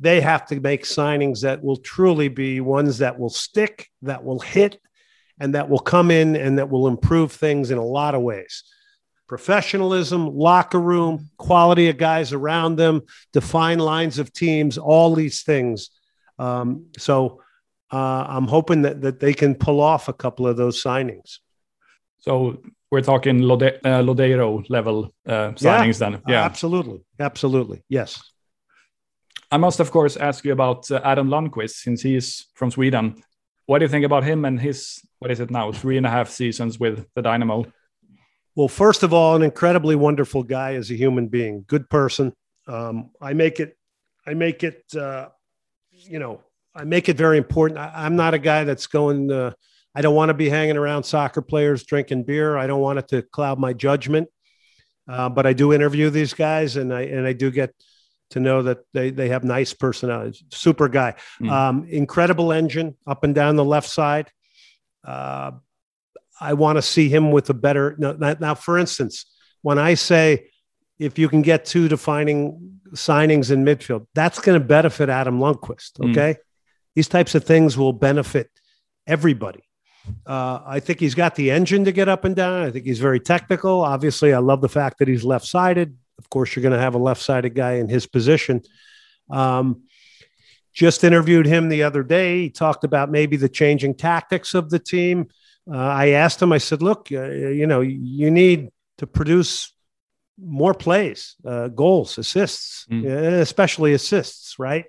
They 0.00 0.20
have 0.20 0.46
to 0.46 0.60
make 0.60 0.84
signings 0.84 1.42
that 1.42 1.62
will 1.62 1.76
truly 1.76 2.28
be 2.28 2.60
ones 2.60 2.98
that 2.98 3.18
will 3.18 3.30
stick, 3.30 3.88
that 4.02 4.24
will 4.24 4.40
hit, 4.40 4.80
and 5.38 5.54
that 5.54 5.68
will 5.68 5.78
come 5.78 6.10
in 6.10 6.36
and 6.36 6.58
that 6.58 6.70
will 6.70 6.88
improve 6.88 7.32
things 7.32 7.70
in 7.70 7.78
a 7.78 7.84
lot 7.84 8.14
of 8.14 8.22
ways 8.22 8.64
professionalism, 9.28 10.26
locker 10.36 10.78
room, 10.78 11.30
quality 11.38 11.88
of 11.88 11.96
guys 11.96 12.34
around 12.34 12.76
them, 12.76 13.00
define 13.32 13.78
lines 13.78 14.18
of 14.18 14.30
teams, 14.30 14.76
all 14.76 15.14
these 15.14 15.42
things. 15.42 15.88
Um, 16.38 16.88
so 16.98 17.40
uh, 17.90 18.26
I'm 18.28 18.46
hoping 18.46 18.82
that, 18.82 19.00
that 19.00 19.20
they 19.20 19.32
can 19.32 19.54
pull 19.54 19.80
off 19.80 20.08
a 20.08 20.12
couple 20.12 20.46
of 20.46 20.58
those 20.58 20.82
signings. 20.82 21.38
So 22.22 22.62
we're 22.90 23.02
talking 23.02 23.40
Lode- 23.40 23.80
uh, 23.84 24.00
Lodeiro 24.00 24.64
level 24.70 25.12
uh, 25.26 25.50
signings 25.52 26.00
yeah, 26.00 26.10
then. 26.10 26.22
Yeah, 26.28 26.44
absolutely. 26.44 27.00
Absolutely. 27.18 27.82
Yes. 27.88 28.22
I 29.50 29.56
must, 29.58 29.80
of 29.80 29.90
course, 29.90 30.16
ask 30.16 30.44
you 30.44 30.52
about 30.52 30.90
uh, 30.90 31.00
Adam 31.04 31.28
Lundqvist 31.28 31.82
since 31.82 32.00
he's 32.00 32.46
from 32.54 32.70
Sweden. 32.70 33.22
What 33.66 33.78
do 33.78 33.84
you 33.84 33.88
think 33.88 34.04
about 34.04 34.24
him 34.24 34.44
and 34.44 34.58
his, 34.60 35.02
what 35.18 35.30
is 35.30 35.40
it 35.40 35.50
now, 35.50 35.72
three 35.72 35.96
and 35.96 36.06
a 36.06 36.10
half 36.10 36.30
seasons 36.30 36.78
with 36.78 37.06
the 37.14 37.22
Dynamo? 37.22 37.66
Well, 38.54 38.68
first 38.68 39.02
of 39.02 39.12
all, 39.12 39.34
an 39.34 39.42
incredibly 39.42 39.96
wonderful 39.96 40.42
guy 40.42 40.74
as 40.74 40.90
a 40.90 40.94
human 40.94 41.26
being, 41.26 41.64
good 41.66 41.90
person. 41.90 42.32
Um, 42.68 43.10
I 43.20 43.32
make 43.32 43.58
it, 43.58 43.76
I 44.26 44.34
make 44.34 44.62
it, 44.62 44.84
uh, 44.94 45.28
you 45.90 46.18
know, 46.18 46.40
I 46.74 46.84
make 46.84 47.08
it 47.08 47.16
very 47.16 47.36
important. 47.36 47.80
I, 47.80 48.06
am 48.06 48.16
not 48.16 48.34
a 48.34 48.38
guy 48.38 48.64
that's 48.64 48.86
going. 48.86 49.30
Uh, 49.30 49.52
I 49.94 50.00
don't 50.00 50.14
want 50.14 50.30
to 50.30 50.34
be 50.34 50.48
hanging 50.48 50.76
around 50.76 51.04
soccer 51.04 51.42
players 51.42 51.84
drinking 51.84 52.24
beer. 52.24 52.56
I 52.56 52.66
don't 52.66 52.80
want 52.80 52.98
it 52.98 53.08
to 53.08 53.22
cloud 53.22 53.58
my 53.58 53.72
judgment. 53.72 54.28
Uh, 55.08 55.28
but 55.28 55.46
I 55.46 55.52
do 55.52 55.72
interview 55.72 56.10
these 56.10 56.32
guys, 56.32 56.76
and 56.76 56.94
I 56.94 57.02
and 57.02 57.26
I 57.26 57.32
do 57.32 57.50
get 57.50 57.74
to 58.30 58.40
know 58.40 58.62
that 58.62 58.78
they 58.94 59.10
they 59.10 59.28
have 59.28 59.44
nice 59.44 59.74
personalities. 59.74 60.42
Super 60.50 60.88
guy, 60.88 61.14
mm. 61.40 61.50
um, 61.50 61.86
incredible 61.88 62.52
engine 62.52 62.96
up 63.06 63.24
and 63.24 63.34
down 63.34 63.56
the 63.56 63.64
left 63.64 63.88
side. 63.88 64.30
Uh, 65.04 65.52
I 66.40 66.54
want 66.54 66.76
to 66.76 66.82
see 66.82 67.08
him 67.08 67.32
with 67.32 67.50
a 67.50 67.54
better. 67.54 67.96
Now, 67.98 68.36
now, 68.38 68.54
for 68.54 68.78
instance, 68.78 69.26
when 69.62 69.78
I 69.78 69.94
say 69.94 70.50
if 70.98 71.18
you 71.18 71.28
can 71.28 71.42
get 71.42 71.64
two 71.64 71.88
defining 71.88 72.78
signings 72.94 73.50
in 73.50 73.64
midfield, 73.64 74.06
that's 74.14 74.40
going 74.40 74.58
to 74.58 74.64
benefit 74.64 75.08
Adam 75.08 75.40
Lundqvist. 75.40 75.96
Hmm. 75.98 76.10
Okay. 76.10 76.34
Mm. 76.34 76.36
These 76.94 77.08
types 77.08 77.34
of 77.34 77.44
things 77.44 77.76
will 77.76 77.92
benefit 77.92 78.50
everybody. 79.06 79.62
Uh, 80.26 80.60
I 80.64 80.80
think 80.80 81.00
he's 81.00 81.14
got 81.14 81.34
the 81.34 81.50
engine 81.50 81.84
to 81.84 81.92
get 81.92 82.08
up 82.08 82.24
and 82.24 82.34
down. 82.34 82.62
I 82.62 82.70
think 82.70 82.84
he's 82.84 82.98
very 82.98 83.20
technical. 83.20 83.82
Obviously, 83.82 84.32
I 84.32 84.38
love 84.38 84.60
the 84.60 84.68
fact 84.68 84.98
that 84.98 85.08
he's 85.08 85.24
left 85.24 85.46
sided. 85.46 85.96
Of 86.18 86.28
course, 86.30 86.54
you're 86.54 86.62
going 86.62 86.74
to 86.74 86.80
have 86.80 86.94
a 86.94 86.98
left 86.98 87.22
sided 87.22 87.54
guy 87.54 87.74
in 87.74 87.88
his 87.88 88.06
position. 88.06 88.62
Um, 89.30 89.82
just 90.72 91.04
interviewed 91.04 91.46
him 91.46 91.68
the 91.68 91.82
other 91.82 92.02
day. 92.02 92.42
He 92.42 92.50
talked 92.50 92.84
about 92.84 93.10
maybe 93.10 93.36
the 93.36 93.48
changing 93.48 93.94
tactics 93.94 94.54
of 94.54 94.70
the 94.70 94.78
team. 94.78 95.28
Uh, 95.70 95.76
I 95.76 96.08
asked 96.10 96.40
him, 96.40 96.52
I 96.52 96.58
said, 96.58 96.82
look, 96.82 97.08
uh, 97.12 97.28
you 97.28 97.66
know, 97.66 97.80
you 97.80 98.30
need 98.30 98.70
to 98.98 99.06
produce 99.06 99.72
more 100.42 100.74
plays, 100.74 101.36
uh, 101.44 101.68
goals, 101.68 102.18
assists, 102.18 102.86
mm. 102.90 103.06
especially 103.06 103.92
assists, 103.92 104.58
right? 104.58 104.86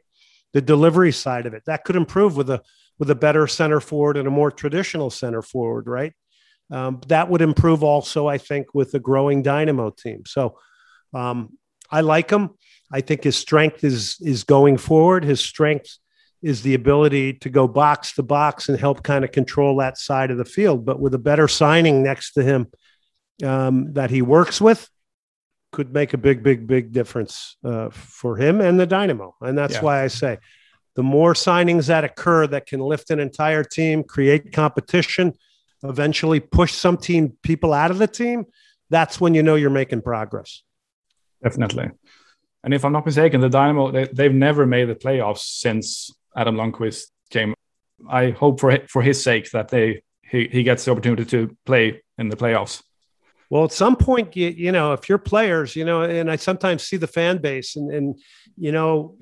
The 0.53 0.61
delivery 0.61 1.11
side 1.11 1.45
of 1.45 1.53
it 1.53 1.63
that 1.65 1.83
could 1.83 1.95
improve 1.95 2.37
with 2.37 2.49
a 2.49 2.61
with 3.03 3.09
a 3.09 3.15
better 3.15 3.47
center 3.47 3.81
forward 3.81 4.15
and 4.15 4.29
a 4.29 4.31
more 4.31 4.49
traditional 4.49 5.09
center 5.09 5.41
forward, 5.41 5.87
right? 5.87 6.13
Um, 6.71 7.01
that 7.09 7.29
would 7.29 7.41
improve 7.41 7.83
also, 7.83 8.27
I 8.29 8.37
think, 8.37 8.73
with 8.73 8.93
the 8.93 8.99
growing 9.01 9.41
Dynamo 9.41 9.89
team. 9.89 10.23
So 10.25 10.57
um, 11.13 11.57
I 11.91 11.99
like 11.99 12.29
him. 12.29 12.51
I 12.93 13.01
think 13.01 13.25
his 13.25 13.35
strength 13.35 13.83
is 13.83 14.15
is 14.21 14.45
going 14.45 14.77
forward. 14.77 15.25
His 15.25 15.41
strength 15.41 15.97
is 16.41 16.61
the 16.61 16.75
ability 16.75 17.33
to 17.33 17.49
go 17.49 17.67
box 17.67 18.13
to 18.13 18.23
box 18.23 18.69
and 18.69 18.79
help 18.79 19.03
kind 19.03 19.25
of 19.25 19.33
control 19.33 19.75
that 19.77 19.97
side 19.97 20.31
of 20.31 20.37
the 20.37 20.45
field. 20.45 20.85
But 20.85 21.01
with 21.01 21.13
a 21.13 21.19
better 21.19 21.49
signing 21.49 22.03
next 22.03 22.35
to 22.35 22.41
him 22.41 22.71
um, 23.43 23.91
that 23.95 24.11
he 24.11 24.21
works 24.21 24.61
with, 24.61 24.89
could 25.73 25.93
make 25.93 26.13
a 26.13 26.17
big, 26.17 26.41
big, 26.41 26.67
big 26.67 26.93
difference 26.93 27.57
uh, 27.65 27.89
for 27.89 28.37
him 28.37 28.61
and 28.61 28.79
the 28.79 28.85
Dynamo. 28.85 29.35
And 29.41 29.57
that's 29.57 29.75
yeah. 29.75 29.81
why 29.81 30.03
I 30.03 30.07
say 30.07 30.37
the 30.95 31.03
more 31.03 31.33
signings 31.33 31.87
that 31.87 32.03
occur 32.03 32.47
that 32.47 32.65
can 32.65 32.79
lift 32.79 33.09
an 33.09 33.19
entire 33.19 33.63
team, 33.63 34.03
create 34.03 34.51
competition, 34.51 35.33
eventually 35.83 36.39
push 36.39 36.73
some 36.73 36.97
team 36.97 37.37
people 37.41 37.73
out 37.73 37.91
of 37.91 37.97
the 37.97 38.07
team, 38.07 38.45
that's 38.89 39.19
when 39.19 39.33
you 39.33 39.43
know 39.43 39.55
you're 39.55 39.69
making 39.69 40.01
progress. 40.01 40.63
Definitely. 41.41 41.89
And 42.63 42.73
if 42.73 42.85
I'm 42.85 42.93
not 42.93 43.05
mistaken, 43.05 43.41
the 43.41 43.49
Dynamo 43.49 43.91
they, 43.91 44.05
they've 44.05 44.33
never 44.33 44.65
made 44.65 44.85
the 44.85 44.95
playoffs 44.95 45.39
since 45.59 46.11
Adam 46.35 46.55
Lundqvist 46.55 47.07
came. 47.29 47.53
I 48.09 48.29
hope 48.31 48.59
for 48.59 48.77
for 48.87 49.01
his 49.01 49.21
sake 49.21 49.51
that 49.51 49.69
they 49.69 50.03
he, 50.21 50.47
he 50.51 50.63
gets 50.63 50.85
the 50.85 50.91
opportunity 50.91 51.25
to 51.25 51.55
play 51.65 52.01
in 52.17 52.29
the 52.29 52.37
playoffs. 52.37 52.81
Well, 53.49 53.65
at 53.65 53.71
some 53.71 53.95
point, 53.95 54.35
you, 54.35 54.47
you 54.49 54.71
know, 54.71 54.93
if 54.93 55.09
you're 55.09 55.19
players, 55.19 55.75
you 55.75 55.85
know, 55.85 56.01
and 56.01 56.31
I 56.31 56.37
sometimes 56.37 56.83
see 56.83 56.97
the 56.97 57.07
fan 57.07 57.37
base, 57.37 57.75
and 57.75 57.91
and 57.91 58.19
you 58.57 58.71
know, 58.71 59.15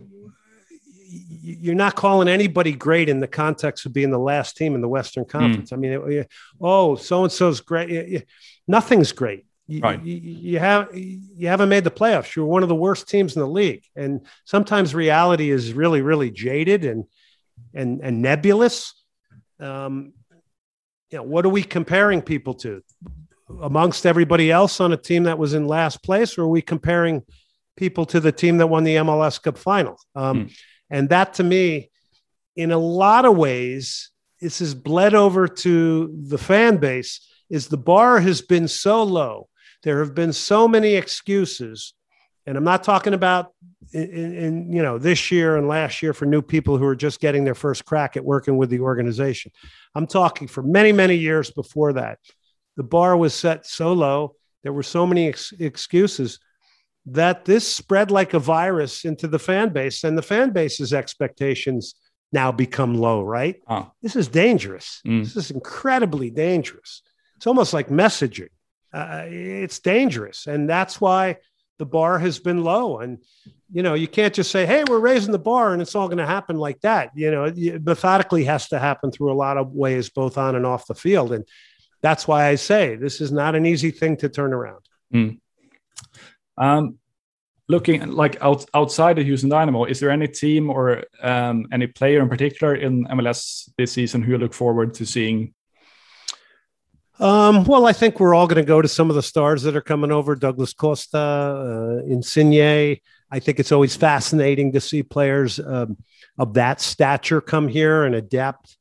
you're 1.41 1.75
not 1.75 1.95
calling 1.95 2.27
anybody 2.27 2.71
great 2.71 3.09
in 3.09 3.19
the 3.19 3.27
context 3.27 3.85
of 3.85 3.93
being 3.93 4.11
the 4.11 4.19
last 4.19 4.57
team 4.57 4.75
in 4.75 4.81
the 4.81 4.87
Western 4.87 5.23
hmm. 5.23 5.29
Conference. 5.29 5.71
Mm. 5.71 5.73
I 5.73 5.77
mean, 5.77 5.91
it, 6.11 6.31
oh, 6.59 6.95
so 6.95 7.23
and 7.23 7.31
so's 7.31 7.61
great. 7.61 8.25
Nothing's 8.67 9.11
great. 9.11 9.45
You, 9.67 9.79
right. 9.79 10.03
you, 10.03 10.15
you, 10.15 10.59
have 10.59 10.89
you 10.93 11.47
haven't 11.47 11.69
made 11.69 11.85
the 11.85 11.91
playoffs. 11.91 12.35
You're 12.35 12.45
one 12.45 12.61
of 12.61 12.69
the 12.69 12.75
worst 12.75 13.07
teams 13.07 13.35
in 13.35 13.41
the 13.41 13.47
league, 13.47 13.85
and 13.95 14.25
sometimes 14.43 14.93
reality 14.93 15.49
is 15.49 15.73
really, 15.73 16.01
really 16.01 16.29
jaded 16.29 16.83
and 16.83 17.05
and 17.73 18.01
and 18.01 18.21
nebulous. 18.21 18.93
Um, 19.59 20.13
you 21.09 21.19
know, 21.19 21.23
what 21.23 21.45
are 21.45 21.49
we 21.49 21.63
comparing 21.63 22.21
people 22.21 22.53
to? 22.55 22.83
Amongst 23.61 24.05
everybody 24.05 24.51
else 24.51 24.79
on 24.79 24.91
a 24.91 24.97
team 24.97 25.23
that 25.23 25.37
was 25.37 25.53
in 25.53 25.67
last 25.67 26.03
place, 26.03 26.37
or 26.37 26.43
are 26.43 26.47
we 26.47 26.61
comparing 26.61 27.21
people 27.77 28.05
to 28.07 28.19
the 28.19 28.31
team 28.31 28.57
that 28.57 28.67
won 28.67 28.83
the 28.83 28.95
MLS 28.97 29.41
Cup 29.41 29.57
final? 29.57 29.97
Um, 30.15 30.47
mm. 30.47 30.57
And 30.91 31.09
that, 31.09 31.33
to 31.35 31.43
me, 31.43 31.89
in 32.55 32.71
a 32.71 32.77
lot 32.77 33.25
of 33.25 33.35
ways, 33.35 34.11
this 34.39 34.59
has 34.59 34.75
bled 34.75 35.15
over 35.15 35.47
to 35.47 36.15
the 36.27 36.37
fan 36.37 36.77
base. 36.77 37.27
Is 37.49 37.67
the 37.67 37.77
bar 37.77 38.19
has 38.19 38.41
been 38.41 38.67
so 38.67 39.01
low 39.01 39.49
there 39.83 39.99
have 39.99 40.13
been 40.13 40.33
so 40.33 40.67
many 40.67 40.95
excuses, 40.95 41.93
and 42.45 42.57
I'm 42.57 42.63
not 42.63 42.83
talking 42.83 43.13
about 43.13 43.53
in, 43.93 44.35
in, 44.35 44.71
you 44.71 44.81
know 44.81 44.97
this 44.97 45.31
year 45.31 45.57
and 45.57 45.67
last 45.67 46.01
year 46.01 46.13
for 46.13 46.25
new 46.25 46.41
people 46.41 46.77
who 46.77 46.85
are 46.85 46.95
just 46.95 47.19
getting 47.19 47.43
their 47.43 47.55
first 47.55 47.83
crack 47.85 48.15
at 48.15 48.23
working 48.23 48.57
with 48.57 48.69
the 48.69 48.79
organization. 48.79 49.51
I'm 49.95 50.07
talking 50.07 50.47
for 50.47 50.61
many 50.61 50.91
many 50.91 51.15
years 51.15 51.51
before 51.51 51.93
that. 51.93 52.19
The 52.77 52.83
bar 52.83 53.17
was 53.17 53.33
set 53.33 53.65
so 53.65 53.93
low. 53.93 54.35
There 54.63 54.73
were 54.73 54.83
so 54.83 55.05
many 55.07 55.29
ex- 55.29 55.53
excuses 55.59 56.39
that 57.07 57.45
this 57.45 57.67
spread 57.67 58.11
like 58.11 58.33
a 58.33 58.39
virus 58.39 59.05
into 59.05 59.27
the 59.27 59.39
fan 59.39 59.69
base, 59.69 60.03
and 60.03 60.17
the 60.17 60.21
fan 60.21 60.51
base's 60.51 60.93
expectations 60.93 61.95
now 62.31 62.51
become 62.51 62.95
low. 62.95 63.23
Right? 63.23 63.61
Oh. 63.67 63.91
This 64.01 64.15
is 64.15 64.27
dangerous. 64.27 65.01
Mm. 65.05 65.23
This 65.23 65.35
is 65.35 65.51
incredibly 65.51 66.29
dangerous. 66.29 67.01
It's 67.37 67.47
almost 67.47 67.73
like 67.73 67.89
messaging 67.89 68.49
uh, 68.93 69.23
it's 69.27 69.79
dangerous. 69.79 70.47
And 70.47 70.69
that's 70.69 70.99
why 70.99 71.37
the 71.79 71.85
bar 71.85 72.19
has 72.19 72.39
been 72.39 72.63
low. 72.63 72.99
And, 72.99 73.19
you 73.71 73.83
know, 73.83 73.93
you 73.93 74.07
can't 74.07 74.33
just 74.33 74.51
say, 74.51 74.65
hey, 74.65 74.83
we're 74.87 74.99
raising 74.99 75.31
the 75.31 75.39
bar 75.39 75.73
and 75.73 75.81
it's 75.81 75.95
all 75.95 76.07
going 76.07 76.17
to 76.17 76.25
happen 76.25 76.57
like 76.57 76.81
that. 76.81 77.11
You 77.15 77.31
know, 77.31 77.45
it 77.45 77.83
methodically 77.83 78.43
has 78.45 78.67
to 78.69 78.79
happen 78.79 79.11
through 79.11 79.31
a 79.31 79.33
lot 79.33 79.57
of 79.57 79.71
ways, 79.71 80.09
both 80.09 80.37
on 80.37 80.55
and 80.55 80.65
off 80.65 80.87
the 80.87 80.95
field. 80.95 81.31
And 81.31 81.47
that's 82.01 82.27
why 82.27 82.47
I 82.47 82.55
say 82.55 82.95
this 82.95 83.21
is 83.21 83.31
not 83.31 83.55
an 83.55 83.65
easy 83.65 83.91
thing 83.91 84.17
to 84.17 84.29
turn 84.29 84.53
around. 84.53 84.81
Mm. 85.13 85.39
Um, 86.57 86.97
looking 87.67 88.11
like 88.11 88.41
out, 88.41 88.65
outside 88.73 89.17
of 89.17 89.25
Houston 89.25 89.49
Dynamo, 89.49 89.85
is 89.85 89.99
there 89.99 90.09
any 90.09 90.27
team 90.27 90.69
or 90.69 91.03
um, 91.21 91.65
any 91.71 91.87
player 91.87 92.21
in 92.21 92.29
particular 92.29 92.75
in 92.75 93.05
MLS 93.05 93.69
this 93.77 93.93
season 93.93 94.21
who 94.21 94.33
you 94.33 94.37
look 94.37 94.53
forward 94.53 94.93
to 94.95 95.05
seeing 95.05 95.53
um, 97.21 97.65
well, 97.65 97.85
I 97.85 97.93
think 97.93 98.19
we're 98.19 98.33
all 98.33 98.47
going 98.47 98.63
to 98.63 98.67
go 98.67 98.81
to 98.81 98.87
some 98.87 99.11
of 99.11 99.15
the 99.15 99.21
stars 99.21 99.61
that 99.61 99.75
are 99.75 99.81
coming 99.81 100.11
over. 100.11 100.35
Douglas 100.35 100.73
Costa, 100.73 101.19
uh, 101.19 102.05
Insigne. 102.07 102.97
I 103.29 103.39
think 103.39 103.59
it's 103.59 103.71
always 103.71 103.95
fascinating 103.95 104.71
to 104.71 104.81
see 104.81 105.03
players 105.03 105.59
um, 105.59 105.97
of 106.39 106.55
that 106.55 106.81
stature 106.81 107.39
come 107.39 107.67
here 107.67 108.05
and 108.05 108.15
adapt 108.15 108.75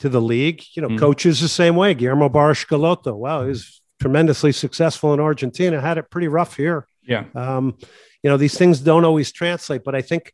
to 0.00 0.08
the 0.08 0.20
league. 0.20 0.64
You 0.74 0.82
know, 0.82 0.88
mm. 0.88 0.98
coaches 0.98 1.40
the 1.40 1.48
same 1.48 1.76
way. 1.76 1.94
Guillermo 1.94 2.28
Barros 2.28 2.58
Schelotto. 2.64 3.16
Wow, 3.16 3.46
he's 3.46 3.80
tremendously 4.00 4.50
successful 4.50 5.14
in 5.14 5.20
Argentina. 5.20 5.80
Had 5.80 5.98
it 5.98 6.10
pretty 6.10 6.28
rough 6.28 6.56
here. 6.56 6.84
Yeah. 7.08 7.24
Um, 7.34 7.76
you 8.22 8.30
know, 8.30 8.36
these 8.36 8.56
things 8.56 8.80
don't 8.80 9.04
always 9.04 9.32
translate, 9.32 9.82
but 9.82 9.94
I 9.94 10.02
think, 10.02 10.32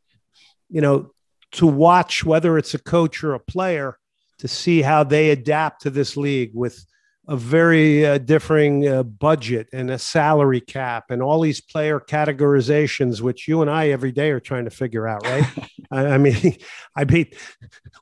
you 0.69 0.81
know, 0.81 1.13
to 1.53 1.67
watch 1.67 2.25
whether 2.25 2.59
it's 2.59 2.75
a 2.75 2.79
coach 2.79 3.23
or 3.23 3.35
a 3.35 3.41
player 3.41 3.97
to 4.39 4.49
see 4.49 4.83
how 4.83 5.05
they 5.05 5.31
adapt 5.31 5.83
to 5.83 5.91
this 5.91 6.17
league 6.17 6.51
with 6.53 6.85
a 7.27 7.37
very 7.37 8.05
uh, 8.05 8.19
differing 8.19 8.87
uh, 8.87 9.03
budget 9.03 9.69
and 9.73 9.91
a 9.91 9.99
salary 9.99 10.61
cap 10.61 11.05
and 11.11 11.23
all 11.23 11.41
these 11.41 11.61
player 11.61 11.99
categorizations, 11.99 13.21
which 13.21 13.49
you 13.49 13.63
and 13.63 13.71
I 13.71 13.89
every 13.89 14.13
day 14.13 14.31
are 14.31 14.41
trying 14.41 14.65
to 14.65 14.71
figure 14.71 15.09
out, 15.09 15.25
right? 15.25 15.47
I, 15.91 16.07
I, 16.07 16.19
mean, 16.19 16.57
I 16.97 17.05
mean, 17.05 17.27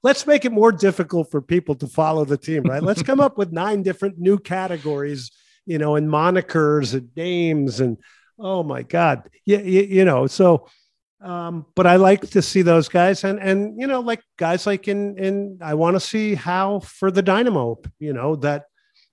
let's 0.02 0.26
make 0.26 0.44
it 0.44 0.50
more 0.50 0.72
difficult 0.72 1.30
for 1.30 1.40
people 1.40 1.74
to 1.76 1.86
follow 1.86 2.24
the 2.24 2.38
team, 2.38 2.64
right? 2.64 2.82
Let's 2.82 3.02
come 3.02 3.20
up 3.20 3.38
with 3.38 3.52
nine 3.52 3.82
different 3.82 4.18
new 4.18 4.38
categories, 4.38 5.30
you 5.66 5.78
know, 5.78 5.94
and 5.94 6.08
monikers 6.08 6.94
and 6.94 7.10
names 7.14 7.78
and 7.78 7.98
oh 8.42 8.62
my 8.62 8.82
God, 8.82 9.28
yeah, 9.44 9.60
you, 9.60 9.82
you 9.82 10.04
know, 10.04 10.26
so. 10.26 10.68
Um, 11.20 11.66
but 11.76 11.86
I 11.86 11.96
like 11.96 12.30
to 12.30 12.42
see 12.42 12.62
those 12.62 12.88
guys, 12.88 13.22
and 13.22 13.38
and 13.38 13.80
you 13.80 13.86
know, 13.86 14.00
like 14.00 14.20
guys 14.36 14.66
like 14.66 14.88
in 14.88 15.16
in 15.18 15.60
I 15.62 15.74
want 15.74 15.94
to 15.94 16.00
see 16.00 16.34
how 16.34 16.80
for 16.80 17.12
the 17.12 17.22
Dynamo, 17.22 17.80
you 18.00 18.12
know, 18.12 18.34
that 18.36 18.64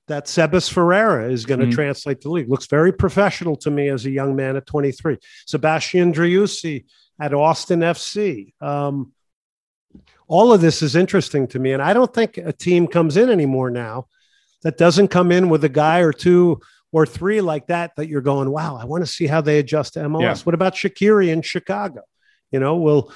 that 0.09 0.25
Sebas 0.25 0.71
Ferreira 0.71 1.31
is 1.31 1.45
going 1.45 1.59
to 1.61 1.67
mm. 1.67 1.71
translate 1.71 2.21
the 2.21 2.29
league. 2.29 2.49
Looks 2.49 2.65
very 2.65 2.91
professional 2.91 3.55
to 3.57 3.69
me 3.71 3.87
as 3.89 4.05
a 4.07 4.09
young 4.09 4.35
man 4.35 4.55
at 4.55 4.65
23. 4.65 5.17
Sebastian 5.45 6.11
Driussi 6.11 6.85
at 7.21 7.33
Austin 7.33 7.79
FC. 7.81 8.53
Um, 8.59 9.13
all 10.27 10.51
of 10.51 10.61
this 10.61 10.81
is 10.81 10.95
interesting 10.95 11.47
to 11.47 11.59
me. 11.59 11.71
And 11.71 11.81
I 11.81 11.93
don't 11.93 12.13
think 12.13 12.37
a 12.37 12.51
team 12.51 12.87
comes 12.87 13.17
in 13.17 13.29
anymore 13.29 13.69
now 13.69 14.07
that 14.63 14.77
doesn't 14.77 15.07
come 15.07 15.31
in 15.31 15.49
with 15.49 15.63
a 15.63 15.69
guy 15.69 15.99
or 15.99 16.11
two 16.11 16.59
or 16.91 17.05
three 17.05 17.41
like 17.41 17.67
that, 17.67 17.95
that 17.97 18.07
you're 18.07 18.21
going, 18.21 18.49
wow, 18.49 18.77
I 18.77 18.85
want 18.85 19.03
to 19.03 19.11
see 19.11 19.27
how 19.27 19.41
they 19.41 19.59
adjust 19.59 19.93
to 19.93 19.99
MLS. 20.01 20.21
Yeah. 20.21 20.37
What 20.43 20.55
about 20.55 20.75
Shaqiri 20.75 21.29
in 21.29 21.41
Chicago? 21.41 22.01
You 22.51 22.59
know, 22.59 22.77
will 22.77 23.11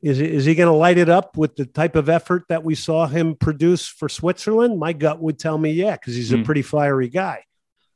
is, 0.00 0.20
is 0.20 0.44
he 0.44 0.54
going 0.54 0.68
to 0.68 0.76
light 0.76 0.98
it 0.98 1.08
up 1.08 1.36
with 1.36 1.56
the 1.56 1.66
type 1.66 1.96
of 1.96 2.08
effort 2.08 2.44
that 2.48 2.62
we 2.62 2.74
saw 2.74 3.06
him 3.06 3.34
produce 3.34 3.88
for 3.88 4.08
Switzerland? 4.08 4.78
My 4.78 4.92
gut 4.92 5.20
would 5.20 5.38
tell 5.38 5.58
me, 5.58 5.72
yeah, 5.72 5.92
because 5.92 6.14
he's 6.14 6.30
mm. 6.30 6.34
a 6.34 6.36
hmm. 6.38 6.44
pretty 6.44 6.62
fiery 6.62 7.08
guy. 7.08 7.44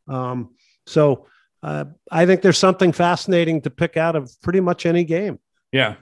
Um, 0.09 0.55
so 0.87 1.26
uh, 1.62 1.85
I 2.11 2.26
think 2.26 2.43
there's 2.43 2.59
something 2.59 2.93
fascinating 2.93 3.61
to 3.62 3.70
pick 3.70 3.97
out 3.97 4.16
of 4.16 4.30
pretty 4.43 4.61
much 4.61 4.85
any 4.85 5.05
game. 5.05 5.39
Yeah. 5.70 5.95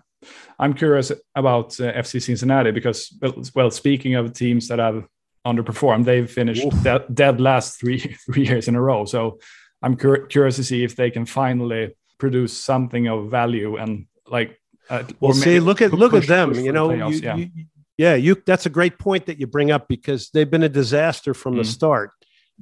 I'm 0.59 0.75
curious 0.75 1.13
about 1.35 1.79
uh, 1.81 1.93
FC 1.93 2.21
Cincinnati 2.21 2.71
because, 2.71 3.15
well, 3.55 3.71
speaking 3.71 4.15
of 4.15 4.33
teams 4.33 4.69
that 4.69 4.79
have 4.79 5.05
underperformed, 5.47 6.05
they've 6.05 6.31
finished 6.31 6.69
de- 6.83 7.05
dead 7.13 7.41
last 7.41 7.81
three 7.81 7.99
three 8.27 8.47
years 8.47 8.69
in 8.69 8.75
a 8.75 8.81
row. 8.83 9.05
So 9.05 9.39
I'm 9.83 9.97
cur- 9.97 10.27
curious 10.27 10.57
to 10.57 10.65
see 10.65 10.85
if 10.85 10.97
they 10.97 11.11
can 11.11 11.27
finally 11.27 11.95
produce 12.19 12.57
something 12.57 13.09
of 13.09 13.31
value 13.31 13.77
and 13.77 14.07
like 14.27 14.59
uh, 14.91 15.05
well, 15.21 15.33
see, 15.33 15.61
look 15.61 15.81
at 15.81 15.93
look 15.93 16.13
at 16.15 16.27
them. 16.27 16.55
You 16.55 16.73
know, 16.73 16.91
you, 16.93 17.17
yeah. 17.19 17.37
you, 17.37 17.49
Yeah, 17.97 18.15
you. 18.15 18.37
That's 18.45 18.67
a 18.67 18.71
great 18.71 18.99
point 18.99 19.27
that 19.27 19.39
you 19.39 19.47
bring 19.47 19.71
up 19.71 19.87
because 19.89 20.31
they've 20.31 20.51
been 20.51 20.63
a 20.65 20.69
disaster 20.69 21.33
from 21.35 21.55
the 21.57 21.63
Mm. 21.63 21.67
start. 21.67 22.11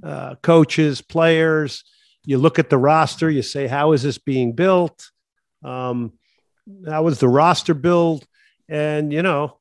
Uh, 0.03 0.35
coaches, 0.43 1.01
players. 1.01 1.85
You 2.25 2.39
look 2.39 2.59
at 2.59 2.69
the 2.71 2.77
roster. 2.79 3.31
You 3.31 3.43
say, 3.43 3.67
how 3.67 3.93
is 3.93 4.03
this 4.03 4.19
being 4.19 4.53
built? 4.53 5.11
Um, 5.65 6.13
how 6.87 7.03
was 7.05 7.19
the 7.19 7.29
roster 7.29 7.75
build? 7.75 8.27
And 8.69 9.13
you 9.13 9.23
know, 9.23 9.58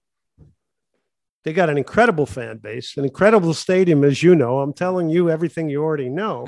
they 1.48 1.54
got 1.54 1.70
an 1.70 1.78
incredible 1.78 2.26
fan 2.26 2.58
base, 2.58 2.98
an 2.98 3.06
incredible 3.06 3.54
stadium, 3.54 4.04
as 4.04 4.22
you 4.22 4.36
know. 4.36 4.60
I'm 4.60 4.74
telling 4.74 5.08
you 5.08 5.30
everything 5.30 5.70
you 5.70 5.82
already 5.82 6.10
know. 6.10 6.46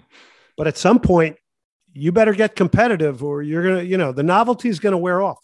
but 0.56 0.66
at 0.66 0.76
some 0.76 0.98
point, 0.98 1.36
you 1.92 2.10
better 2.10 2.32
get 2.32 2.56
competitive, 2.56 3.22
or 3.22 3.40
you're 3.40 3.62
gonna, 3.62 3.82
you 3.84 3.96
know, 3.96 4.10
the 4.10 4.24
novelty 4.24 4.68
is 4.68 4.80
gonna 4.80 4.98
wear 4.98 5.22
off. 5.22 5.38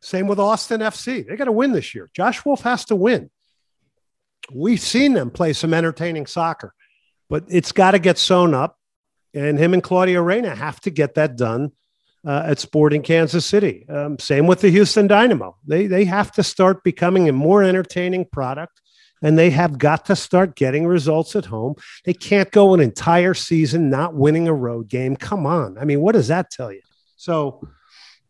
Same 0.00 0.28
with 0.28 0.40
Austin 0.40 0.80
FC. 0.80 1.28
They 1.28 1.36
got 1.36 1.44
to 1.44 1.52
win 1.52 1.72
this 1.72 1.94
year. 1.94 2.08
Josh 2.14 2.42
Wolff 2.42 2.62
has 2.62 2.86
to 2.86 2.96
win. 2.96 3.28
We've 4.50 4.80
seen 4.80 5.12
them 5.12 5.30
play 5.30 5.52
some 5.52 5.74
entertaining 5.74 6.24
soccer, 6.24 6.72
but 7.28 7.44
it's 7.48 7.72
got 7.72 7.90
to 7.90 7.98
get 7.98 8.16
sewn 8.16 8.54
up. 8.54 8.78
And 9.34 9.58
him 9.58 9.74
and 9.74 9.82
Claudio 9.82 10.22
Reyna 10.22 10.54
have 10.54 10.80
to 10.82 10.90
get 10.90 11.16
that 11.16 11.36
done 11.36 11.72
uh, 12.26 12.42
at 12.46 12.58
Sporting 12.58 13.02
Kansas 13.02 13.46
City. 13.46 13.86
Um, 13.88 14.18
same 14.18 14.46
with 14.46 14.60
the 14.60 14.70
Houston 14.70 15.06
Dynamo. 15.06 15.56
They, 15.66 15.86
they 15.86 16.04
have 16.04 16.32
to 16.32 16.42
start 16.42 16.82
becoming 16.82 17.28
a 17.28 17.32
more 17.32 17.62
entertaining 17.62 18.26
product 18.26 18.80
and 19.22 19.38
they 19.38 19.50
have 19.50 19.78
got 19.78 20.04
to 20.06 20.16
start 20.16 20.56
getting 20.56 20.86
results 20.86 21.36
at 21.36 21.46
home. 21.46 21.74
They 22.04 22.12
can't 22.12 22.50
go 22.50 22.74
an 22.74 22.80
entire 22.80 23.34
season 23.34 23.88
not 23.88 24.14
winning 24.14 24.48
a 24.48 24.54
road 24.54 24.88
game. 24.88 25.16
Come 25.16 25.46
on. 25.46 25.78
I 25.78 25.84
mean, 25.84 26.00
what 26.00 26.12
does 26.12 26.28
that 26.28 26.50
tell 26.50 26.72
you? 26.72 26.82
So, 27.16 27.66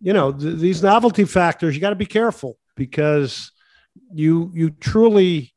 you 0.01 0.13
know, 0.13 0.33
th- 0.33 0.59
these 0.59 0.83
novelty 0.83 1.25
factors, 1.25 1.75
you 1.75 1.81
got 1.81 1.91
to 1.91 1.97
be 1.97 2.07
careful 2.07 2.59
because 2.77 3.51
you 4.13 4.53
you 4.55 4.71
truly 4.71 5.55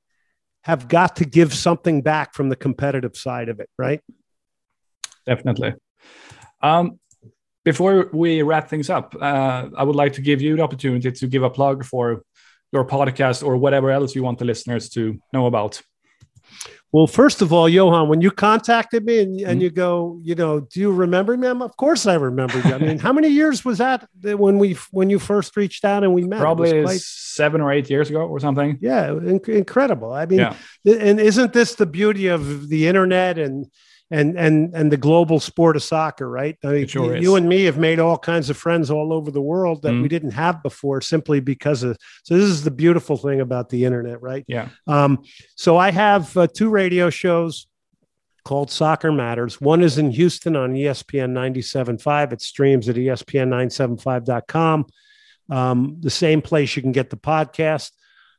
have 0.62 0.88
got 0.88 1.18
to 1.18 1.26
give 1.26 1.54
something 1.54 2.02
back 2.02 2.34
from 2.34 2.50
the 2.50 2.56
competitive 2.56 3.16
side 3.16 3.50
of 3.50 3.60
it, 3.60 3.70
right? 3.78 4.02
Definitely. 5.26 5.74
Um, 6.62 7.00
before 7.72 8.10
we 8.24 8.42
wrap 8.50 8.66
things 8.70 8.90
up, 8.98 9.08
uh, 9.30 9.62
I 9.82 9.84
would 9.88 9.96
like 10.04 10.14
to 10.14 10.22
give 10.30 10.40
you 10.46 10.52
the 10.58 10.64
opportunity 10.68 11.12
to 11.22 11.26
give 11.34 11.44
a 11.44 11.50
plug 11.60 11.78
for 11.92 12.06
your 12.74 12.86
podcast 12.96 13.40
or 13.48 13.54
whatever 13.64 13.90
else 13.98 14.16
you 14.16 14.24
want 14.28 14.38
the 14.40 14.46
listeners 14.46 14.90
to 14.96 15.02
know 15.34 15.46
about. 15.52 15.74
Well, 16.92 17.06
first 17.22 17.42
of 17.44 17.54
all, 17.54 17.70
Johan, 17.70 18.10
when 18.12 18.22
you 18.26 18.32
contacted 18.32 19.02
me 19.10 19.16
and, 19.24 19.40
and 19.50 19.60
Mhm. 19.60 19.64
you 19.64 19.70
go, 19.70 20.20
you 20.30 20.34
know, 20.42 20.54
do 20.72 20.78
you 20.84 20.92
remember 21.06 21.38
me? 21.38 21.48
I'm, 21.48 21.62
of 21.62 21.76
course, 21.78 22.04
I 22.14 22.16
remember 22.16 22.58
you. 22.66 22.74
I 22.74 22.80
mean, 22.80 22.98
how 23.06 23.14
many 23.14 23.28
years 23.42 23.64
was 23.64 23.78
that 23.78 24.08
when 24.24 24.56
we 24.58 24.70
when 24.98 25.08
you 25.14 25.20
first 25.20 25.56
reached 25.56 25.84
out 25.86 26.04
and 26.04 26.12
we 26.18 26.24
met? 26.24 26.40
Probably 26.40 26.82
quite- 26.82 27.02
seven 27.42 27.62
or 27.62 27.70
eight 27.72 27.88
years 27.94 28.10
ago 28.10 28.22
or 28.34 28.40
something. 28.40 28.80
yeah, 28.82 29.04
inc- 29.36 29.56
incredible. 29.64 30.12
I 30.22 30.26
mean, 30.26 30.40
Yeah. 30.40 30.56
and 31.10 31.20
isn't 31.20 31.54
this 31.54 31.76
the 31.76 31.86
beauty 31.86 32.26
of 32.36 32.42
the 32.74 32.82
internet 32.88 33.38
and 33.38 33.56
and 34.12 34.38
and 34.38 34.74
and 34.76 34.92
the 34.92 34.98
global 34.98 35.40
sport 35.40 35.76
of 35.76 35.84
soccer, 35.84 36.28
right? 36.30 36.58
I 36.64 36.68
mean, 36.68 36.88
sure 36.88 37.16
you 37.16 37.36
and 37.36 37.48
me 37.48 37.66
have 37.66 37.78
made 37.78 38.00
all 38.00 38.18
kinds 38.18 38.50
of 38.50 38.58
friends 38.58 38.90
all 38.90 39.14
over 39.14 39.30
the 39.32 39.42
world 39.42 39.84
that 39.84 39.94
Mhm. 39.94 40.02
we 40.02 40.08
didn't 40.08 40.32
have 40.32 40.64
before, 40.64 41.02
simply 41.02 41.40
because 41.40 41.84
of. 41.84 41.98
So 42.24 42.36
this 42.36 42.46
is 42.50 42.64
the 42.64 42.72
beautiful 42.72 43.18
thing 43.18 43.40
about 43.42 43.70
the 43.70 43.86
internet, 43.86 44.22
right? 44.22 44.44
Yeah. 44.48 44.70
Um, 44.88 45.24
so 45.56 45.78
I 45.78 45.92
have 45.92 46.36
uh, 46.36 46.48
two 46.48 46.70
radio 46.70 47.10
shows 47.12 47.68
called 48.46 48.72
Soccer 48.72 49.12
Matters. 49.12 49.62
One 49.62 49.84
is 49.84 49.98
in 50.00 50.10
Houston 50.12 50.56
on 50.56 50.74
ESPN 50.74 51.32
97.5. 51.34 52.34
It 52.34 52.42
streams 52.42 52.90
at 52.90 52.98
E 52.98 53.06
ESPN975.com. 53.06 54.86
Um, 55.52 55.98
the 56.00 56.10
same 56.10 56.42
place 56.42 56.76
you 56.76 56.82
can 56.82 56.92
get 56.92 57.10
the 57.10 57.18
podcast. 57.18 57.92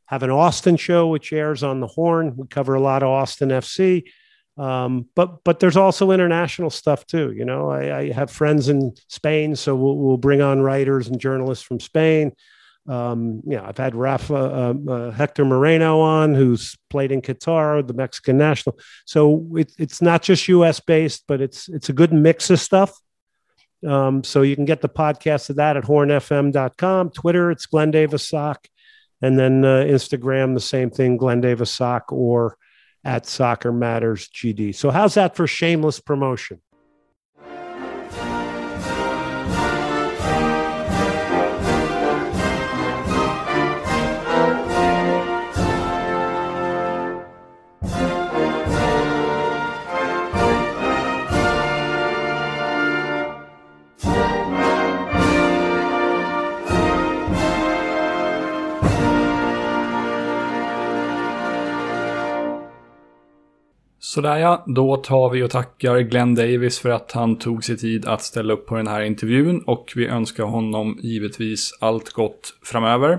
Have 0.06 0.22
an 0.22 0.30
Austin 0.30 0.76
show, 0.76 1.06
which 1.08 1.32
airs 1.32 1.62
on 1.62 1.80
the 1.80 1.86
Horn. 1.86 2.34
We 2.36 2.46
cover 2.48 2.74
a 2.74 2.80
lot 2.80 3.02
of 3.02 3.08
Austin 3.08 3.50
FC. 3.50 4.04
Um, 4.56 5.06
but 5.14 5.42
but 5.44 5.60
there's 5.60 5.76
also 5.76 6.10
international 6.10 6.70
stuff 6.70 7.06
too. 7.06 7.32
You 7.32 7.44
know, 7.44 7.70
I, 7.70 7.98
I 7.98 8.12
have 8.12 8.30
friends 8.30 8.68
in 8.68 8.94
Spain, 9.08 9.56
so 9.56 9.74
we'll, 9.74 9.96
we'll 9.96 10.16
bring 10.18 10.42
on 10.42 10.60
writers 10.60 11.08
and 11.08 11.20
journalists 11.20 11.64
from 11.64 11.80
Spain. 11.80 12.32
Um, 12.88 13.42
know, 13.44 13.64
I've 13.64 13.78
had 13.78 13.94
Rafa 13.94 14.34
uh, 14.34 14.74
uh, 14.90 15.10
Hector 15.12 15.44
Moreno 15.44 16.00
on, 16.00 16.34
who's 16.34 16.76
played 16.88 17.12
in 17.12 17.22
Qatar, 17.22 17.86
the 17.86 17.94
Mexican 17.94 18.36
national. 18.36 18.78
So 19.04 19.46
it, 19.56 19.72
it's 19.78 20.02
not 20.02 20.22
just 20.22 20.48
U.S. 20.48 20.80
based, 20.80 21.24
but 21.28 21.40
it's 21.40 21.68
it's 21.68 21.88
a 21.88 21.92
good 21.92 22.12
mix 22.12 22.50
of 22.50 22.58
stuff. 22.58 22.98
Um, 23.86 24.24
so 24.24 24.42
you 24.42 24.56
can 24.56 24.64
get 24.64 24.80
the 24.80 24.88
podcast 24.88 25.50
of 25.50 25.56
that 25.56 25.76
at 25.76 25.84
hornfm.com. 25.84 27.10
Twitter, 27.10 27.50
it's 27.50 27.66
Glenn 27.66 27.90
Davis 27.90 28.28
Sock. 28.28 28.66
And 29.22 29.38
then 29.38 29.64
uh, 29.64 29.84
Instagram, 29.84 30.54
the 30.54 30.60
same 30.60 30.90
thing, 30.90 31.16
Glenn 31.16 31.40
Davis 31.40 31.70
Sock 31.70 32.12
or 32.12 32.56
at 33.04 33.26
Soccer 33.26 33.72
Matters 33.72 34.28
GD. 34.28 34.74
So 34.74 34.90
how's 34.90 35.14
that 35.14 35.36
for 35.36 35.46
shameless 35.46 36.00
promotion? 36.00 36.60
Sådär 64.10 64.36
ja, 64.36 64.64
då 64.66 64.96
tar 64.96 65.30
vi 65.30 65.42
och 65.42 65.50
tackar 65.50 65.98
Glenn 65.98 66.34
Davis 66.34 66.78
för 66.78 66.90
att 66.90 67.12
han 67.12 67.36
tog 67.36 67.64
sig 67.64 67.76
tid 67.76 68.06
att 68.06 68.22
ställa 68.22 68.52
upp 68.52 68.66
på 68.66 68.76
den 68.76 68.86
här 68.86 69.02
intervjun 69.02 69.62
och 69.66 69.92
vi 69.96 70.06
önskar 70.06 70.44
honom 70.44 70.98
givetvis 71.02 71.78
allt 71.80 72.12
gott 72.12 72.54
framöver. 72.62 73.18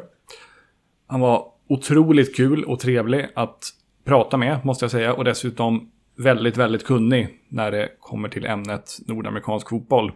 Han 1.07 1.19
var 1.19 1.45
otroligt 1.67 2.35
kul 2.35 2.63
och 2.63 2.79
trevlig 2.79 3.27
att 3.35 3.69
prata 4.05 4.37
med, 4.37 4.65
måste 4.65 4.85
jag 4.85 4.91
säga, 4.91 5.13
och 5.13 5.23
dessutom 5.23 5.91
väldigt, 6.17 6.57
väldigt 6.57 6.85
kunnig 6.85 7.27
när 7.49 7.71
det 7.71 7.89
kommer 7.99 8.29
till 8.29 8.45
ämnet 8.45 8.97
nordamerikansk 9.07 9.69
fotboll. 9.69 10.11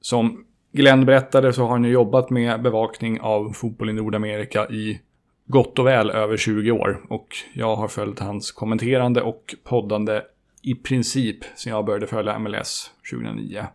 Som 0.00 0.44
Glenn 0.72 1.06
berättade 1.06 1.52
så 1.52 1.62
har 1.62 1.68
han 1.68 1.84
ju 1.84 1.90
jobbat 1.90 2.30
med 2.30 2.62
bevakning 2.62 3.20
av 3.20 3.52
fotboll 3.52 3.90
i 3.90 3.92
Nordamerika 3.92 4.66
i 4.68 5.00
gott 5.46 5.78
och 5.78 5.86
väl 5.86 6.10
över 6.10 6.36
20 6.36 6.70
år 6.70 7.00
och 7.08 7.36
jag 7.52 7.76
har 7.76 7.88
följt 7.88 8.20
hans 8.20 8.52
kommenterande 8.52 9.22
och 9.22 9.54
poddande 9.64 10.22
i 10.62 10.74
princip 10.74 11.44
sedan 11.56 11.72
jag 11.72 11.84
började 11.84 12.06
följa 12.06 12.38
MLS 12.38 12.90
2009. 13.10 13.66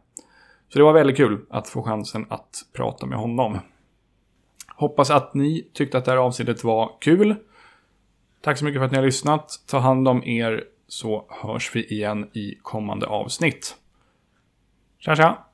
Så 0.69 0.77
det 0.77 0.83
var 0.83 0.93
väldigt 0.93 1.17
kul 1.17 1.45
att 1.49 1.69
få 1.69 1.83
chansen 1.83 2.25
att 2.29 2.65
prata 2.73 3.05
med 3.05 3.17
honom. 3.17 3.59
Hoppas 4.67 5.11
att 5.11 5.33
ni 5.33 5.67
tyckte 5.73 5.97
att 5.97 6.05
det 6.05 6.11
här 6.11 6.17
avsnittet 6.17 6.63
var 6.63 6.91
kul. 7.01 7.35
Tack 8.41 8.57
så 8.57 8.65
mycket 8.65 8.79
för 8.79 8.85
att 8.85 8.91
ni 8.91 8.97
har 8.97 9.05
lyssnat. 9.05 9.63
Ta 9.67 9.79
hand 9.79 10.07
om 10.07 10.23
er 10.23 10.63
så 10.87 11.25
hörs 11.29 11.75
vi 11.75 11.85
igen 11.85 12.29
i 12.33 12.55
kommande 12.61 13.07
avsnitt. 13.07 13.75
Tja 14.99 15.15
tja! 15.15 15.50